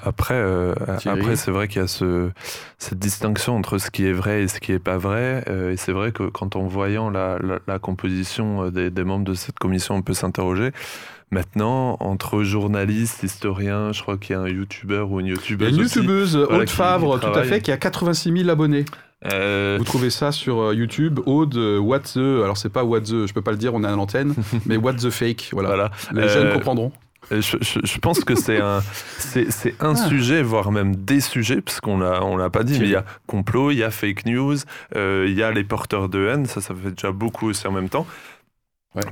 Après, 0.04 0.42
après 1.06 1.36
c'est 1.36 1.52
vrai 1.52 1.68
qu'il 1.68 1.82
y 1.82 1.84
a 1.84 1.88
ce, 1.88 2.30
cette 2.78 3.00
distinction 3.00 3.56
entre 3.56 3.78
ce 3.78 3.90
qui 3.90 4.06
est 4.06 4.14
vrai 4.14 4.44
et 4.44 4.48
ce 4.48 4.60
qui 4.60 4.72
n'est 4.72 4.80
pas 4.80 4.98
vrai. 4.98 5.44
et 5.72 5.78
c'est 5.78 5.92
vrai 5.92 6.12
que 6.12 6.24
quand 6.24 6.56
en 6.56 6.66
voyant 6.68 7.10
la, 7.10 7.38
la, 7.68 7.80
composition 7.80 8.66
euh, 8.66 8.90
des, 8.90 9.04
membres 9.04 9.26
de 9.26 9.34
cette 9.34 9.60
commission, 9.60 9.96
on 9.96 10.02
peut 10.02 10.14
s'interroger. 10.14 10.72
Maintenant, 11.32 11.98
entre 12.00 12.44
journalistes, 12.44 13.24
historiens, 13.24 13.94
je 13.94 14.02
crois 14.02 14.18
qu'il 14.18 14.36
y 14.36 14.40
a 14.40 14.42
un 14.42 14.50
youtubeur 14.50 15.12
ou 15.12 15.20
une 15.20 15.28
youtubeuse. 15.28 15.76
Une 15.76 15.84
youtubeuse, 15.84 16.36
Aude 16.36 16.70
Favre, 16.70 17.20
tout 17.20 17.28
à 17.28 17.44
fait, 17.44 17.62
qui 17.62 17.72
a 17.72 17.78
86 17.78 18.34
000 18.38 18.50
abonnés. 18.50 18.86
Euh, 19.32 19.76
Vous 19.78 19.86
trouvez 19.86 20.10
ça 20.10 20.32
sur 20.32 20.62
euh, 20.62 20.76
YouTube, 20.76 21.20
Aude, 21.26 21.56
What 21.56 22.00
the, 22.00 22.18
alors 22.18 22.58
c'est 22.58 22.70
pas 22.70 22.84
What 22.84 23.02
the, 23.02 23.28
je 23.28 23.34
peux 23.34 23.42
pas 23.42 23.52
le 23.52 23.58
dire, 23.58 23.74
on 23.74 23.84
est 23.84 23.88
à 23.88 23.96
l'antenne, 23.96 24.34
mais 24.66 24.78
What 24.78 24.96
the 24.96 25.10
fake, 25.10 25.50
voilà. 25.52 25.92
Les 26.14 26.28
jeunes 26.28 26.54
comprendront. 26.54 26.92
Je, 27.30 27.98
pense 28.00 28.24
que 28.24 28.36
c'est 28.36 28.60
un, 28.60 28.82
c'est, 29.18 29.76
un 29.80 29.94
ah. 29.94 30.08
sujet, 30.08 30.42
voire 30.42 30.72
même 30.72 30.96
des 30.96 31.22
sujets, 31.22 31.62
parce 31.62 31.80
qu'on 31.80 32.00
l'a, 32.00 32.24
on 32.24 32.36
l'a 32.36 32.50
pas 32.50 32.64
dit, 32.64 32.78
mais 32.80 32.86
il 32.86 32.92
y 32.92 32.96
a 32.96 33.06
complot, 33.28 33.72
il 33.72 33.78
y 33.78 33.84
a 33.84 33.92
fake 33.92 34.26
news, 34.26 34.58
euh, 34.96 35.26
il 35.30 35.38
y 35.38 35.44
a 35.44 35.52
les 35.52 35.64
porteurs 35.64 36.10
de 36.10 36.28
haine, 36.28 36.46
ça, 36.46 36.60
ça 36.62 36.74
fait 36.74 36.92
déjà 36.92 37.12
beaucoup 37.12 37.48
aussi 37.48 37.68
en 37.68 37.72
même 37.72 37.90
temps. 37.90 38.08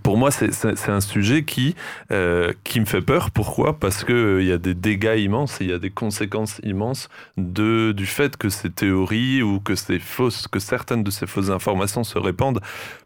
Pour 0.03 0.17
moi, 0.17 0.29
c'est 0.29 0.89
un 0.89 0.99
sujet 0.99 1.43
qui, 1.45 1.73
euh, 2.11 2.51
qui 2.65 2.81
me 2.81 2.85
fait 2.85 3.01
peur. 3.01 3.31
Pourquoi? 3.31 3.79
Parce 3.79 4.03
qu'il 4.03 4.13
euh, 4.13 4.43
y 4.43 4.51
a 4.51 4.57
des 4.57 4.73
dégâts 4.73 5.17
immenses 5.17 5.61
et 5.61 5.63
il 5.63 5.69
y 5.69 5.73
a 5.73 5.79
des 5.79 5.89
conséquences 5.89 6.59
immenses 6.63 7.07
du 7.37 8.05
fait 8.05 8.35
que 8.35 8.49
ces 8.49 8.69
théories 8.69 9.41
ou 9.41 9.61
que, 9.61 9.75
ces 9.75 9.99
fausses, 9.99 10.49
que 10.49 10.59
certaines 10.59 11.03
de 11.03 11.11
ces 11.11 11.27
fausses 11.27 11.49
informations 11.49 12.03
se 12.03 12.17
répandent. 12.17 12.59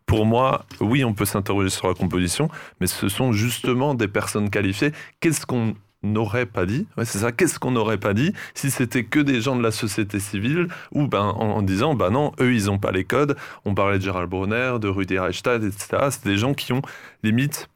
Pour 0.07 0.25
moi, 0.25 0.65
oui, 0.79 1.03
on 1.05 1.13
peut 1.13 1.25
s'interroger 1.25 1.69
sur 1.69 1.87
la 1.87 1.93
composition, 1.93 2.49
mais 2.79 2.87
ce 2.87 3.07
sont 3.07 3.33
justement 3.33 3.93
des 3.93 4.07
personnes 4.07 4.49
qualifiées. 4.49 4.93
Qu'est-ce 5.19 5.45
qu'on 5.45 5.75
n'aurait 6.03 6.45
pas 6.45 6.65
dit 6.65 6.85
C'est 7.03 7.19
ça, 7.19 7.31
qu'est-ce 7.31 7.59
qu'on 7.59 7.71
n'aurait 7.71 7.97
pas 7.97 8.13
dit 8.13 8.33
si 8.53 8.69
c'était 8.69 9.03
que 9.03 9.19
des 9.19 9.41
gens 9.41 9.55
de 9.55 9.63
la 9.63 9.71
société 9.71 10.19
civile 10.19 10.67
ou 10.91 11.07
ben, 11.07 11.23
en, 11.23 11.61
disant, 11.61 11.95
bah 11.95 12.09
non, 12.09 12.31
eux, 12.39 12.53
ils 12.53 12.65
n'ont 12.65 12.79
pas 12.79 12.91
les 12.91 13.05
codes. 13.05 13.35
On 13.65 13.73
parlait 13.73 13.97
de 13.97 14.03
Gérald 14.03 14.29
Brunner, 14.29 14.77
de 14.79 14.87
Rudi 14.87 15.17
Reichstadt, 15.17 15.63
etc. 15.63 16.07
C'est 16.11 16.25
des 16.25 16.37
gens 16.37 16.53
qui 16.53 16.73
ont 16.73 16.81
limite 17.23 17.69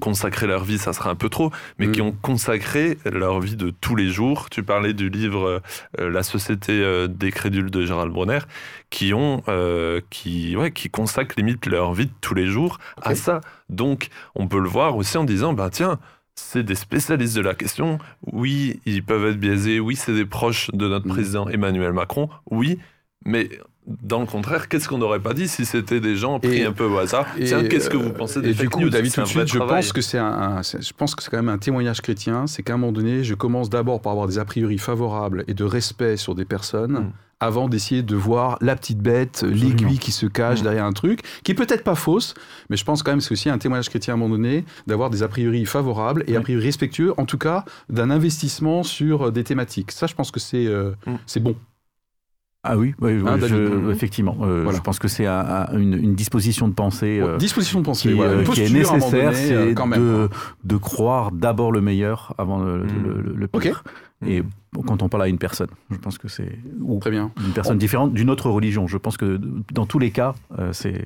consacré 0.00 0.46
leur 0.46 0.64
vie, 0.64 0.78
ça 0.78 0.92
serait 0.92 1.08
un 1.08 1.14
peu 1.14 1.28
trop, 1.28 1.50
mais 1.78 1.90
qui 1.90 2.02
mm. 2.02 2.06
ont 2.06 2.12
consacré 2.20 2.98
leur 3.06 3.40
vie 3.40 3.56
de 3.56 3.70
tous 3.70 3.96
les 3.96 4.08
jours. 4.08 4.50
Tu 4.50 4.62
parlais 4.62 4.92
du 4.92 5.08
livre 5.08 5.62
euh, 5.98 6.10
La 6.10 6.22
société 6.22 6.72
euh, 6.72 7.08
des 7.08 7.30
crédules 7.30 7.70
de 7.70 7.86
Gérald 7.86 8.12
Brunner, 8.12 8.40
qui 8.90 9.14
ont, 9.14 9.42
euh, 9.48 10.00
qui, 10.10 10.56
ouais, 10.56 10.72
qui 10.72 10.90
consacrent 10.90 11.34
limite 11.38 11.66
leur 11.66 11.94
vie 11.94 12.06
de 12.06 12.12
tous 12.20 12.34
les 12.34 12.46
jours 12.46 12.78
à 13.00 13.14
ça. 13.14 13.40
Donc, 13.70 14.08
on 14.34 14.46
peut 14.46 14.60
le 14.60 14.68
voir 14.68 14.96
aussi 14.96 15.16
en 15.16 15.24
disant, 15.24 15.54
ben 15.54 15.70
tiens, 15.70 15.98
c'est 16.38 16.62
des 16.62 16.74
spécialistes 16.74 17.36
de 17.36 17.42
la 17.42 17.54
question. 17.54 17.98
Oui, 18.32 18.80
ils 18.86 19.02
peuvent 19.02 19.26
être 19.26 19.38
biaisés. 19.38 19.80
Oui, 19.80 19.96
c'est 19.96 20.14
des 20.14 20.24
proches 20.24 20.70
de 20.72 20.88
notre 20.88 21.06
mm. 21.06 21.10
président 21.10 21.48
Emmanuel 21.48 21.92
Macron. 21.92 22.28
Oui, 22.50 22.78
mais 23.24 23.50
dans 23.86 24.20
le 24.20 24.26
contraire, 24.26 24.68
qu'est-ce 24.68 24.88
qu'on 24.88 24.98
n'aurait 24.98 25.20
pas 25.20 25.34
dit 25.34 25.48
si 25.48 25.64
c'était 25.64 26.00
des 26.00 26.16
gens 26.16 26.38
pris 26.38 26.62
un 26.62 26.72
peu 26.72 26.84
au 26.84 26.98
hasard? 26.98 27.26
Tiens, 27.44 27.64
qu'est-ce 27.64 27.90
que 27.90 27.96
vous 27.96 28.12
pensez 28.12 28.40
des 28.40 28.50
et 28.50 28.54
du 28.54 28.68
coup, 28.68 28.88
David, 28.88 29.12
tout 29.12 29.22
de 29.22 29.26
suite, 29.26 29.52
je 29.52 29.58
pense 29.58 29.92
que 29.92 30.00
c'est 30.00 30.18
un, 30.18 30.62
je 30.62 30.92
pense 30.96 31.14
que 31.14 31.22
c'est 31.22 31.30
quand 31.30 31.38
même 31.38 31.48
un 31.48 31.58
témoignage 31.58 32.00
chrétien. 32.00 32.46
C'est 32.46 32.62
qu'à 32.62 32.74
un 32.74 32.76
moment 32.76 32.92
donné, 32.92 33.24
je 33.24 33.34
commence 33.34 33.68
d'abord 33.68 34.00
par 34.00 34.12
avoir 34.12 34.28
des 34.28 34.38
a 34.38 34.44
priori 34.44 34.78
favorables 34.78 35.44
et 35.48 35.54
de 35.54 35.64
respect 35.64 36.16
sur 36.16 36.34
des 36.34 36.44
personnes. 36.44 36.92
Mm 36.92 37.12
avant 37.40 37.68
d'essayer 37.68 38.02
de 38.02 38.16
voir 38.16 38.58
la 38.60 38.76
petite 38.76 38.98
bête, 38.98 39.42
l'aiguille 39.42 39.98
qui 39.98 40.12
se 40.12 40.26
cache 40.26 40.60
mm. 40.60 40.64
derrière 40.64 40.84
un 40.84 40.92
truc, 40.92 41.20
qui 41.44 41.52
est 41.52 41.54
peut-être 41.54 41.84
pas 41.84 41.94
fausse, 41.94 42.34
mais 42.70 42.76
je 42.76 42.84
pense 42.84 43.02
quand 43.02 43.12
même 43.12 43.18
que 43.18 43.24
c'est 43.24 43.32
aussi 43.32 43.48
un 43.48 43.58
témoignage 43.58 43.88
chrétien 43.88 44.14
à 44.14 44.16
un 44.16 44.18
moment 44.18 44.36
donné, 44.36 44.64
d'avoir 44.86 45.10
des 45.10 45.22
a 45.22 45.28
priori 45.28 45.64
favorables 45.64 46.24
et 46.26 46.36
a 46.36 46.40
priori 46.40 46.64
respectueux, 46.64 47.14
en 47.16 47.24
tout 47.24 47.38
cas 47.38 47.64
d'un 47.88 48.10
investissement 48.10 48.82
sur 48.82 49.32
des 49.32 49.44
thématiques. 49.44 49.92
Ça, 49.92 50.06
je 50.06 50.14
pense 50.14 50.30
que 50.30 50.40
c'est 50.40 50.66
euh, 50.66 50.92
mm. 51.06 51.14
c'est 51.26 51.40
bon. 51.40 51.54
Ah 52.64 52.76
oui, 52.76 52.92
hein, 53.02 53.38
effectivement. 53.90 54.36
Euh, 54.42 54.70
je 54.72 54.80
pense 54.80 54.98
que 54.98 55.06
c'est 55.06 55.26
une, 55.26 56.14
disposition 56.14 56.66
de 56.66 56.74
pensée, 56.74 57.20
euh, 57.20 57.36
disposition 57.36 57.80
de 57.80 57.84
pensée 57.84 58.12
qui, 58.52 58.60
est 58.62 58.70
nécessaire, 58.72 59.34
c'est 59.34 59.74
de, 59.74 60.28
de, 60.64 60.76
croire 60.76 61.30
d'abord 61.30 61.70
le 61.70 61.80
meilleur 61.80 62.34
avant 62.36 62.58
le, 62.58 62.84
mm. 62.84 63.48
pire. 63.60 63.84
Et 64.26 64.42
quand 64.86 65.02
on 65.02 65.08
parle 65.08 65.22
à 65.24 65.28
une 65.28 65.38
personne, 65.38 65.68
je 65.90 65.96
pense 65.96 66.18
que 66.18 66.28
c'est 66.28 66.58
ou 66.80 66.98
Très 66.98 67.10
bien. 67.10 67.30
une 67.44 67.52
personne 67.52 67.78
différente 67.78 68.12
d'une 68.12 68.30
autre 68.30 68.50
religion. 68.50 68.86
Je 68.86 68.98
pense 68.98 69.16
que 69.16 69.40
dans 69.72 69.86
tous 69.86 69.98
les 69.98 70.10
cas, 70.10 70.34
euh, 70.58 70.72
c'est. 70.72 71.04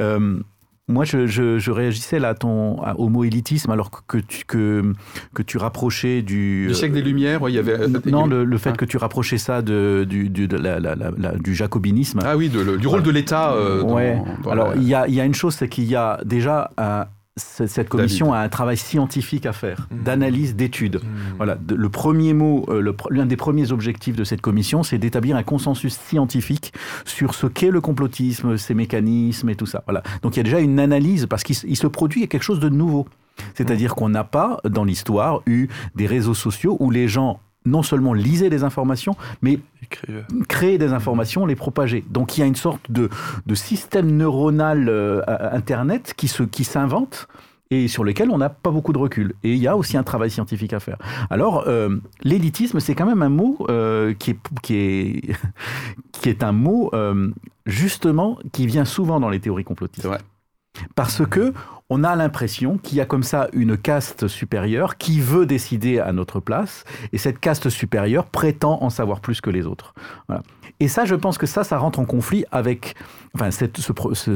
Euh, 0.00 0.40
moi, 0.86 1.04
je, 1.04 1.26
je, 1.26 1.70
réagissais 1.70 2.18
là 2.18 2.30
à 2.30 2.34
ton, 2.34 2.76
au 2.96 3.08
mot 3.08 3.24
élitisme, 3.24 3.70
alors 3.70 3.90
que 4.06 4.18
tu, 4.18 4.44
que, 4.44 4.92
que 5.34 5.42
tu 5.42 5.56
rapprochais 5.56 6.20
du. 6.20 6.66
Du 6.68 6.74
siècle 6.74 6.94
des 6.94 7.00
Lumières, 7.00 7.40
il 7.48 7.54
y 7.54 7.58
avait. 7.58 7.80
Euh, 7.80 7.88
non, 8.04 8.26
le, 8.26 8.58
fait 8.58 8.70
ah. 8.74 8.76
que 8.76 8.84
tu 8.84 8.98
rapprochais 8.98 9.38
ça 9.38 9.62
de, 9.62 10.04
du, 10.06 10.28
du, 10.28 10.46
de 10.46 10.58
la, 10.58 10.78
la, 10.80 10.94
du 11.38 11.54
jacobinisme. 11.54 12.20
Ah 12.22 12.36
oui, 12.36 12.50
du 12.50 12.86
rôle 12.86 13.02
de 13.02 13.10
l'État. 13.10 13.56
ouais. 13.82 14.20
alors, 14.50 14.74
il 14.76 14.84
y, 14.84 14.94
a, 14.94 15.08
y 15.08 15.20
a 15.20 15.24
une 15.24 15.34
chose, 15.34 15.54
c'est 15.54 15.68
qu'il 15.68 15.84
y 15.84 15.96
a 15.96 16.20
déjà 16.24 16.70
un, 16.76 17.06
cette 17.36 17.88
commission 17.88 18.32
a 18.32 18.38
un 18.38 18.48
travail 18.48 18.76
scientifique 18.76 19.44
à 19.44 19.52
faire, 19.52 19.88
mmh. 19.90 20.02
d'analyse, 20.04 20.54
d'étude. 20.54 20.96
Mmh. 20.96 21.08
Voilà, 21.36 21.58
le 21.68 21.88
premier 21.88 22.32
mot, 22.32 22.64
euh, 22.68 22.94
l'un 23.10 23.26
des 23.26 23.36
premiers 23.36 23.72
objectifs 23.72 24.14
de 24.14 24.22
cette 24.22 24.40
commission, 24.40 24.84
c'est 24.84 24.98
d'établir 24.98 25.36
un 25.36 25.42
consensus 25.42 25.98
scientifique 25.98 26.72
sur 27.04 27.34
ce 27.34 27.48
qu'est 27.48 27.70
le 27.70 27.80
complotisme, 27.80 28.56
ses 28.56 28.74
mécanismes 28.74 29.48
et 29.48 29.56
tout 29.56 29.66
ça. 29.66 29.82
Voilà. 29.86 30.04
Donc 30.22 30.36
il 30.36 30.38
y 30.38 30.40
a 30.40 30.44
déjà 30.44 30.60
une 30.60 30.78
analyse 30.78 31.26
parce 31.26 31.42
qu'il 31.42 31.76
se 31.76 31.86
produit 31.88 32.28
quelque 32.28 32.44
chose 32.44 32.60
de 32.60 32.68
nouveau. 32.68 33.08
C'est-à-dire 33.54 33.96
qu'on 33.96 34.08
n'a 34.08 34.22
pas 34.22 34.60
dans 34.64 34.84
l'histoire 34.84 35.40
eu 35.46 35.66
des 35.96 36.06
réseaux 36.06 36.34
sociaux 36.34 36.76
où 36.78 36.92
les 36.92 37.08
gens 37.08 37.40
non 37.66 37.82
seulement 37.82 38.12
lisaient 38.12 38.50
des 38.50 38.62
informations, 38.62 39.16
mais 39.42 39.58
créer 40.48 40.78
des 40.78 40.92
informations, 40.92 41.46
les 41.46 41.56
propager. 41.56 42.04
Donc 42.10 42.36
il 42.36 42.40
y 42.40 42.42
a 42.42 42.46
une 42.46 42.54
sorte 42.54 42.90
de, 42.90 43.08
système 43.54 44.16
neuronal 44.16 44.88
euh, 44.88 45.22
Internet 45.28 46.14
qui, 46.16 46.28
se, 46.28 46.42
qui 46.42 46.64
s'invente 46.64 47.28
et 47.70 47.88
sur 47.88 48.04
lequel 48.04 48.30
on 48.30 48.38
n'a 48.38 48.50
pas 48.50 48.70
beaucoup 48.70 48.92
de 48.92 48.98
recul. 48.98 49.34
Et 49.42 49.52
il 49.52 49.58
y 49.58 49.68
a 49.68 49.76
aussi 49.76 49.96
un 49.96 50.02
travail 50.02 50.30
scientifique 50.30 50.72
à 50.72 50.80
faire. 50.80 50.98
Alors, 51.30 51.64
euh, 51.66 51.96
l'élitisme, 52.22 52.78
c'est 52.78 52.94
quand 52.94 53.06
même 53.06 53.22
un 53.22 53.30
mot 53.30 53.66
euh, 53.68 54.12
qui, 54.14 54.32
est, 54.32 54.38
qui, 54.62 54.76
est, 54.76 55.36
qui 56.12 56.28
est 56.28 56.42
un 56.42 56.52
mot, 56.52 56.92
justement, 57.66 58.38
qui 58.52 58.66
vient 58.66 58.84
souvent 58.84 59.18
dans 59.18 59.30
les 59.30 59.40
théories 59.40 59.64
complotistes. 59.64 60.06
Parce 60.94 61.24
que 61.26 61.52
on 61.90 62.02
a 62.02 62.16
l'impression 62.16 62.78
qu'il 62.78 62.96
y 62.96 63.00
a 63.00 63.04
comme 63.04 63.22
ça 63.22 63.48
une 63.52 63.76
caste 63.76 64.26
supérieure 64.26 64.96
qui 64.96 65.20
veut 65.20 65.44
décider 65.44 66.00
à 66.00 66.12
notre 66.12 66.40
place, 66.40 66.84
et 67.12 67.18
cette 67.18 67.38
caste 67.38 67.68
supérieure 67.68 68.26
prétend 68.26 68.82
en 68.82 68.90
savoir 68.90 69.20
plus 69.20 69.40
que 69.40 69.50
les 69.50 69.66
autres. 69.66 69.94
Et 70.80 70.88
ça, 70.88 71.04
je 71.04 71.14
pense 71.14 71.38
que 71.38 71.46
ça, 71.46 71.64
ça 71.64 71.78
rentre 71.78 71.98
en 71.98 72.04
conflit 72.04 72.44
avec 72.50 72.94
enfin, 73.34 73.50
cette, 73.50 73.78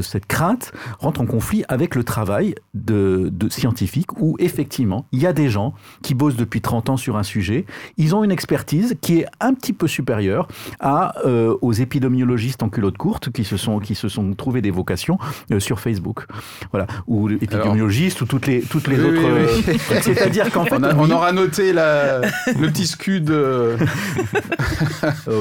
cette 0.01 0.25
crainte 0.25 0.71
rentre 0.99 1.21
en 1.21 1.25
conflit 1.25 1.63
avec 1.67 1.95
le 1.95 2.03
travail 2.03 2.55
de, 2.73 3.29
de 3.31 3.49
scientifique 3.49 4.19
où 4.19 4.35
effectivement, 4.39 5.05
il 5.11 5.21
y 5.21 5.27
a 5.27 5.33
des 5.33 5.49
gens 5.49 5.73
qui 6.03 6.13
bossent 6.13 6.35
depuis 6.35 6.61
30 6.61 6.89
ans 6.89 6.97
sur 6.97 7.17
un 7.17 7.23
sujet, 7.23 7.65
ils 7.97 8.15
ont 8.15 8.23
une 8.23 8.31
expertise 8.31 8.95
qui 9.01 9.19
est 9.19 9.25
un 9.39 9.53
petit 9.53 9.73
peu 9.73 9.87
supérieure 9.87 10.47
à, 10.79 11.13
euh, 11.25 11.55
aux 11.61 11.73
épidémiologistes 11.73 12.63
en 12.63 12.69
culotte 12.69 12.97
courte 12.97 13.31
qui 13.31 13.43
se 13.43 13.57
sont, 13.57 13.79
qui 13.79 13.95
se 13.95 14.09
sont 14.09 14.33
trouvés 14.33 14.61
des 14.61 14.71
vocations 14.71 15.17
euh, 15.51 15.59
sur 15.59 15.79
Facebook. 15.79 16.25
Voilà. 16.71 16.87
Ou 17.07 17.29
épidémiologistes 17.29 18.21
ou 18.21 18.25
toutes 18.25 18.47
les, 18.47 18.61
toutes 18.61 18.87
les 18.87 18.99
autres. 18.99 19.21
Euh, 19.23 19.47
c'est-à-dire 20.01 20.51
qu'en 20.51 20.65
fait. 20.65 20.79
On, 20.97 21.09
aura 21.11 21.31
noté 21.31 21.73
la, 21.73 22.21
le 22.21 22.67
petit 22.67 22.87
scud. 22.87 23.29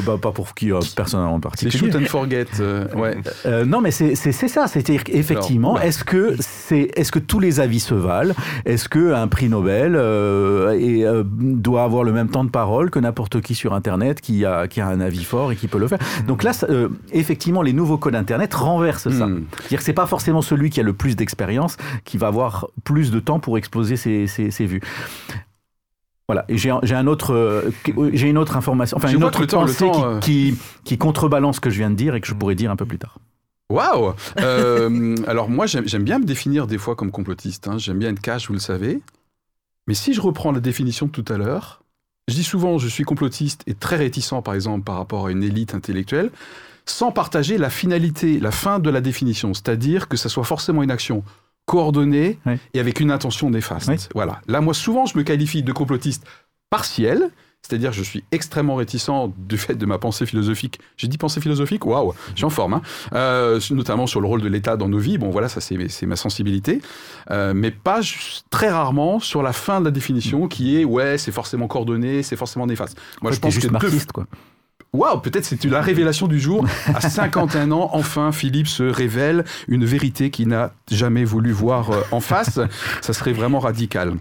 bah, 0.06 0.18
pas 0.20 0.32
pour 0.32 0.54
qui, 0.54 0.72
personne 0.94 1.20
en 1.20 1.40
particulier. 1.40 1.70
C'est 1.70 1.78
shoot 1.78 1.94
and 1.94 2.06
forget. 2.06 2.46
ouais. 2.96 3.18
Euh, 3.46 3.64
non, 3.64 3.80
mais 3.80 3.90
c'est 3.90 4.14
ça. 4.14 4.66
C'est-à-dire 4.66 5.04
qu'effectivement, 5.04 5.80
est-ce 5.80 6.04
que, 6.04 6.36
c'est 6.40 6.90
est, 6.94 7.04
ce 7.04 7.12
que 7.12 7.18
tous 7.18 7.40
les 7.40 7.60
avis 7.60 7.80
se 7.80 7.94
valent? 7.94 8.34
Est-ce 8.64 8.88
qu'un 8.88 9.28
prix 9.28 9.48
Nobel 9.48 9.94
euh, 9.96 10.78
et, 10.78 11.04
euh, 11.04 11.22
doit 11.26 11.84
avoir 11.84 12.04
le 12.04 12.12
même 12.12 12.28
temps 12.28 12.44
de 12.44 12.50
parole 12.50 12.90
que 12.90 12.98
n'importe 12.98 13.40
qui 13.40 13.54
sur 13.54 13.74
Internet 13.74 14.20
qui 14.20 14.44
a, 14.44 14.68
qui 14.68 14.80
a 14.80 14.86
un 14.86 15.00
avis 15.00 15.24
fort 15.24 15.52
et 15.52 15.56
qui 15.56 15.68
peut 15.68 15.78
le 15.78 15.88
faire? 15.88 15.98
Mm. 15.98 16.26
Donc 16.26 16.42
là, 16.42 16.52
effectivement, 17.12 17.62
les 17.62 17.72
nouveaux 17.72 17.98
codes 17.98 18.14
Internet 18.14 18.54
renversent 18.54 19.10
ça. 19.10 19.26
Mm. 19.26 19.44
C'est-à-dire 19.58 19.78
que 19.78 19.84
c'est 19.84 19.92
pas 19.92 20.06
forcément 20.06 20.42
celui 20.42 20.70
qui 20.70 20.80
a 20.80 20.82
le 20.82 20.92
plus 20.92 21.16
d'expérience 21.16 21.76
qui 22.04 22.18
va 22.18 22.28
avoir 22.28 22.68
plus 22.84 23.10
de 23.10 23.20
temps 23.20 23.40
pour 23.40 23.58
exposer 23.58 23.96
ses, 23.96 24.26
ses 24.26 24.66
vues. 24.66 24.80
Voilà. 26.28 26.44
Et 26.48 26.58
j'ai 26.58 26.70
un 26.70 27.06
autre, 27.06 27.70
j'ai 28.12 28.28
une 28.28 28.36
autre 28.36 28.56
information, 28.56 28.98
enfin 28.98 29.08
une 29.08 29.24
autre 29.24 29.46
pensée 29.46 29.90
qui, 30.20 30.52
qui, 30.52 30.58
qui, 30.84 30.98
contrebalance 30.98 31.56
ce 31.56 31.60
que 31.60 31.70
je 31.70 31.78
viens 31.78 31.90
de 31.90 31.96
dire 31.96 32.14
et 32.14 32.20
que 32.20 32.26
je 32.26 32.34
pourrais 32.34 32.54
dire 32.54 32.70
un 32.70 32.76
peu 32.76 32.84
plus 32.84 32.98
tard. 32.98 33.18
Waouh 33.70 34.14
euh, 34.40 35.16
Alors 35.26 35.50
moi, 35.50 35.66
j'aime 35.66 36.02
bien 36.02 36.18
me 36.18 36.24
définir 36.24 36.66
des 36.66 36.78
fois 36.78 36.96
comme 36.96 37.10
complotiste. 37.10 37.68
Hein. 37.68 37.76
J'aime 37.78 37.98
bien 37.98 38.10
être 38.10 38.20
cash, 38.20 38.48
vous 38.48 38.54
le 38.54 38.60
savez. 38.60 39.00
Mais 39.86 39.94
si 39.94 40.14
je 40.14 40.20
reprends 40.20 40.52
la 40.52 40.60
définition 40.60 41.06
de 41.06 41.10
tout 41.10 41.24
à 41.32 41.36
l'heure, 41.36 41.82
je 42.28 42.34
dis 42.34 42.44
souvent 42.44 42.78
je 42.78 42.88
suis 42.88 43.04
complotiste 43.04 43.62
et 43.66 43.74
très 43.74 43.96
réticent, 43.96 44.42
par 44.42 44.54
exemple, 44.54 44.84
par 44.84 44.96
rapport 44.96 45.26
à 45.26 45.30
une 45.30 45.42
élite 45.42 45.74
intellectuelle, 45.74 46.30
sans 46.86 47.12
partager 47.12 47.58
la 47.58 47.68
finalité, 47.68 48.40
la 48.40 48.50
fin 48.50 48.78
de 48.78 48.88
la 48.88 49.02
définition, 49.02 49.52
c'est-à-dire 49.52 50.08
que 50.08 50.16
ça 50.16 50.30
soit 50.30 50.44
forcément 50.44 50.82
une 50.82 50.90
action 50.90 51.22
coordonnée 51.68 52.38
et 52.72 52.80
avec 52.80 52.98
une 52.98 53.10
intention 53.10 53.50
néfaste. 53.50 54.08
Voilà. 54.14 54.40
Là, 54.48 54.60
moi, 54.62 54.72
souvent, 54.72 55.04
je 55.04 55.16
me 55.18 55.22
qualifie 55.22 55.62
de 55.62 55.72
complotiste 55.72 56.24
partiel, 56.70 57.30
c'est-à-dire, 57.60 57.92
je 57.92 58.02
suis 58.02 58.24
extrêmement 58.32 58.76
réticent 58.76 59.10
du 59.36 59.58
fait 59.58 59.74
de 59.74 59.84
ma 59.84 59.98
pensée 59.98 60.24
philosophique. 60.24 60.80
J'ai 60.96 61.08
dit 61.08 61.18
pensée 61.18 61.40
philosophique? 61.40 61.84
Waouh, 61.84 62.14
suis 62.34 62.44
en 62.44 62.50
forme. 62.50 62.74
Hein. 62.74 62.82
Euh, 63.12 63.60
notamment 63.70 64.06
sur 64.06 64.22
le 64.22 64.28
rôle 64.28 64.40
de 64.40 64.48
l'État 64.48 64.78
dans 64.78 64.88
nos 64.88 64.98
vies. 64.98 65.18
Bon, 65.18 65.28
voilà, 65.28 65.48
ça, 65.48 65.60
c'est 65.60 66.06
ma 66.06 66.16
sensibilité. 66.16 66.80
Euh, 67.30 67.52
mais 67.54 67.70
pas 67.70 68.00
très 68.48 68.70
rarement 68.70 69.20
sur 69.20 69.42
la 69.42 69.52
fin 69.52 69.80
de 69.80 69.84
la 69.84 69.90
définition 69.90 70.48
qui 70.48 70.80
est 70.80 70.84
ouais, 70.86 71.18
c'est 71.18 71.32
forcément 71.32 71.66
coordonné, 71.66 72.22
c'est 72.22 72.36
forcément 72.36 72.66
néfaste. 72.66 72.98
Moi, 73.20 73.32
je 73.32 73.40
pense 73.40 73.52
juste 73.52 73.66
que. 73.66 73.72
Marxiste, 73.72 74.12
quoi. 74.12 74.26
Waouh, 74.94 75.20
peut-être 75.20 75.44
c'est 75.44 75.62
la 75.64 75.82
révélation 75.82 76.26
du 76.26 76.40
jour. 76.40 76.66
À 76.94 77.00
51 77.08 77.70
ans, 77.72 77.90
enfin, 77.92 78.32
Philippe 78.32 78.68
se 78.68 78.82
révèle 78.82 79.44
une 79.68 79.84
vérité 79.84 80.30
qu'il 80.30 80.48
n'a 80.48 80.72
jamais 80.90 81.24
voulu 81.24 81.52
voir 81.52 81.90
euh, 81.90 82.02
en 82.10 82.20
face. 82.20 82.58
Ça 83.02 83.12
serait 83.12 83.32
vraiment 83.32 83.58
radical. 83.58 84.14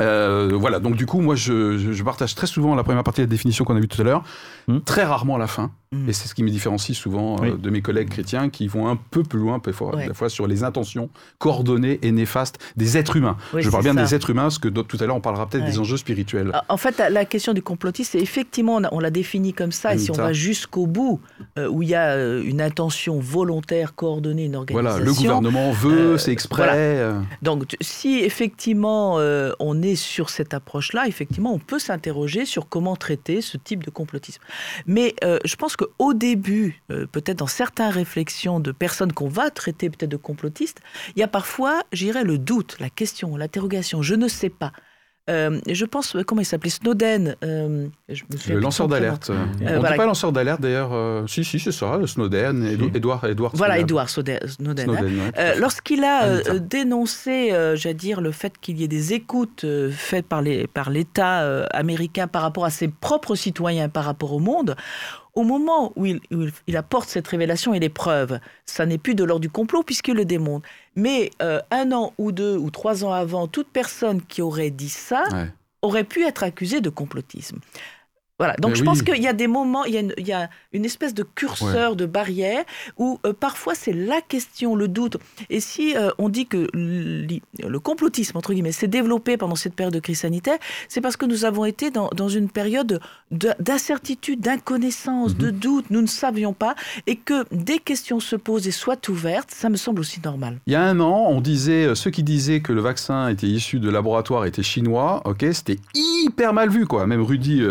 Euh, 0.00 0.50
voilà, 0.54 0.78
donc 0.78 0.96
du 0.96 1.06
coup, 1.06 1.20
moi, 1.20 1.34
je, 1.34 2.02
partage 2.02 2.34
très 2.34 2.46
souvent 2.46 2.74
la 2.74 2.84
première 2.84 3.04
partie 3.04 3.20
de 3.20 3.26
la 3.26 3.30
définition 3.30 3.64
qu'on 3.64 3.76
a 3.76 3.80
vue 3.80 3.88
tout 3.88 4.00
à 4.00 4.04
l'heure, 4.04 4.22
hmm. 4.66 4.80
très 4.80 5.04
rarement 5.04 5.36
la 5.36 5.46
fin. 5.46 5.70
Hmm. 5.90 6.08
Et 6.08 6.12
c'est 6.12 6.28
ce 6.28 6.34
qui 6.34 6.42
me 6.42 6.50
différencie 6.50 6.96
souvent 6.96 7.36
euh, 7.42 7.56
de 7.56 7.70
mes 7.70 7.80
collègues 7.80 8.10
chrétiens 8.10 8.50
qui 8.50 8.66
vont 8.66 8.88
un 8.88 8.96
peu 8.96 9.22
plus 9.22 9.38
loin, 9.38 9.58
parfois, 9.58 9.92
fois, 10.12 10.28
sur 10.28 10.46
les 10.46 10.62
intentions 10.62 11.08
coordonnées 11.38 11.98
et 12.02 12.12
néfastes 12.12 12.58
des 12.76 12.98
êtres 12.98 13.16
humains. 13.16 13.36
je 13.56 13.68
parle 13.70 13.84
bien 13.84 13.94
des 13.94 14.14
êtres 14.14 14.30
humains, 14.30 14.42
parce 14.42 14.58
que 14.58 14.68
tout 14.68 14.98
à 15.00 15.06
l'heure, 15.06 15.16
on 15.16 15.20
parlera 15.20 15.48
peut-être 15.48 15.64
des 15.64 15.78
enjeux 15.78 15.96
spirituels. 15.96 16.52
En 16.68 16.76
fait, 16.76 16.98
la 17.10 17.24
question 17.24 17.54
du 17.54 17.62
complotisme, 17.62 18.10
c'est 18.12 18.20
effectivement, 18.20 18.80
on 18.92 19.00
l'a 19.00 19.10
défini 19.10 19.52
comme 19.52 19.72
ça, 19.72 19.94
et 19.94 19.98
si 19.98 20.10
on 20.10 20.14
va 20.14 20.32
jusqu'au 20.32 20.86
bout, 20.86 21.20
euh, 21.58 21.68
où 21.68 21.82
il 21.82 21.88
y 21.88 21.94
a 21.94 22.18
une 22.38 22.60
intention 22.60 23.18
volontaire, 23.18 23.94
coordonnée, 23.94 24.44
une 24.44 24.56
organisation. 24.56 24.90
Voilà, 24.90 25.04
le 25.04 25.12
gouvernement 25.12 25.72
veut, 25.72 26.18
c'est 26.18 26.32
exprès. 26.32 27.12
Donc, 27.42 27.76
si 27.80 28.20
effectivement 28.20 29.18
on 29.58 29.82
est 29.82 29.87
sur 29.96 30.30
cette 30.30 30.54
approche-là, 30.54 31.06
effectivement, 31.06 31.52
on 31.52 31.58
peut 31.58 31.78
s'interroger 31.78 32.44
sur 32.44 32.68
comment 32.68 32.96
traiter 32.96 33.40
ce 33.40 33.56
type 33.56 33.84
de 33.84 33.90
complotisme. 33.90 34.42
Mais 34.86 35.14
euh, 35.24 35.38
je 35.44 35.56
pense 35.56 35.76
qu'au 35.76 36.14
début, 36.14 36.82
euh, 36.90 37.06
peut-être 37.06 37.38
dans 37.38 37.46
certaines 37.46 37.90
réflexions 37.90 38.60
de 38.60 38.72
personnes 38.72 39.12
qu'on 39.12 39.28
va 39.28 39.50
traiter 39.50 39.90
peut-être 39.90 40.10
de 40.10 40.16
complotistes, 40.16 40.80
il 41.16 41.20
y 41.20 41.22
a 41.22 41.28
parfois, 41.28 41.82
j'irais, 41.92 42.24
le 42.24 42.38
doute, 42.38 42.76
la 42.80 42.90
question, 42.90 43.36
l'interrogation, 43.36 44.02
je 44.02 44.14
ne 44.14 44.28
sais 44.28 44.50
pas. 44.50 44.72
Euh, 45.28 45.60
je 45.68 45.84
pense, 45.84 46.16
comment 46.26 46.40
il 46.40 46.44
s'appelait 46.44 46.70
Snowden. 46.70 47.36
Euh, 47.44 47.88
le 48.48 48.58
lanceur 48.58 48.88
d'alerte. 48.88 49.30
Euh, 49.30 49.78
on 49.78 49.82
dit 49.82 49.96
pas 49.96 50.06
lanceur 50.06 50.32
d'alerte 50.32 50.60
d'ailleurs. 50.60 51.28
si, 51.28 51.44
si, 51.44 51.58
c'est 51.58 51.72
ça, 51.72 52.00
Snowden, 52.06 52.64
Edouard, 52.94 53.24
Edouard 53.24 53.52
Voilà, 53.54 53.78
Edouard 53.78 54.08
Snowden. 54.08 54.38
Hein. 54.90 55.52
Lorsqu'il 55.58 56.04
a 56.04 56.58
dénoncé, 56.58 57.50
j'allais 57.74 57.94
dire, 57.94 58.20
le 58.20 58.32
fait 58.32 58.54
qu'il 58.60 58.78
y 58.80 58.84
ait 58.84 58.88
des 58.88 59.12
écoutes 59.12 59.66
faites 59.90 60.26
par 60.26 60.42
l'État 60.42 60.68
par 60.74 60.88
américain 61.72 62.26
par 62.26 62.42
rapport 62.42 62.64
à 62.64 62.70
ses 62.70 62.88
propres 62.88 63.34
citoyens, 63.34 63.88
par 63.88 64.04
rapport 64.04 64.32
au 64.32 64.38
monde, 64.38 64.76
au 65.34 65.42
moment 65.42 65.92
où 65.96 66.06
il, 66.06 66.76
apporte 66.76 67.08
cette 67.08 67.28
révélation 67.28 67.74
et 67.74 67.80
les 67.80 67.88
preuves, 67.88 68.38
ça 68.66 68.86
n'est 68.86 68.98
plus 68.98 69.14
de 69.14 69.24
l'ordre 69.24 69.40
du 69.40 69.50
complot 69.50 69.82
puisqu'il 69.82 70.14
le 70.14 70.24
démontre. 70.24 70.68
Mais 70.96 71.30
euh, 71.42 71.60
un 71.70 71.92
an 71.92 72.12
ou 72.18 72.32
deux 72.32 72.56
ou 72.56 72.70
trois 72.70 73.04
ans 73.04 73.12
avant, 73.12 73.46
toute 73.46 73.68
personne 73.68 74.22
qui 74.22 74.42
aurait 74.42 74.70
dit 74.70 74.88
ça 74.88 75.24
aurait 75.82 76.04
pu 76.04 76.24
être 76.24 76.42
accusée 76.42 76.80
de 76.80 76.90
complotisme. 76.90 77.58
Voilà. 78.38 78.54
Donc 78.60 78.76
je 78.76 78.84
pense 78.84 79.02
qu'il 79.02 79.20
y 79.20 79.26
a 79.26 79.32
des 79.32 79.48
moments, 79.48 79.84
il 79.84 79.94
y 79.94 80.32
a 80.32 80.48
une, 80.72 80.84
espèce 80.84 81.12
de 81.12 81.24
curseur, 81.24 81.96
de 81.96 82.06
barrière, 82.06 82.64
où 82.96 83.18
euh, 83.26 83.32
parfois 83.32 83.74
c'est 83.74 83.92
la 83.92 84.20
question, 84.20 84.76
le 84.76 84.86
doute. 84.86 85.16
Et 85.50 85.58
si 85.58 85.96
euh, 85.96 86.10
on 86.18 86.28
dit 86.28 86.46
que 86.46 86.68
le 86.72 87.78
complotisme, 87.80 88.36
entre 88.36 88.52
guillemets, 88.52 88.72
s'est 88.72 88.86
développé 88.86 89.36
pendant 89.36 89.56
cette 89.56 89.74
période 89.74 89.94
de 89.94 89.98
crise 89.98 90.20
sanitaire, 90.20 90.58
c'est 90.88 91.00
parce 91.00 91.16
que 91.16 91.26
nous 91.26 91.44
avons 91.44 91.64
été 91.64 91.90
dans, 91.90 92.28
une 92.28 92.48
période 92.48 93.00
d'incertitude, 93.30 94.40
d'inconnaissance, 94.40 95.36
de 95.36 95.50
mhm. 95.50 95.58
doute, 95.58 95.84
nous 95.90 96.02
ne 96.02 96.06
savions 96.06 96.52
pas, 96.52 96.76
et 97.06 97.16
que 97.16 97.44
des 97.50 97.78
questions 97.78 98.20
se 98.20 98.36
posent 98.36 98.68
et 98.68 98.72
soient 98.72 99.00
ouvertes, 99.08 99.50
ça 99.50 99.68
me 99.68 99.76
semble 99.76 100.00
aussi 100.00 100.20
normal. 100.24 100.58
Il 100.66 100.74
y 100.74 100.76
a 100.76 100.82
un 100.82 101.00
an, 101.00 101.26
on 101.28 101.40
disait, 101.40 101.86
euh, 101.86 101.94
ceux 101.96 102.10
qui 102.10 102.22
disaient 102.22 102.60
que 102.60 102.72
le 102.72 102.82
vaccin 102.82 103.28
était 103.28 103.48
issu 103.48 103.80
de 103.80 103.90
laboratoire 103.90 104.44
était 104.44 104.62
chinois, 104.62 105.22
ok, 105.24 105.44
c'était 105.52 105.78
hyper 105.94 106.52
mal 106.52 106.68
vu, 106.68 106.86
quoi. 106.86 107.04
Même 107.08 107.22
Rudy... 107.22 107.62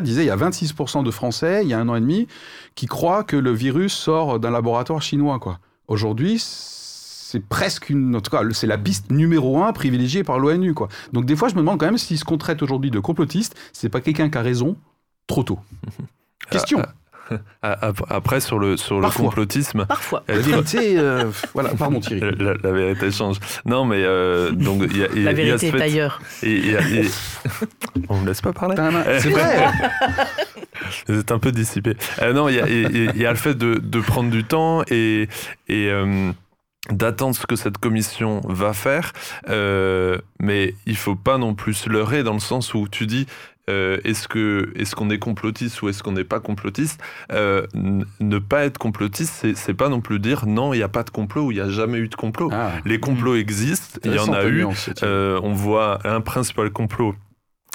Disait 0.00 0.24
il 0.24 0.26
y 0.26 0.30
a 0.30 0.36
26% 0.36 1.04
de 1.04 1.10
Français, 1.10 1.60
il 1.62 1.68
y 1.68 1.74
a 1.74 1.78
un 1.78 1.88
an 1.88 1.96
et 1.96 2.00
demi, 2.00 2.26
qui 2.74 2.86
croient 2.86 3.24
que 3.24 3.36
le 3.36 3.52
virus 3.52 3.92
sort 3.92 4.40
d'un 4.40 4.50
laboratoire 4.50 5.02
chinois. 5.02 5.38
Quoi. 5.38 5.58
Aujourd'hui, 5.88 6.38
c'est 6.38 7.40
presque 7.40 7.90
une, 7.90 8.16
en 8.16 8.20
tout 8.20 8.30
cas, 8.30 8.42
c'est 8.52 8.66
la 8.66 8.78
piste 8.78 9.10
numéro 9.10 9.62
un 9.62 9.72
privilégiée 9.72 10.24
par 10.24 10.38
l'ONU, 10.38 10.74
quoi. 10.74 10.88
Donc 11.12 11.26
des 11.26 11.36
fois, 11.36 11.48
je 11.48 11.54
me 11.54 11.60
demande 11.60 11.78
quand 11.78 11.86
même 11.86 11.98
si 11.98 12.16
ce 12.16 12.24
qu'on 12.24 12.38
traite 12.38 12.62
aujourd'hui 12.62 12.90
de 12.90 12.98
complotiste, 12.98 13.54
c'est 13.72 13.88
pas 13.88 14.00
quelqu'un 14.00 14.28
qui 14.28 14.38
a 14.38 14.42
raison 14.42 14.76
trop 15.26 15.44
tôt. 15.44 15.60
Question. 16.50 16.80
Ah, 16.82 16.92
Après, 17.62 18.40
sur 18.40 18.58
le, 18.58 18.76
sur 18.76 19.00
le 19.00 19.08
complotisme. 19.08 19.86
Parfois. 19.86 20.22
La 20.28 20.38
vérité, 20.38 20.98
euh, 20.98 21.30
voilà, 21.54 21.70
pardon 21.70 22.00
Thierry. 22.00 22.36
La, 22.38 22.72
vérité 22.72 23.10
change. 23.10 23.36
Non, 23.64 23.84
mais 23.84 24.02
euh, 24.02 24.50
donc 24.50 24.82
il 24.90 24.96
y 24.98 25.04
a, 25.04 25.08
La 25.14 25.32
vérité 25.32 25.68
est 25.68 25.80
ailleurs. 25.80 26.20
Et, 26.42 26.62
on 28.08 28.18
me 28.18 28.26
laisse 28.26 28.40
pas 28.40 28.52
parler. 28.52 28.76
C'est 29.18 29.30
vrai. 29.30 29.70
Vous 31.08 31.18
êtes 31.18 31.32
un 31.32 31.38
peu 31.38 31.52
dissipé. 31.52 31.94
Euh, 32.22 32.32
non, 32.32 32.48
il 32.48 32.56
y 32.56 32.60
a, 32.60 32.68
y 32.68 33.26
a, 33.26 33.30
le 33.30 33.36
fait 33.36 33.54
de, 33.54 33.74
de 33.74 34.00
prendre 34.00 34.30
du 34.30 34.44
temps 34.44 34.82
et. 34.90 35.28
et 35.68 35.90
d'attendre 36.90 37.36
ce 37.36 37.46
que 37.46 37.56
cette 37.56 37.76
commission 37.76 38.40
va 38.48 38.72
faire, 38.72 39.12
mais 40.40 40.74
il 40.86 40.96
faut 40.96 41.14
pas 41.14 41.36
non 41.38 41.54
plus 41.54 41.74
se 41.74 41.90
leurrer 41.90 42.24
dans 42.24 42.32
le 42.32 42.40
sens 42.40 42.74
où 42.74 42.88
tu 42.88 43.06
dis 43.06 43.26
euh, 43.70 43.98
est-ce 44.04 44.28
que 44.28 44.72
est-ce 44.74 44.94
qu'on 44.94 45.10
est 45.10 45.18
complotiste 45.18 45.80
ou 45.82 45.88
est-ce 45.88 46.02
qu'on 46.02 46.12
n'est 46.12 46.24
pas 46.24 46.40
complotiste 46.40 47.00
euh, 47.32 47.66
Ne 48.20 48.38
pas 48.38 48.64
être 48.64 48.78
complotiste, 48.78 49.46
c'est 49.54 49.74
pas 49.74 49.88
non 49.88 50.00
plus 50.00 50.18
dire 50.18 50.46
non, 50.46 50.74
il 50.74 50.78
n'y 50.78 50.82
a 50.82 50.88
pas 50.88 51.04
de 51.04 51.10
complot 51.10 51.46
ou 51.46 51.52
il 51.52 51.54
n'y 51.54 51.60
a 51.60 51.68
jamais 51.68 51.98
eu 51.98 52.08
de 52.08 52.14
complot. 52.14 52.50
Ah. 52.52 52.72
Les 52.84 52.98
complots 52.98 53.36
existent, 53.36 54.00
il 54.04 54.14
y 54.14 54.18
en 54.18 54.32
a 54.32 54.44
eu. 54.44 54.66
Euh, 55.02 55.40
on 55.42 55.52
voit 55.52 56.00
un 56.04 56.20
principal 56.20 56.70
complot 56.70 57.14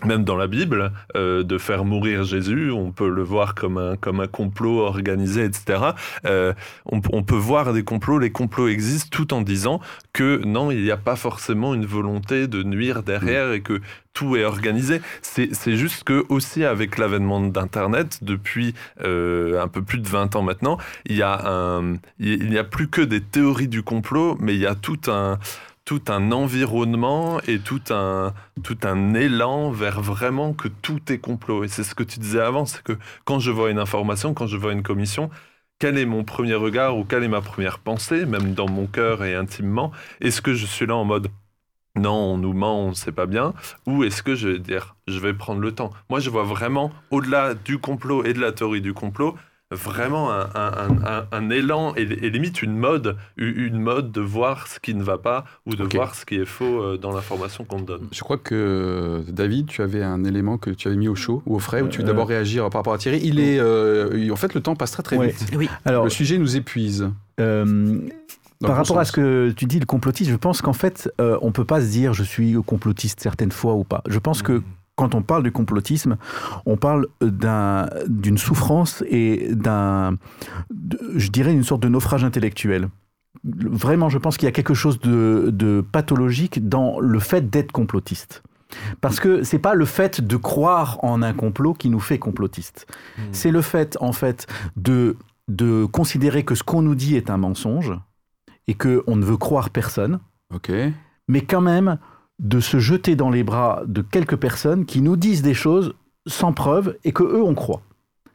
même 0.04 0.24
dans 0.24 0.36
la 0.36 0.48
Bible, 0.48 0.92
euh, 1.16 1.44
de 1.44 1.58
faire 1.58 1.86
mourir 1.86 2.24
Jésus, 2.24 2.72
on 2.72 2.92
peut 2.92 3.10
le 3.10 3.24
voir 3.24 3.56
comme 3.56 3.78
un, 3.78 3.96
comme 3.96 4.20
un 4.20 4.28
complot 4.28 4.82
organisé, 4.82 5.46
etc. 5.46 5.92
Euh, 6.26 6.54
on, 6.86 7.00
peut 7.00 7.36
voir 7.36 7.74
des 7.74 7.84
complots, 7.84 8.20
les 8.20 8.32
complots 8.32 8.68
existent 8.68 9.10
tout 9.12 9.34
en 9.34 9.42
disant 9.42 9.80
que 10.12 10.42
non, 10.46 10.70
il 10.70 10.84
n'y 10.84 10.92
a 10.92 10.98
pas 10.98 11.16
forcément 11.16 11.74
une 11.74 11.86
volonté 11.86 12.48
de 12.48 12.62
nuire 12.64 13.04
derrière 13.04 13.54
et 13.54 13.62
que 13.62 13.82
tout 14.14 14.36
est 14.36 14.46
organisé. 14.46 15.02
C'est 15.22 15.76
juste 15.76 16.04
que 16.04 16.26
aussi 16.30 16.64
avec 16.64 16.98
l'avènement 16.98 17.42
d'Internet, 17.42 18.20
depuis 18.22 18.74
euh, 19.04 19.62
un 19.62 19.68
peu 19.68 19.82
plus 19.82 20.00
de 20.00 20.08
20 20.08 20.36
ans 20.36 20.42
maintenant, 20.42 20.78
il 21.06 21.16
y 21.16 21.22
a 21.22 21.48
un, 21.48 21.96
il 22.20 22.50
n'y 22.50 22.58
a 22.58 22.64
plus 22.64 22.88
que 22.88 23.02
des 23.02 23.22
théories 23.22 23.68
du 23.68 23.84
complot, 23.84 24.38
mais 24.40 24.56
il 24.56 24.62
y 24.62 24.68
a 24.68 24.76
tout 24.76 25.00
un 25.08 25.38
tout 25.86 26.02
un 26.08 26.32
environnement 26.32 27.40
et 27.48 27.60
tout 27.60 27.82
un, 27.92 28.34
tout 28.64 28.78
un 28.84 29.14
élan 29.14 29.72
vers 29.72 30.02
vraiment 30.02 30.54
que 30.54 30.68
tout 30.68 31.00
est 31.12 31.20
complot. 31.20 31.64
Et 31.64 31.68
c'est 31.68 31.84
ce 31.84 31.96
que 31.96 32.04
tu 32.04 32.20
disais 32.20 32.42
avant, 32.42 32.66
c'est 32.66 32.84
que 32.84 32.98
quand 33.24 33.40
je 33.40 33.52
vois 33.52 33.70
une 33.70 33.80
information, 33.80 34.34
quand 34.34 34.48
je 34.48 34.58
vois 34.58 34.74
une 34.74 34.84
commission, 34.84 35.30
quel 35.80 35.98
est 35.98 36.06
mon 36.06 36.24
premier 36.24 36.56
regard 36.56 36.98
ou 36.98 37.06
quelle 37.06 37.24
est 37.24 37.28
ma 37.30 37.42
première 37.42 37.80
pensée, 37.80 38.26
même 38.26 38.54
dans 38.54 38.68
mon 38.68 38.88
cœur 38.88 39.24
et 39.24 39.36
intimement? 39.36 39.92
Est-ce 40.22 40.42
que 40.42 40.54
je 40.54 40.66
suis 40.66 40.86
là 40.88 40.96
en 40.96 41.06
mode 41.06 41.30
non, 41.98 42.12
on 42.12 42.38
nous 42.38 42.54
ment, 42.54 42.82
on 42.86 42.90
ne 42.90 42.94
sait 42.94 43.14
pas 43.14 43.26
bien, 43.26 43.54
ou 43.86 44.04
est-ce 44.04 44.22
que 44.22 44.36
je 44.36 44.50
vais 44.50 44.60
dire, 44.60 44.98
je 45.08 45.18
vais 45.20 45.34
prendre 45.34 45.62
le 45.62 45.74
temps? 45.74 45.92
Moi, 46.10 46.20
je 46.20 46.30
vois 46.30 46.44
vraiment, 46.44 46.92
au-delà 47.10 47.54
du 47.54 47.78
complot 47.80 48.26
et 48.26 48.34
de 48.34 48.42
la 48.42 48.52
théorie 48.52 48.82
du 48.82 48.94
complot, 48.94 49.36
vraiment 49.72 50.32
un, 50.32 51.50
élan 51.50 51.94
et, 51.96 52.06
limite 52.06 52.62
une 52.62 52.78
mode, 52.78 53.18
une 53.38 53.80
mode 53.80 54.12
de 54.12 54.22
voir 54.22 54.68
ce 54.68 54.80
qui 54.80 54.94
ne 54.94 55.04
va 55.04 55.18
pas 55.18 55.46
ou 55.66 55.76
de 55.76 55.84
voir 55.84 56.14
ce 56.16 56.26
qui 56.26 56.36
est 56.36 56.46
faux 56.46 56.82
euh, 56.82 56.98
dans 56.98 57.12
l'information 57.12 57.64
qu'on 57.64 57.80
te 57.80 57.86
donne. 57.86 58.08
Je 58.12 58.22
crois 58.22 58.38
que 58.38 59.24
David, 59.28 59.68
tu 59.68 59.82
avais 59.82 60.04
un 60.04 60.24
élément 60.24 60.58
que 60.58 60.70
tu 60.70 60.88
avais 60.88 60.98
mis 60.98 61.08
au 61.08 61.16
chaud 61.16 61.42
ou 61.46 61.56
au 61.56 61.60
frais, 61.60 61.82
où 61.82 61.88
tu 61.88 62.00
veux 62.00 62.04
euh, 62.04 62.08
d'abord 62.08 62.28
réagir 62.28 62.70
par 62.70 62.80
rapport 62.80 62.94
à 62.94 62.98
Thierry. 62.98 63.20
Il 63.24 63.40
est, 63.40 63.60
euh, 63.60 64.32
en 64.32 64.36
fait, 64.36 64.54
le 64.54 64.62
temps 64.62 64.76
passe 64.76 64.92
très 64.92 65.04
très 65.04 65.18
vite. 65.18 65.52
Oui. 65.56 65.70
Alors, 65.84 66.04
le 66.04 66.10
sujet 66.10 66.38
nous 66.38 66.56
épuise. 66.56 67.10
par 67.38 68.76
rapport 68.76 69.00
à 69.00 69.06
ce 69.06 69.12
que 69.12 69.52
tu 69.52 69.66
dis, 69.66 69.80
le 69.80 69.86
complotiste, 69.86 70.30
je 70.30 70.36
pense 70.36 70.62
qu'en 70.62 70.74
fait, 70.74 71.12
on 71.20 71.52
peut 71.52 71.66
pas 71.66 71.82
se 71.82 71.88
dire 71.88 72.14
je 72.14 72.24
suis 72.24 72.54
complotiste 72.66 73.20
certaines 73.20 73.52
fois 73.52 73.74
ou 73.74 73.84
pas. 73.84 74.04
Je 74.08 74.20
pense 74.20 74.44
que 74.44 74.54
mm 74.54 74.64
quand 74.96 75.16
on 75.16 75.22
parle 75.22 75.44
du 75.44 75.52
complotisme, 75.52 76.18
on 76.66 76.78
parle 76.78 77.08
d'une 77.22 78.38
souffrance 78.38 79.04
et 79.10 79.50
d'un, 79.54 80.18
je 81.16 81.30
dirais, 81.30 81.54
une 81.54 81.64
sorte 81.64 81.82
de 81.82 81.90
naufrage 81.90 82.24
intellectuel. 82.24 82.90
Vraiment, 83.44 84.10
je 84.10 84.18
pense 84.18 84.38
qu'il 84.38 84.46
y 84.46 84.50
a 84.50 84.54
quelque 84.54 84.74
chose 84.74 85.00
de, 85.00 85.86
pathologique 85.92 86.68
dans 86.68 87.00
le 87.00 87.20
fait 87.20 87.50
d'être 87.50 87.72
complotiste. 87.72 88.44
Parce 89.00 89.20
que 89.20 89.44
c'est 89.44 89.60
pas 89.60 89.76
le 89.76 89.86
fait 89.86 90.22
de 90.22 90.38
croire 90.38 90.98
en 91.04 91.22
un 91.22 91.34
complot 91.34 91.74
qui 91.74 91.90
nous 91.90 92.00
fait 92.00 92.18
complotiste. 92.18 92.88
Hmm. 93.18 93.22
C'est 93.32 93.52
le 93.52 93.62
fait, 93.62 93.98
en 94.02 94.12
fait, 94.12 94.48
de, 94.76 95.18
de 95.48 95.86
considérer 95.86 96.44
que 96.44 96.56
ce 96.56 96.64
qu'on 96.64 96.82
nous 96.82 96.96
dit 96.96 97.16
est 97.16 97.30
un 97.30 97.38
mensonge 97.38 97.94
et 98.68 98.74
qu'on 98.74 99.16
ne 99.16 99.24
veut 99.24 99.38
croire 99.38 99.70
personne. 99.70 100.20
Ok. 100.54 100.72
Mais 101.28 101.42
quand 101.42 101.62
même, 101.62 102.00
de 102.40 102.60
se 102.60 102.80
jeter 102.80 103.16
dans 103.16 103.30
les 103.30 103.44
bras 103.44 103.84
de 103.86 104.02
quelques 104.02 104.36
personnes 104.36 104.86
qui 104.86 105.02
nous 105.02 105.16
disent 105.16 105.42
des 105.42 105.54
choses 105.54 105.94
sans 106.28 106.54
preuve 106.54 106.98
et 107.04 107.12
que 107.12 107.24
eux 107.24 107.44
on 107.44 107.56
croit. 107.56 107.82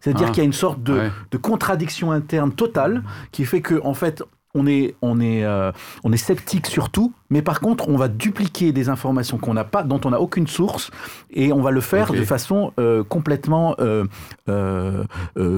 C'est-à-dire 0.00 0.28
ah. 0.28 0.30
qu'il 0.30 0.38
y 0.38 0.40
a 0.42 0.44
une 0.46 0.52
sorte 0.52 0.82
de, 0.82 1.10
contradiction 1.40 2.10
interne 2.10 2.52
totale 2.52 3.02
qui 3.32 3.44
fait 3.44 3.60
que 3.60 3.80
en 3.84 3.94
fait 3.94 4.22
on 4.54 4.66
est, 4.66 4.94
on 5.00 5.20
est, 5.20 5.44
euh, 5.44 5.70
on 6.02 6.12
est 6.12 6.16
sceptique 6.16 6.66
sur 6.66 6.90
tout, 6.90 7.12
mais 7.30 7.42
par 7.42 7.60
contre, 7.60 7.88
on 7.88 7.96
va 7.96 8.08
dupliquer 8.08 8.72
des 8.72 8.88
informations 8.88 9.38
qu'on 9.38 9.54
n'a 9.54 9.64
pas, 9.64 9.84
dont 9.84 10.00
on 10.04 10.10
n'a 10.10 10.20
aucune 10.20 10.48
source, 10.48 10.90
et 11.30 11.52
on 11.52 11.62
va 11.62 11.70
le 11.70 11.80
faire 11.80 12.12
de 12.12 12.24
façon 12.24 12.72
euh, 12.78 13.04
complètement 13.04 13.76
euh, 13.78 15.04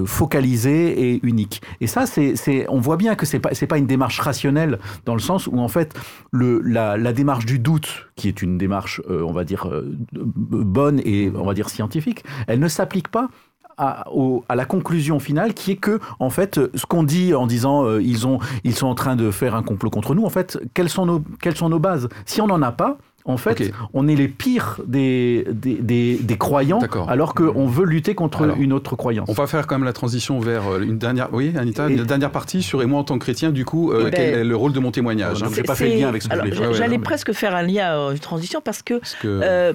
focalisée 0.05 1.12
et 1.12 1.20
unique. 1.22 1.62
Et 1.80 1.86
ça, 1.86 2.05
c'est, 2.07 2.66
on 2.68 2.80
voit 2.80 2.97
bien 2.97 3.14
que 3.14 3.24
c'est 3.24 3.40
pas, 3.40 3.55
c'est 3.55 3.66
pas 3.66 3.78
une 3.78 3.86
démarche 3.86 4.20
rationnelle 4.20 4.78
dans 5.07 5.14
le 5.14 5.20
sens 5.20 5.47
où 5.47 5.59
en 5.59 5.68
fait, 5.68 5.95
le, 6.30 6.61
la, 6.61 6.97
la 6.97 7.12
démarche 7.12 7.47
du 7.47 7.59
doute, 7.59 8.09
qui 8.16 8.28
est 8.28 8.43
une 8.43 8.59
démarche, 8.59 9.01
on 9.09 9.32
va 9.32 9.45
dire 9.45 9.68
bonne 10.12 11.01
et 11.05 11.32
on 11.34 11.45
va 11.45 11.55
dire 11.55 11.70
scientifique, 11.70 12.24
elle 12.47 12.61
ne 12.61 12.68
s'applique 12.68 13.09
pas 13.09 13.28
à, 13.77 14.05
à, 14.49 14.57
la 14.57 14.64
conclusion 14.64 15.18
finale 15.18 15.55
qui 15.55 15.73
est 15.73 15.77
que, 15.77 16.01
en 16.18 16.31
fait, 16.31 16.61
ce 16.75 16.87
qu'on 16.87 17.03
dit 17.03 17.35
en 17.35 17.47
disant 17.47 17.85
euh, 17.85 18.03
ils, 18.03 18.27
ont, 18.27 18.39
ils 18.64 18.75
sont 18.75 18.87
en 18.87 18.95
train 18.95 19.16
de 19.16 19.31
faire 19.31 19.55
un 19.55 19.62
complot 19.62 19.91
contre 19.91 20.14
nous, 20.14 20.25
en 20.25 20.31
fait, 20.31 20.59
quelles 20.75 20.89
sont 20.89 21.07
nos, 21.07 21.23
quelles 21.41 21.57
sont 21.57 21.68
nos 21.68 21.79
bases? 21.79 22.09
Si 22.27 22.41
on 22.41 22.47
n'en 22.47 22.62
a 22.62 22.73
pas, 22.73 22.99
en 23.25 23.37
fait, 23.37 23.73
on 23.95 24.09
est 24.09 24.16
les 24.16 24.29
pires 24.29 24.81
des, 24.87 25.47
des, 25.53 26.16
des, 26.16 26.37
croyants, 26.37 26.81
alors 27.09 27.35
qu'on 27.35 27.66
veut 27.66 27.85
lutter 27.85 28.14
contre 28.14 28.59
une 28.59 28.73
autre 28.73 28.97
croyance. 28.97 29.29
On 29.29 29.33
va 29.33 29.47
faire 29.47 29.66
quand 29.66 29.77
même 29.77 29.85
la 29.85 29.93
transition 29.93 30.41
vers 30.41 30.66
euh, 30.66 30.81
une 30.81 30.99
dernière, 30.99 31.29
oui, 31.33 31.55
Anita, 31.57 31.89
une 31.89 32.05
dernière 32.05 32.33
partie 32.33 32.62
sur 32.62 32.83
et 32.83 32.87
moi 32.87 33.01
en 33.01 33.05
tant 33.05 33.14
que 33.14 33.25
chrétien, 33.25 33.51
du 33.51 33.64
coup, 33.64 33.93
euh, 33.93 34.07
eh 34.09 34.11
quel 34.11 34.33
ben, 34.33 34.41
est 34.41 34.45
le 34.45 34.57
rôle 34.57 34.73
de 34.73 34.81
mon 34.81 34.91
témoignage 34.91 35.39
Je 35.39 35.45
n'ai 35.45 35.62
pas 35.62 35.75
fait 35.75 35.91
le 35.91 36.01
lien 36.01 36.09
avec 36.09 36.23
ce 36.23 36.29
que 36.29 36.35
je 36.35 36.41
voulais 36.41 36.75
J'allais 36.75 36.99
presque 36.99 37.33
faire 37.33 37.55
un 37.55 37.62
lien, 37.62 38.11
une 38.11 38.18
transition, 38.18 38.61
parce 38.61 38.83
que, 38.83 39.01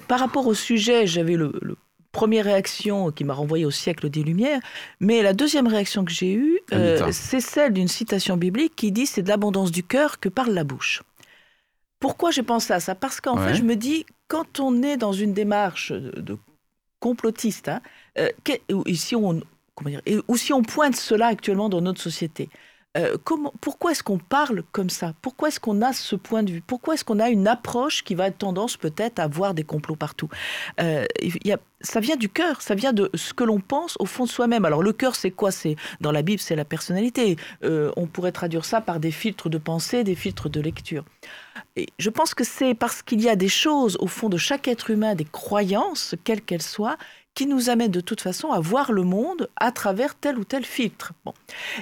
par 0.08 0.20
rapport 0.20 0.46
au 0.48 0.54
sujet, 0.54 1.08
j'avais 1.08 1.36
le 1.36 1.54
première 2.18 2.46
réaction 2.46 3.12
qui 3.12 3.24
m'a 3.24 3.36
renvoyé 3.36 3.64
au 3.64 3.70
siècle 3.70 4.10
des 4.10 4.24
Lumières, 4.24 4.60
mais 5.00 5.22
la 5.22 5.34
deuxième 5.34 5.68
réaction 5.68 6.04
que 6.04 6.12
j'ai 6.12 6.34
eue, 6.34 6.60
euh, 6.74 7.12
c'est 7.12 7.42
celle 7.42 7.74
d'une 7.74 7.88
citation 7.88 8.38
biblique 8.38 8.76
qui 8.76 8.92
dit 8.92 9.06
c'est 9.06 9.22
de 9.22 9.30
l'abondance 9.30 9.72
du 9.72 9.84
cœur 9.84 10.20
que 10.20 10.28
parle 10.28 10.54
la 10.54 10.64
bouche. 10.64 11.04
Pourquoi 12.00 12.32
j'ai 12.32 12.42
pensé 12.42 12.74
à 12.74 12.80
ça? 12.80 12.96
Parce 12.96 13.22
qu'en 13.22 13.38
fait, 13.38 13.54
je 13.54 13.62
me 13.62 13.76
dis, 13.76 14.08
quand 14.28 14.60
on 14.60 14.82
est 14.82 14.98
dans 14.98 15.14
une 15.14 15.34
démarche 15.34 15.92
de 15.92 16.38
complotiste, 17.00 17.70
hein, 17.70 17.82
euh, 18.18 18.30
si 18.96 19.16
on, 19.16 19.40
comment 19.76 19.92
dire, 19.92 20.02
ou 20.28 20.38
si 20.38 20.54
on 20.54 20.64
pointe 20.64 20.96
cela 20.96 21.28
actuellement 21.28 21.70
dans 21.70 21.82
notre 21.82 22.02
société, 22.02 22.50
euh, 22.98 23.18
comment, 23.24 23.54
pourquoi 23.62 23.92
est-ce 23.92 24.04
qu'on 24.04 24.18
parle 24.18 24.64
comme 24.72 24.90
ça? 24.90 25.14
Pourquoi 25.22 25.50
est-ce 25.50 25.60
qu'on 25.60 25.82
a 25.82 25.94
ce 25.94 26.16
point 26.16 26.44
de 26.44 26.52
vue? 26.52 26.62
Pourquoi 26.66 26.96
est-ce 26.96 27.06
qu'on 27.06 27.20
a 27.20 27.30
une 27.30 27.48
approche 27.48 28.04
qui 28.04 28.16
va 28.16 28.28
être 28.28 28.38
tendance 28.38 28.78
peut-être 28.78 29.20
à 29.20 29.28
voir 29.28 29.54
des 29.54 29.64
complots 29.64 29.96
partout? 29.96 30.30
Euh, 30.82 31.06
Ça 31.82 32.00
vient 32.00 32.16
du 32.16 32.28
cœur, 32.28 32.62
ça 32.64 32.74
vient 32.74 32.92
de 32.92 33.12
ce 33.14 33.34
que 33.36 33.44
l'on 33.44 33.60
pense 33.60 33.98
au 34.00 34.06
fond 34.06 34.24
de 34.24 34.30
soi-même. 34.30 34.66
Alors 34.66 34.82
le 34.82 34.94
cœur, 34.94 35.16
c'est 35.16 35.30
quoi? 35.30 35.52
C'est 35.52 35.76
Dans 36.02 36.12
la 36.12 36.24
Bible, 36.24 36.42
c'est 36.42 36.56
la 36.56 36.66
personnalité. 36.66 37.38
Euh, 37.64 37.92
on 37.98 38.08
pourrait 38.08 38.32
traduire 38.32 38.66
ça 38.66 38.82
par 38.82 39.00
des 39.00 39.12
filtres 39.12 39.50
de 39.50 39.60
pensée, 39.60 40.04
des 40.04 40.16
filtres 40.16 40.50
de 40.50 40.60
lecture. 40.60 41.06
Et 41.76 41.88
je 42.00 42.10
pense 42.10 42.34
que 42.34 42.44
c'est 42.44 42.74
parce 42.74 43.04
qu'il 43.04 43.22
y 43.22 43.30
a 43.30 43.36
des 43.36 43.50
choses 43.50 43.96
au 44.00 44.08
fond 44.08 44.30
de 44.30 44.38
chaque 44.38 44.68
être 44.68 44.90
humain, 44.90 45.14
des 45.14 45.26
croyances, 45.26 46.16
quelles 46.24 46.42
qu'elles 46.42 46.64
soient, 46.64 46.98
qui 47.38 47.46
nous 47.46 47.70
amène 47.70 47.92
de 47.92 48.02
toute 48.02 48.20
façon 48.20 48.50
à 48.50 48.60
voir 48.60 48.92
le 48.92 49.04
monde 49.04 49.48
à 49.58 49.72
travers 49.72 50.16
tel 50.16 50.40
ou 50.40 50.44
tel 50.44 50.66
filtre. 50.66 51.14
Bon. 51.24 51.36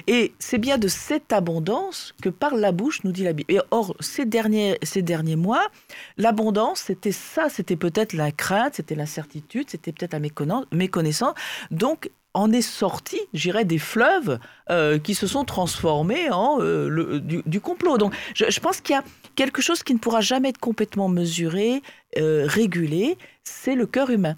Et 0.06 0.34
c'est 0.38 0.58
bien 0.58 0.76
de 0.76 0.86
cette 0.86 1.32
abondance 1.32 2.12
que 2.20 2.28
par 2.28 2.56
la 2.56 2.72
bouche, 2.72 3.04
nous 3.04 3.12
dit 3.12 3.24
la 3.24 3.32
Bible. 3.32 3.54
Et 3.54 3.60
or, 3.70 3.96
ces 4.00 4.26
derniers, 4.26 4.76
ces 4.82 5.00
derniers 5.00 5.34
mois, 5.34 5.66
l'abondance, 6.18 6.80
c'était 6.80 7.10
ça, 7.10 7.48
c'était 7.48 7.76
peut-être 7.76 8.12
la 8.12 8.32
crainte, 8.32 8.74
c'était 8.74 8.94
l'incertitude, 8.94 9.70
c'était 9.70 9.92
peut-être 9.92 10.12
la 10.12 10.20
méconnaissance. 10.72 11.32
Donc, 11.70 12.10
en 12.34 12.52
est 12.52 12.60
sorti, 12.60 13.18
j'irais, 13.32 13.64
des 13.64 13.78
fleuves 13.78 14.38
euh, 14.68 14.98
qui 14.98 15.14
se 15.14 15.26
sont 15.26 15.46
transformés 15.46 16.30
en 16.30 16.58
euh, 16.60 17.18
du, 17.18 17.60
complot. 17.62 17.96
Donc, 17.96 18.14
je, 18.34 18.60
pense 18.60 18.82
qu'il 18.82 18.94
y 18.94 18.98
a 18.98 19.04
quelque 19.36 19.62
chose 19.62 19.82
qui 19.82 19.94
ne 19.94 19.98
pourra 19.98 20.20
jamais 20.20 20.50
être 20.50 20.60
complètement 20.60 21.08
mesuré, 21.08 21.80
euh, 22.18 22.44
régulé, 22.46 23.16
c'est 23.42 23.74
le 23.74 23.86
cœur 23.86 24.10
humain. 24.10 24.36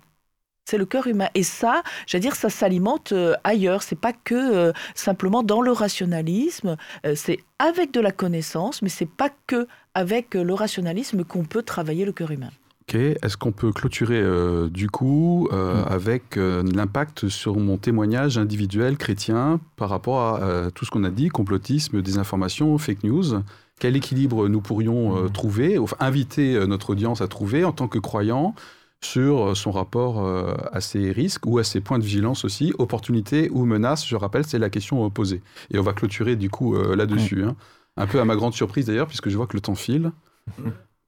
C'est 0.68 0.76
le 0.76 0.84
cœur 0.84 1.06
humain. 1.06 1.28
Et 1.34 1.44
ça, 1.44 1.82
j'allais 2.06 2.20
dire, 2.20 2.36
ça 2.36 2.50
s'alimente 2.50 3.12
euh, 3.12 3.32
ailleurs. 3.42 3.82
C'est 3.82 3.98
pas 3.98 4.12
que 4.12 4.34
euh, 4.34 4.72
simplement 4.94 5.42
dans 5.42 5.62
le 5.62 5.72
rationalisme. 5.72 6.76
Euh, 7.06 7.14
c'est 7.16 7.38
avec 7.58 7.90
de 7.90 8.00
la 8.00 8.12
connaissance, 8.12 8.82
mais 8.82 8.90
c'est 8.90 9.08
pas 9.08 9.30
que 9.46 9.66
avec 9.94 10.34
le 10.34 10.52
rationalisme 10.52 11.24
qu'on 11.24 11.44
peut 11.44 11.62
travailler 11.62 12.04
le 12.04 12.12
cœur 12.12 12.32
humain. 12.32 12.50
Ok. 12.82 12.96
Est-ce 12.96 13.38
qu'on 13.38 13.50
peut 13.50 13.72
clôturer 13.72 14.22
du 14.68 14.90
coup 14.90 15.48
mm. 15.50 15.56
avec 15.88 16.36
l'impact 16.36 17.28
sur 17.28 17.56
mon 17.56 17.78
témoignage 17.78 18.36
individuel 18.36 18.98
chrétien 18.98 19.60
par 19.76 19.88
rapport 19.88 20.20
à 20.20 20.70
tout 20.74 20.84
ce 20.84 20.90
qu'on 20.90 21.04
a 21.04 21.10
dit, 21.10 21.30
complotisme, 21.30 22.02
désinformation, 22.02 22.76
fake 22.76 23.04
news? 23.04 23.42
Quel 23.80 23.96
équilibre 23.96 24.48
nous 24.48 24.60
pourrions 24.60 25.22
mm. 25.22 25.30
trouver, 25.32 25.78
enfin, 25.78 25.96
inviter 26.00 26.66
notre 26.66 26.90
audience 26.90 27.22
à 27.22 27.28
trouver 27.28 27.64
en 27.64 27.72
tant 27.72 27.88
que 27.88 27.98
croyants 27.98 28.54
sur 29.02 29.48
euh, 29.48 29.54
son 29.54 29.70
rapport 29.70 30.24
euh, 30.24 30.54
à 30.72 30.80
ces 30.80 31.12
risques 31.12 31.46
ou 31.46 31.58
à 31.58 31.64
ses 31.64 31.80
points 31.80 31.98
de 31.98 32.04
vigilance 32.04 32.44
aussi, 32.44 32.72
opportunités 32.78 33.48
ou 33.50 33.64
menaces, 33.64 34.06
je 34.06 34.16
rappelle, 34.16 34.44
c'est 34.44 34.58
la 34.58 34.70
question 34.70 35.08
posée. 35.10 35.42
Et 35.70 35.78
on 35.78 35.82
va 35.82 35.92
clôturer 35.92 36.36
du 36.36 36.50
coup 36.50 36.74
euh, 36.74 36.96
là-dessus. 36.96 37.44
Hein. 37.44 37.56
Un 37.96 38.06
peu 38.06 38.20
à 38.20 38.24
ma 38.24 38.36
grande 38.36 38.54
surprise 38.54 38.86
d'ailleurs, 38.86 39.06
puisque 39.06 39.28
je 39.28 39.36
vois 39.36 39.46
que 39.46 39.56
le 39.56 39.60
temps 39.60 39.74
file. 39.74 40.12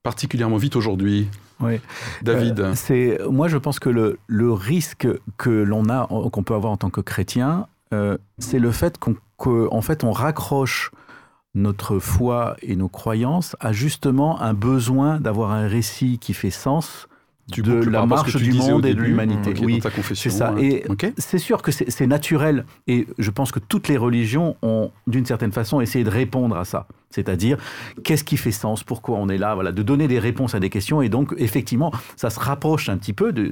Particulièrement 0.03 0.57
vite 0.57 0.77
aujourd'hui. 0.77 1.29
Oui. 1.61 1.79
David. 2.23 2.75
c'est 2.75 3.19
moi 3.31 3.49
je 3.49 3.59
pense 3.59 3.79
que 3.79 3.91
le, 3.91 4.19
le 4.27 4.51
risque 4.51 5.07
que 5.37 5.51
l'on 5.51 5.91
a 5.91 6.07
qu'on 6.07 6.43
peut 6.43 6.55
avoir 6.55 6.73
en 6.73 6.79
tant 6.79 6.89
que 6.89 7.03
chrétien, 7.03 7.67
c'est 8.39 8.59
le 8.59 8.71
fait 8.71 8.99
qu'on 8.99 9.83
fait 9.83 10.03
on 10.03 10.13
raccroche 10.13 10.91
notre 11.55 11.99
foi 11.99 12.57
et 12.63 12.77
nos 12.77 12.89
croyances 12.89 13.57
à 13.61 13.73
justement 13.73 14.41
un 14.41 14.55
besoin 14.55 15.21
d'avoir 15.21 15.51
un 15.51 15.69
récit 15.69 16.19
qui 16.19 16.33
fait 16.33 16.51
sens 16.51 17.09
de 17.51 17.91
la 17.91 18.07
marche 18.07 18.37
du 18.37 18.53
monde 18.53 18.87
et 18.87 18.95
de 18.95 19.01
l'humanité. 19.01 19.55
oui, 19.63 19.81
c'est 20.15 20.31
ça. 20.31 20.55
Et 20.59 20.85
c'est 21.19 21.39
sûr 21.39 21.63
que 21.63 21.71
c'est 21.73 22.07
naturel. 22.07 22.65
Et 22.87 23.07
je 23.19 23.31
pense 23.31 23.53
que 23.53 23.59
toutes 23.59 23.89
les 23.89 23.97
religions 23.97 24.57
ont, 24.63 24.91
d'une 25.07 25.27
certaine 25.27 25.53
façon, 25.53 25.81
essayé 25.81 26.05
de 26.05 26.11
répondre 26.11 26.57
à 26.57 26.65
ça. 26.65 26.87
C'est-à-dire, 27.11 27.59
qu'est-ce 28.05 28.23
qui 28.23 28.37
fait 28.37 28.53
sens? 28.53 28.85
Pourquoi 28.85 29.19
on 29.19 29.29
est 29.29 29.37
là? 29.37 29.55
Voilà, 29.55 29.73
de 29.73 29.83
donner 29.83 30.07
des 30.07 30.21
réponses 30.21 30.55
à 30.55 30.61
des 30.61 30.71
questions. 30.71 31.03
Et 31.03 31.09
donc, 31.09 31.35
effectivement, 31.39 31.93
ça 32.15 32.31
se 32.31 32.39
rapproche 32.39 32.89
un 32.89 32.97
petit 32.97 33.13
peu 33.13 33.33
de, 33.33 33.51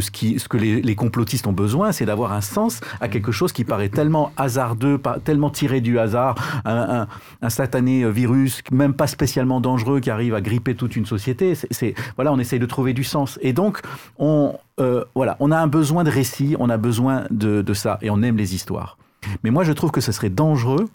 ce, 0.00 0.48
que 0.48 0.56
les, 0.56 0.94
complotistes 0.96 1.46
ont 1.46 1.52
besoin, 1.52 1.92
c'est 1.92 2.04
d'avoir 2.04 2.32
un 2.32 2.40
sens 2.40 2.80
à 3.00 3.06
quelque 3.08 3.30
chose 3.30 3.52
qui 3.52 3.64
paraît 3.64 3.90
tellement 3.90 4.32
hasardeux, 4.36 5.00
tellement 5.22 5.50
tiré 5.50 5.80
du 5.80 6.00
hasard, 6.00 6.34
un, 6.64 7.06
satané 7.48 8.10
virus, 8.10 8.60
même 8.72 8.94
pas 8.94 9.06
spécialement 9.06 9.60
dangereux, 9.60 10.00
qui 10.00 10.10
arrive 10.10 10.34
à 10.34 10.40
gripper 10.40 10.74
toute 10.74 10.96
une 10.96 11.06
société. 11.06 11.54
C'est, 11.54 11.94
voilà, 12.16 12.32
on 12.32 12.40
essaye 12.40 12.58
de 12.58 12.66
trouver 12.66 12.92
du 12.92 13.04
sens. 13.04 13.38
Et 13.40 13.52
donc, 13.52 13.82
on, 14.18 14.54
euh, 14.80 15.04
voilà, 15.14 15.36
on 15.38 15.52
a 15.52 15.58
un 15.58 15.68
besoin 15.68 16.02
de 16.02 16.10
récit, 16.10 16.56
on 16.58 16.68
a 16.70 16.76
besoin 16.76 17.24
de, 17.30 17.62
de 17.62 17.74
ça, 17.74 17.98
et 18.02 18.10
on 18.10 18.20
aime 18.22 18.36
les 18.36 18.56
histoires. 18.56 18.98
Mais 19.44 19.50
moi, 19.50 19.62
je 19.62 19.72
trouve 19.72 19.92
que 19.92 20.00
ce 20.00 20.10
serait 20.10 20.28
dangereux 20.28 20.88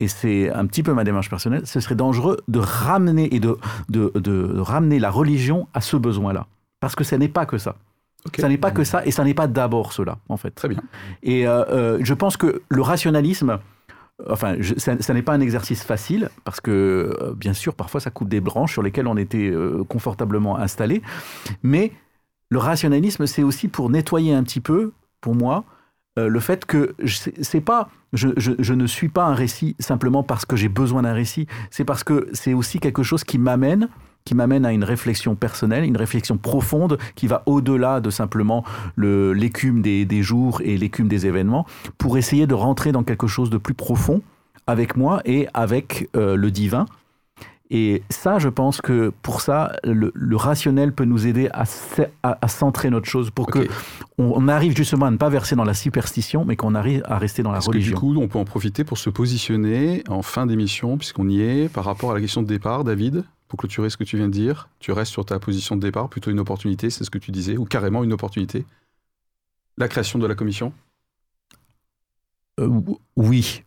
et 0.00 0.08
c'est 0.08 0.50
un 0.50 0.66
petit 0.66 0.82
peu 0.82 0.92
ma 0.92 1.04
démarche 1.04 1.28
personnelle, 1.28 1.66
ce 1.66 1.80
serait 1.80 1.96
dangereux 1.96 2.38
de 2.46 2.58
ramener 2.58 3.34
et 3.34 3.40
de, 3.40 3.56
de, 3.88 4.12
de, 4.14 4.58
ramener 4.58 4.98
la 4.98 5.10
religion 5.10 5.66
à 5.74 5.80
ce 5.80 5.96
besoin-là. 5.96 6.46
Parce 6.80 6.94
que 6.94 7.02
ce 7.02 7.16
n'est 7.16 7.28
pas 7.28 7.46
que 7.46 7.58
ça. 7.58 7.76
Ça 8.36 8.48
n'est 8.48 8.58
pas 8.58 8.70
que 8.70 8.84
ça, 8.84 9.04
et 9.06 9.10
ça 9.10 9.24
n'est 9.24 9.34
pas 9.34 9.46
d'abord 9.46 9.92
cela, 9.92 10.18
en 10.28 10.36
fait. 10.36 10.50
Très 10.50 10.68
bien. 10.68 10.82
Et 11.22 11.46
euh, 11.46 11.64
euh, 11.70 11.98
je 12.02 12.14
pense 12.14 12.36
que 12.36 12.62
le 12.68 12.82
rationalisme, 12.82 13.58
enfin, 14.28 14.56
ça, 14.76 15.14
n'est 15.14 15.22
pas 15.22 15.32
un 15.32 15.40
exercice 15.40 15.82
facile, 15.82 16.28
parce 16.44 16.60
que, 16.60 17.16
euh, 17.20 17.34
bien 17.34 17.54
sûr, 17.54 17.74
parfois 17.74 18.00
ça 18.00 18.10
coupe 18.10 18.28
des 18.28 18.40
branches 18.40 18.72
sur 18.72 18.82
lesquelles 18.82 19.06
on 19.06 19.16
était 19.16 19.52
confortablement 19.88 20.58
installé, 20.58 21.02
mais 21.62 21.92
le 22.50 22.58
rationalisme, 22.58 23.26
c'est 23.26 23.42
aussi 23.42 23.68
pour 23.68 23.90
nettoyer 23.90 24.34
un 24.34 24.42
petit 24.42 24.60
peu, 24.60 24.92
pour 25.20 25.34
moi, 25.34 25.64
le 26.26 26.40
fait 26.40 26.64
que 26.64 26.94
c'est 27.06 27.60
pas, 27.60 27.90
je, 28.12 28.72
ne 28.72 28.86
suis 28.86 29.08
pas 29.08 29.26
un 29.26 29.34
récit 29.34 29.76
simplement 29.78 30.22
parce 30.22 30.44
que 30.44 30.56
j'ai 30.56 30.68
besoin 30.68 31.02
d'un 31.02 31.12
récit, 31.12 31.46
c'est 31.70 31.84
parce 31.84 32.02
que 32.02 32.28
c'est 32.32 32.54
aussi 32.54 32.80
quelque 32.80 33.02
chose 33.02 33.24
qui 33.24 33.38
m'amène 33.38 33.88
qui 34.24 34.34
m'amène 34.34 34.66
à 34.66 34.72
une 34.72 34.84
réflexion 34.84 35.36
personnelle, 35.36 35.84
une 35.84 35.96
réflexion 35.96 36.36
profonde 36.36 36.98
qui 37.14 37.28
va 37.28 37.42
au-delà 37.46 38.00
de 38.00 38.10
simplement 38.10 38.62
l'écume 38.98 39.80
des, 39.80 40.04
des, 40.04 40.22
jours 40.22 40.60
et 40.62 40.76
l'écume 40.76 41.08
des 41.08 41.26
événements, 41.26 41.64
pour 41.96 42.18
essayer 42.18 42.46
de 42.46 42.52
rentrer 42.52 42.92
dans 42.92 43.04
quelque 43.04 43.26
chose 43.26 43.48
de 43.48 43.56
plus 43.56 43.72
profond 43.72 44.20
avec 44.66 44.96
moi 44.98 45.22
et 45.24 45.48
avec 45.54 46.10
euh, 46.14 46.36
le 46.36 46.50
divin. 46.50 46.84
Et 47.70 48.02
ça, 48.08 48.38
je 48.38 48.48
pense 48.48 48.80
que 48.80 49.12
pour 49.22 49.42
ça, 49.42 49.76
le, 49.84 50.10
rationnel 50.36 50.92
peut 50.92 51.04
nous 51.04 51.26
aider 51.26 51.48
à, 51.52 51.64
à, 52.22 52.48
centrer 52.48 52.88
notre 52.88 53.06
chose 53.06 53.30
pour 53.30 53.46
que 53.46 53.68
on, 54.16 54.48
arrive 54.48 54.74
justement 54.74 55.06
à 55.06 55.10
ne 55.10 55.18
pas 55.18 55.28
verser 55.28 55.54
dans 55.54 55.64
la 55.64 55.74
superstition, 55.74 56.46
mais 56.46 56.56
qu'on 56.56 56.74
arrive 56.74 57.02
à 57.04 57.18
rester 57.18 57.42
dans 57.42 57.52
la 57.52 57.58
religion. 57.58 57.94
Que 57.94 57.94
du 57.94 58.00
coup, 58.00 58.16
on 58.18 58.28
peut 58.28 58.38
en 58.38 58.46
profiter 58.46 58.84
pour 58.84 58.96
se 58.96 59.10
positionner 59.10 60.02
en 60.08 60.22
fin 60.22 60.46
d'émission, 60.46 60.96
puisqu'on 60.96 61.28
y 61.28 61.42
est, 61.42 61.68
par 61.68 61.84
rapport 61.84 62.10
à 62.12 62.14
la 62.14 62.20
question 62.20 62.40
de 62.42 62.46
départ, 62.46 62.84
David 62.84 63.24
pour 63.48 63.58
clôturer 63.58 63.88
ce 63.90 63.96
que 63.96 64.04
tu 64.04 64.16
viens 64.16 64.28
de 64.28 64.32
dire, 64.32 64.68
tu 64.78 64.92
restes 64.92 65.12
sur 65.12 65.24
ta 65.24 65.38
position 65.38 65.74
de 65.74 65.80
départ, 65.80 66.08
plutôt 66.08 66.30
une 66.30 66.38
opportunité, 66.38 66.90
c'est 66.90 67.02
ce 67.02 67.10
que 67.10 67.18
tu 67.18 67.32
disais, 67.32 67.56
ou 67.56 67.64
carrément 67.64 68.04
une 68.04 68.12
opportunité? 68.12 68.64
La 69.78 69.88
création 69.88 70.18
de 70.18 70.26
la 70.26 70.34
commission? 70.34 70.72
Euh, 72.60 72.68
Oui, 73.16 73.64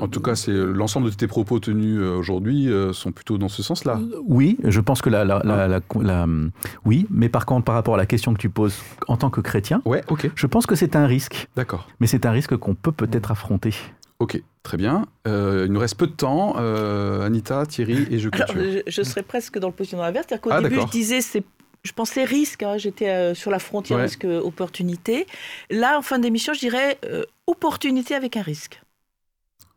En 0.00 0.08
tout 0.08 0.20
cas, 0.20 0.34
c'est 0.34 0.52
l'ensemble 0.52 1.10
de 1.10 1.14
tes 1.14 1.26
propos 1.28 1.60
tenus 1.60 2.00
aujourd'hui 2.00 2.68
sont 2.92 3.12
plutôt 3.12 3.38
dans 3.38 3.48
ce 3.48 3.62
sens-là. 3.62 4.00
Oui, 4.26 4.58
je 4.64 4.80
pense 4.80 5.00
que 5.00 5.08
la, 5.08 5.24
la, 5.24 6.26
oui, 6.84 7.06
mais 7.10 7.28
par 7.28 7.46
contre, 7.46 7.64
par 7.64 7.74
rapport 7.74 7.94
à 7.94 7.98
la 7.98 8.06
question 8.06 8.34
que 8.34 8.40
tu 8.40 8.50
poses 8.50 8.76
en 9.06 9.16
tant 9.16 9.30
que 9.30 9.40
chrétien, 9.40 9.82
ouais, 9.84 10.02
ok. 10.08 10.30
Je 10.34 10.46
pense 10.46 10.66
que 10.66 10.74
c'est 10.74 10.96
un 10.96 11.06
risque. 11.06 11.48
D'accord. 11.56 11.88
Mais 12.00 12.06
c'est 12.06 12.26
un 12.26 12.32
risque 12.32 12.56
qu'on 12.56 12.74
peut 12.74 12.92
peut-être 12.92 13.30
affronter. 13.30 13.74
Ok, 14.18 14.42
très 14.62 14.76
bien. 14.76 15.06
il 15.26 15.66
nous 15.70 15.80
reste 15.80 15.96
peu 15.96 16.08
de 16.08 16.12
temps. 16.12 16.56
Anita, 17.22 17.64
Thierry 17.66 18.06
et 18.10 18.18
je. 18.18 18.28
Alors, 18.32 18.48
je, 18.86 19.02
serais 19.02 19.22
presque 19.22 19.58
dans 19.58 19.68
le 19.68 19.74
positionnement 19.74 20.06
inverse. 20.06 20.26
C'est-à-dire 20.28 20.42
qu'au 20.42 20.50
ah, 20.52 20.60
début, 20.60 20.80
je 20.80 20.90
disais 20.90 21.20
c'est 21.20 21.44
je 21.84 21.92
pensais 21.92 22.24
risque, 22.24 22.62
hein, 22.62 22.78
j'étais 22.78 23.10
euh, 23.10 23.34
sur 23.34 23.50
la 23.50 23.58
frontière 23.58 23.98
risque-opportunité. 23.98 25.26
Là, 25.70 25.98
en 25.98 26.02
fin 26.02 26.18
d'émission, 26.18 26.54
je 26.54 26.60
dirais 26.60 26.98
euh, 27.04 27.24
opportunité 27.46 28.14
avec 28.14 28.36
un 28.36 28.42
risque. 28.42 28.80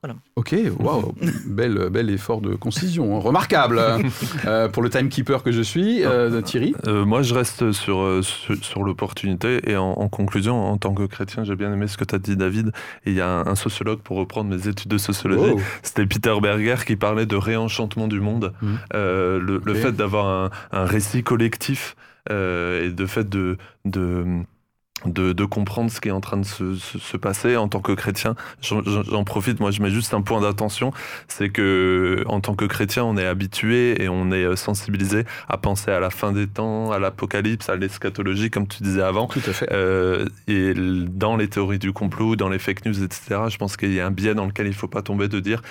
Voilà. 0.03 0.15
Ok, 0.35 0.55
waouh, 0.79 1.15
bel, 1.47 1.89
bel 1.89 2.09
effort 2.09 2.41
de 2.41 2.55
concision, 2.55 3.15
hein. 3.15 3.19
remarquable 3.19 3.81
euh, 4.45 4.69
pour 4.69 4.83
le 4.83 4.89
timekeeper 4.89 5.43
que 5.43 5.51
je 5.51 5.61
suis, 5.61 6.03
Thierry. 6.45 6.75
moi, 6.85 7.21
je 7.21 7.33
reste 7.33 7.71
sur, 7.71 8.21
sur, 8.23 8.83
l'opportunité 8.83 9.69
et 9.69 9.75
en, 9.75 10.07
conclusion, 10.09 10.71
en 10.71 10.77
tant 10.77 10.93
que 10.93 11.03
chrétien, 11.03 11.43
j'ai 11.43 11.55
bien 11.55 11.73
aimé 11.73 11.87
ce 11.87 11.97
que 11.97 12.05
tu 12.05 12.15
as 12.15 12.19
dit, 12.19 12.37
David. 12.37 12.71
Et 13.05 13.11
il 13.11 13.15
y 13.15 13.21
a 13.21 13.43
un, 13.47 13.55
sociologue, 13.55 13.99
pour 13.99 14.17
reprendre 14.17 14.49
mes 14.49 14.67
études 14.67 14.91
de 14.91 14.97
sociologie, 14.97 15.53
oh. 15.55 15.61
c'était 15.81 16.05
Peter 16.05 16.35
Berger 16.41 16.75
qui 16.85 16.95
parlait 16.95 17.25
de 17.25 17.35
réenchantement 17.35 18.07
du 18.07 18.21
monde, 18.21 18.53
mmh. 18.61 18.75
le, 18.93 19.61
le, 19.63 19.73
fait 19.73 19.93
d'avoir 19.93 20.27
un, 20.27 20.49
un 20.71 20.85
récit 20.85 21.23
collectif 21.23 21.95
euh, 22.31 22.85
et 22.85 22.89
de 22.89 23.05
fait 23.05 23.27
de, 23.27 23.57
de 23.85 24.25
de, 25.05 25.31
de, 25.31 25.45
comprendre 25.45 25.91
ce 25.91 26.01
qui 26.01 26.09
est 26.09 26.11
en 26.11 26.21
train 26.21 26.37
de 26.37 26.45
se, 26.45 26.75
se, 26.75 27.17
passer 27.17 27.55
en 27.55 27.67
tant 27.67 27.81
que 27.81 27.91
chrétien. 27.91 28.35
J'en 28.61 29.23
profite, 29.23 29.59
moi 29.59 29.69
je 29.69 29.81
mets 29.81 29.91
juste 29.91 30.13
un 30.13 30.21
point 30.21 30.41
d'attention, 30.41 30.91
c'est 31.27 31.49
que 31.49 32.23
en 32.25 32.41
tant 32.41 32.55
que 32.55 32.65
chrétien, 32.65 33.03
on 33.03 33.15
est 33.15 33.25
habitué 33.25 34.01
et 34.01 34.09
on 34.09 34.31
est 34.31 34.43
euh, 34.43 34.55
sensibilisé 34.55 35.25
à 35.47 35.57
penser 35.57 35.91
à 35.91 35.99
la 35.99 36.09
fin 36.09 36.31
des 36.31 36.47
temps, 36.47 36.91
à 36.91 36.99
l'apocalypse, 36.99 37.69
à 37.69 37.75
l'eschatologie, 37.75 38.49
comme 38.49 38.67
tu 38.67 38.81
disais 38.81 39.03
avant. 39.03 39.27
Tout 39.27 39.41
à 39.47 39.53
fait. 39.53 39.71
Euh, 39.71 40.25
et 40.47 40.73
dans 40.75 41.37
les 41.37 41.47
théories 41.47 41.79
du 41.79 41.93
complot, 41.93 42.35
dans 42.35 42.49
les 42.49 42.59
fake 42.59 42.85
news, 42.85 43.03
etc., 43.03 43.41
je 43.49 43.57
pense 43.57 43.77
qu'il 43.77 43.93
y 43.93 43.99
a 43.99 44.07
un 44.07 44.11
biais 44.11 44.33
dans 44.33 44.45
lequel 44.45 44.65
il 44.65 44.71
ne 44.71 44.75
faut 44.75 44.87
pas 44.87 45.03
tomber 45.03 45.27
de 45.27 45.39
dire, 45.39 45.61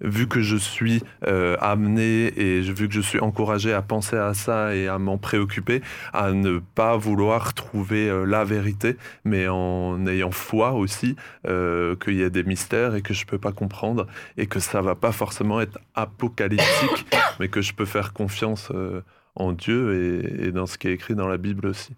vu 0.00 0.28
que 0.28 0.40
je 0.40 0.56
suis 0.56 1.02
euh, 1.26 1.56
amené 1.60 2.32
et 2.36 2.60
vu 2.60 2.88
que 2.88 2.94
je 2.94 3.00
suis 3.00 3.20
encouragé 3.20 3.72
à 3.72 3.82
penser 3.82 4.16
à 4.16 4.34
ça 4.34 4.74
et 4.74 4.88
à 4.88 4.98
m'en 4.98 5.18
préoccuper, 5.18 5.82
à 6.12 6.32
ne 6.32 6.58
pas 6.74 6.96
vouloir 6.96 7.54
trouver 7.54 8.08
euh, 8.08 8.24
la 8.24 8.44
vérité 8.44 8.75
mais 9.24 9.48
en 9.48 10.06
ayant 10.06 10.30
foi 10.30 10.72
aussi 10.72 11.16
euh, 11.46 11.96
qu'il 11.96 12.16
y 12.16 12.22
a 12.22 12.30
des 12.30 12.42
mystères 12.42 12.94
et 12.94 13.02
que 13.02 13.14
je 13.14 13.26
peux 13.26 13.38
pas 13.38 13.52
comprendre 13.52 14.06
et 14.36 14.46
que 14.46 14.60
ça 14.60 14.80
va 14.80 14.94
pas 14.94 15.12
forcément 15.12 15.60
être 15.60 15.78
apocalyptique, 15.94 17.06
mais 17.40 17.48
que 17.48 17.60
je 17.60 17.74
peux 17.74 17.84
faire 17.84 18.12
confiance 18.12 18.68
euh, 18.72 19.02
en 19.34 19.52
Dieu 19.52 20.42
et, 20.44 20.52
dans 20.52 20.66
ce 20.66 20.78
qui 20.78 20.88
est 20.88 20.92
écrit 20.92 21.14
dans 21.14 21.28
la 21.28 21.36
Bible 21.36 21.66
aussi. 21.66 21.94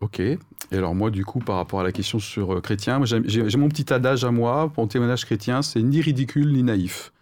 Ok. 0.00 0.20
Et 0.20 0.38
alors 0.72 0.94
moi, 0.94 1.10
du 1.10 1.24
coup, 1.24 1.40
par 1.40 1.56
rapport 1.56 1.80
à 1.80 1.84
la 1.84 1.92
question 1.92 2.18
sur 2.18 2.54
euh, 2.54 2.60
chrétien, 2.60 3.00
j'ai 3.04 3.56
mon 3.56 3.68
petit 3.68 3.92
adage 3.92 4.24
à 4.24 4.30
moi, 4.30 4.70
pour 4.72 4.84
un 4.84 4.86
témoignage 4.86 5.24
chrétien, 5.24 5.62
c'est 5.62 5.82
ni 5.82 6.00
ridicule 6.00 6.52
ni 6.52 6.62
naïf. 6.62 7.12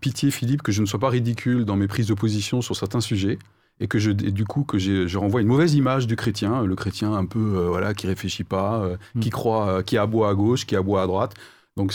pitié, 0.00 0.30
Philippe, 0.30 0.62
que 0.62 0.72
je 0.72 0.80
ne 0.80 0.86
sois 0.86 1.00
pas 1.00 1.10
ridicule 1.10 1.64
dans 1.64 1.76
mes 1.76 1.86
prises 1.86 2.06
de 2.06 2.14
position 2.14 2.62
sur 2.62 2.76
certains 2.76 3.00
sujets 3.00 3.38
et 3.80 3.88
que 3.88 3.98
je, 3.98 4.10
du 4.10 4.44
coup 4.44 4.64
que 4.64 4.78
je 4.78 5.18
renvoie 5.18 5.40
une 5.40 5.46
mauvaise 5.46 5.74
image 5.74 6.06
du 6.06 6.14
chrétien, 6.14 6.64
le 6.64 6.76
chrétien 6.76 7.14
un 7.14 7.24
peu 7.24 7.38
euh, 7.38 7.68
voilà 7.68 7.94
qui 7.94 8.06
réfléchit 8.06 8.44
pas, 8.44 8.82
euh, 8.82 8.96
qui 9.20 9.28
mm. 9.28 9.32
croit, 9.32 9.68
euh, 9.68 9.82
qui 9.82 9.96
aboie 9.96 10.28
à 10.28 10.34
gauche, 10.34 10.66
qui 10.66 10.76
aboie 10.76 11.02
à 11.02 11.06
droite. 11.06 11.34
Donc 11.76 11.94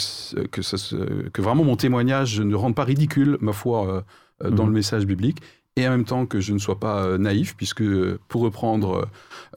que, 0.50 0.62
ça, 0.62 0.76
que 1.32 1.42
vraiment 1.42 1.62
mon 1.62 1.76
témoignage 1.76 2.40
ne 2.40 2.54
rende 2.56 2.74
pas 2.74 2.84
ridicule 2.84 3.38
ma 3.40 3.52
foi 3.52 4.04
dans 4.42 4.64
mm. 4.64 4.66
le 4.66 4.72
message 4.72 5.06
biblique 5.06 5.38
et 5.76 5.86
en 5.86 5.90
même 5.90 6.04
temps 6.04 6.24
que 6.24 6.40
je 6.40 6.52
ne 6.52 6.58
sois 6.58 6.80
pas 6.80 7.04
euh, 7.04 7.18
naïf, 7.18 7.54
puisque 7.54 7.84
pour 8.28 8.40
reprendre 8.40 9.08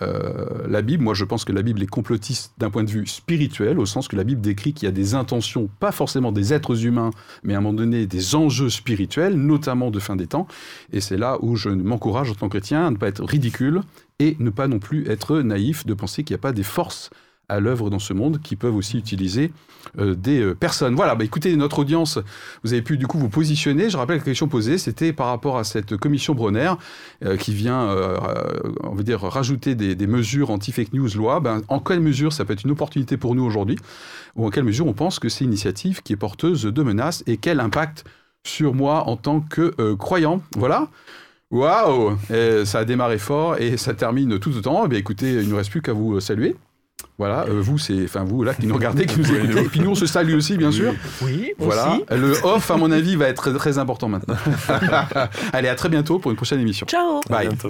euh, 0.02 0.68
la 0.68 0.82
Bible, 0.82 1.04
moi 1.04 1.14
je 1.14 1.24
pense 1.24 1.46
que 1.46 1.54
la 1.54 1.62
Bible 1.62 1.82
est 1.82 1.88
complotiste 1.88 2.54
d'un 2.58 2.70
point 2.70 2.84
de 2.84 2.90
vue 2.90 3.08
spirituel, 3.08 3.80
au 3.80 3.86
sens 3.86 4.08
que 4.08 4.18
la 4.18 4.26
Bible 4.26 4.42
décrit 4.42 4.74
qu'il 4.74 4.86
y 4.86 4.90
a 4.90 4.92
des 4.92 5.16
intentions, 5.16 5.70
pas 5.80 5.94
forcément 5.94 6.32
des 6.32 6.54
êtres 6.54 6.86
humains, 6.86 7.12
mais 7.44 7.56
à 7.56 7.58
un 7.58 7.62
moment 7.62 7.74
donné 7.74 8.06
des 8.06 8.36
enjeux 8.36 8.70
spirituels, 8.70 9.36
notamment 9.36 9.92
de 9.92 10.00
fin 10.00 10.18
des 10.18 10.28
temps. 10.28 10.48
Et 10.92 11.00
c'est 11.00 11.18
là 11.18 11.38
où 11.42 11.56
je 11.56 11.70
m'encourage 11.70 12.32
en 12.32 12.36
tant 12.36 12.48
que 12.48 12.58
chrétien 12.58 12.88
à 12.88 12.92
ne 12.92 12.98
pas 12.98 13.08
être 13.08 13.24
ridicule 13.24 13.82
et 14.20 14.36
ne 14.40 14.50
pas 14.50 14.68
non 14.68 14.80
plus 14.80 15.08
être 15.10 15.40
naïf 15.40 15.86
de 15.86 15.94
penser 15.94 16.24
qu'il 16.24 16.34
n'y 16.34 16.40
a 16.40 16.42
pas 16.42 16.52
des 16.52 16.64
forces 16.64 17.10
à 17.50 17.60
l'œuvre 17.60 17.90
dans 17.90 18.00
ce 18.00 18.14
monde 18.14 18.40
qui 18.42 18.56
peuvent 18.56 18.76
aussi 18.76 18.98
utiliser 18.98 19.52
euh, 19.98 20.14
des 20.16 20.40
euh, 20.40 20.56
personnes. 20.56 20.96
Voilà, 20.96 21.16
bah, 21.16 21.24
écoutez, 21.24 21.56
notre 21.56 21.80
audience, 21.80 22.20
vous 22.64 22.74
avez 22.74 22.82
pu 22.82 22.98
du 22.98 23.08
coup 23.08 23.18
vous 23.18 23.30
positionner. 23.30 23.90
Je 23.90 23.98
rappelle 23.98 24.18
que 24.18 24.22
la 24.22 24.32
question 24.32 24.48
posée, 24.48 24.78
c'était 24.78 25.14
par 25.14 25.28
rapport 25.28 25.58
à 25.58 25.64
cette 25.64 25.98
commission 25.98 26.36
Bronner 26.36 26.74
euh, 27.26 27.38
qui 27.38 27.54
vient, 27.54 27.90
on 28.84 28.94
va 28.94 29.04
dire, 29.04 29.22
rajouter 29.22 29.76
des, 29.76 30.08
mesures 30.08 30.52
anti-fake 30.52 30.94
news 30.94 31.10
loi. 31.16 31.40
Ben, 31.40 31.62
en 31.68 31.80
quelle 31.80 32.00
mesure 32.00 32.34
ça 32.34 32.46
peut 32.46 32.54
être 32.54 32.64
une 32.64 32.72
opportunité 32.72 33.18
pour 33.18 33.36
nous 33.36 33.44
aujourd'hui? 33.44 33.78
Ou 34.36 34.46
en 34.46 34.50
quelle 34.50 34.64
mesure 34.64 34.88
on 34.88 34.94
pense 34.94 35.20
que 35.20 35.30
c'est 35.30 35.44
une 35.44 35.52
initiative 35.52 36.02
qui 36.04 36.14
est 36.14 36.18
porteuse 36.18 36.64
de 36.64 36.84
menaces 36.84 37.24
et 37.28 37.38
quel 37.38 37.60
impact 37.60 38.06
sur 38.44 38.74
moi 38.74 39.08
en 39.08 39.18
tant 39.18 39.42
que 39.42 39.94
croyant? 39.94 40.42
Voilà. 40.56 40.90
Waouh 41.52 42.18
Ça 42.66 42.80
a 42.80 42.86
démarré 42.86 43.18
fort 43.18 43.58
et 43.58 43.78
ça 43.78 43.94
termine 43.94 44.40
tout 44.40 44.56
autant. 44.56 44.88
Eh 44.90 44.96
écoutez, 44.96 45.32
il 45.32 45.46
ne 45.46 45.52
nous 45.52 45.58
reste 45.58 45.72
plus 45.72 45.82
qu'à 45.82 45.94
vous 45.94 46.20
saluer. 46.20 46.56
Voilà, 47.20 47.46
euh, 47.50 47.60
vous, 47.60 47.78
c'est, 47.78 48.06
enfin 48.06 48.24
vous 48.24 48.46
là 48.46 48.54
qui 48.54 48.66
nous 48.66 48.74
regardez, 48.74 49.06
qui 49.06 49.20
nous 49.20 49.36
écoutez, 49.36 49.60
et 49.60 49.64
puis 49.66 49.82
nous 49.82 49.92
on 49.92 49.96
se 49.96 50.06
salue 50.06 50.36
aussi, 50.36 50.56
bien 50.56 50.72
sûr. 50.72 50.94
Oui, 51.22 51.52
voilà. 51.58 51.92
Aussi. 51.92 52.04
Le 52.18 52.32
off, 52.46 52.72
à 52.72 52.78
mon 52.78 52.90
avis, 52.92 53.18
va 53.18 53.28
être 53.28 53.44
très, 53.44 53.54
très 53.54 53.78
important 53.78 54.08
maintenant. 54.08 54.38
Allez, 55.54 55.68
à 55.68 55.76
très 55.76 55.90
bientôt 55.90 56.18
pour 56.20 56.32
une 56.32 56.38
prochaine 56.38 56.62
émission. 56.62 56.88
Ciao. 56.88 57.20
Bye. 57.30 57.48
À 57.48 57.50
bientôt. 57.50 57.68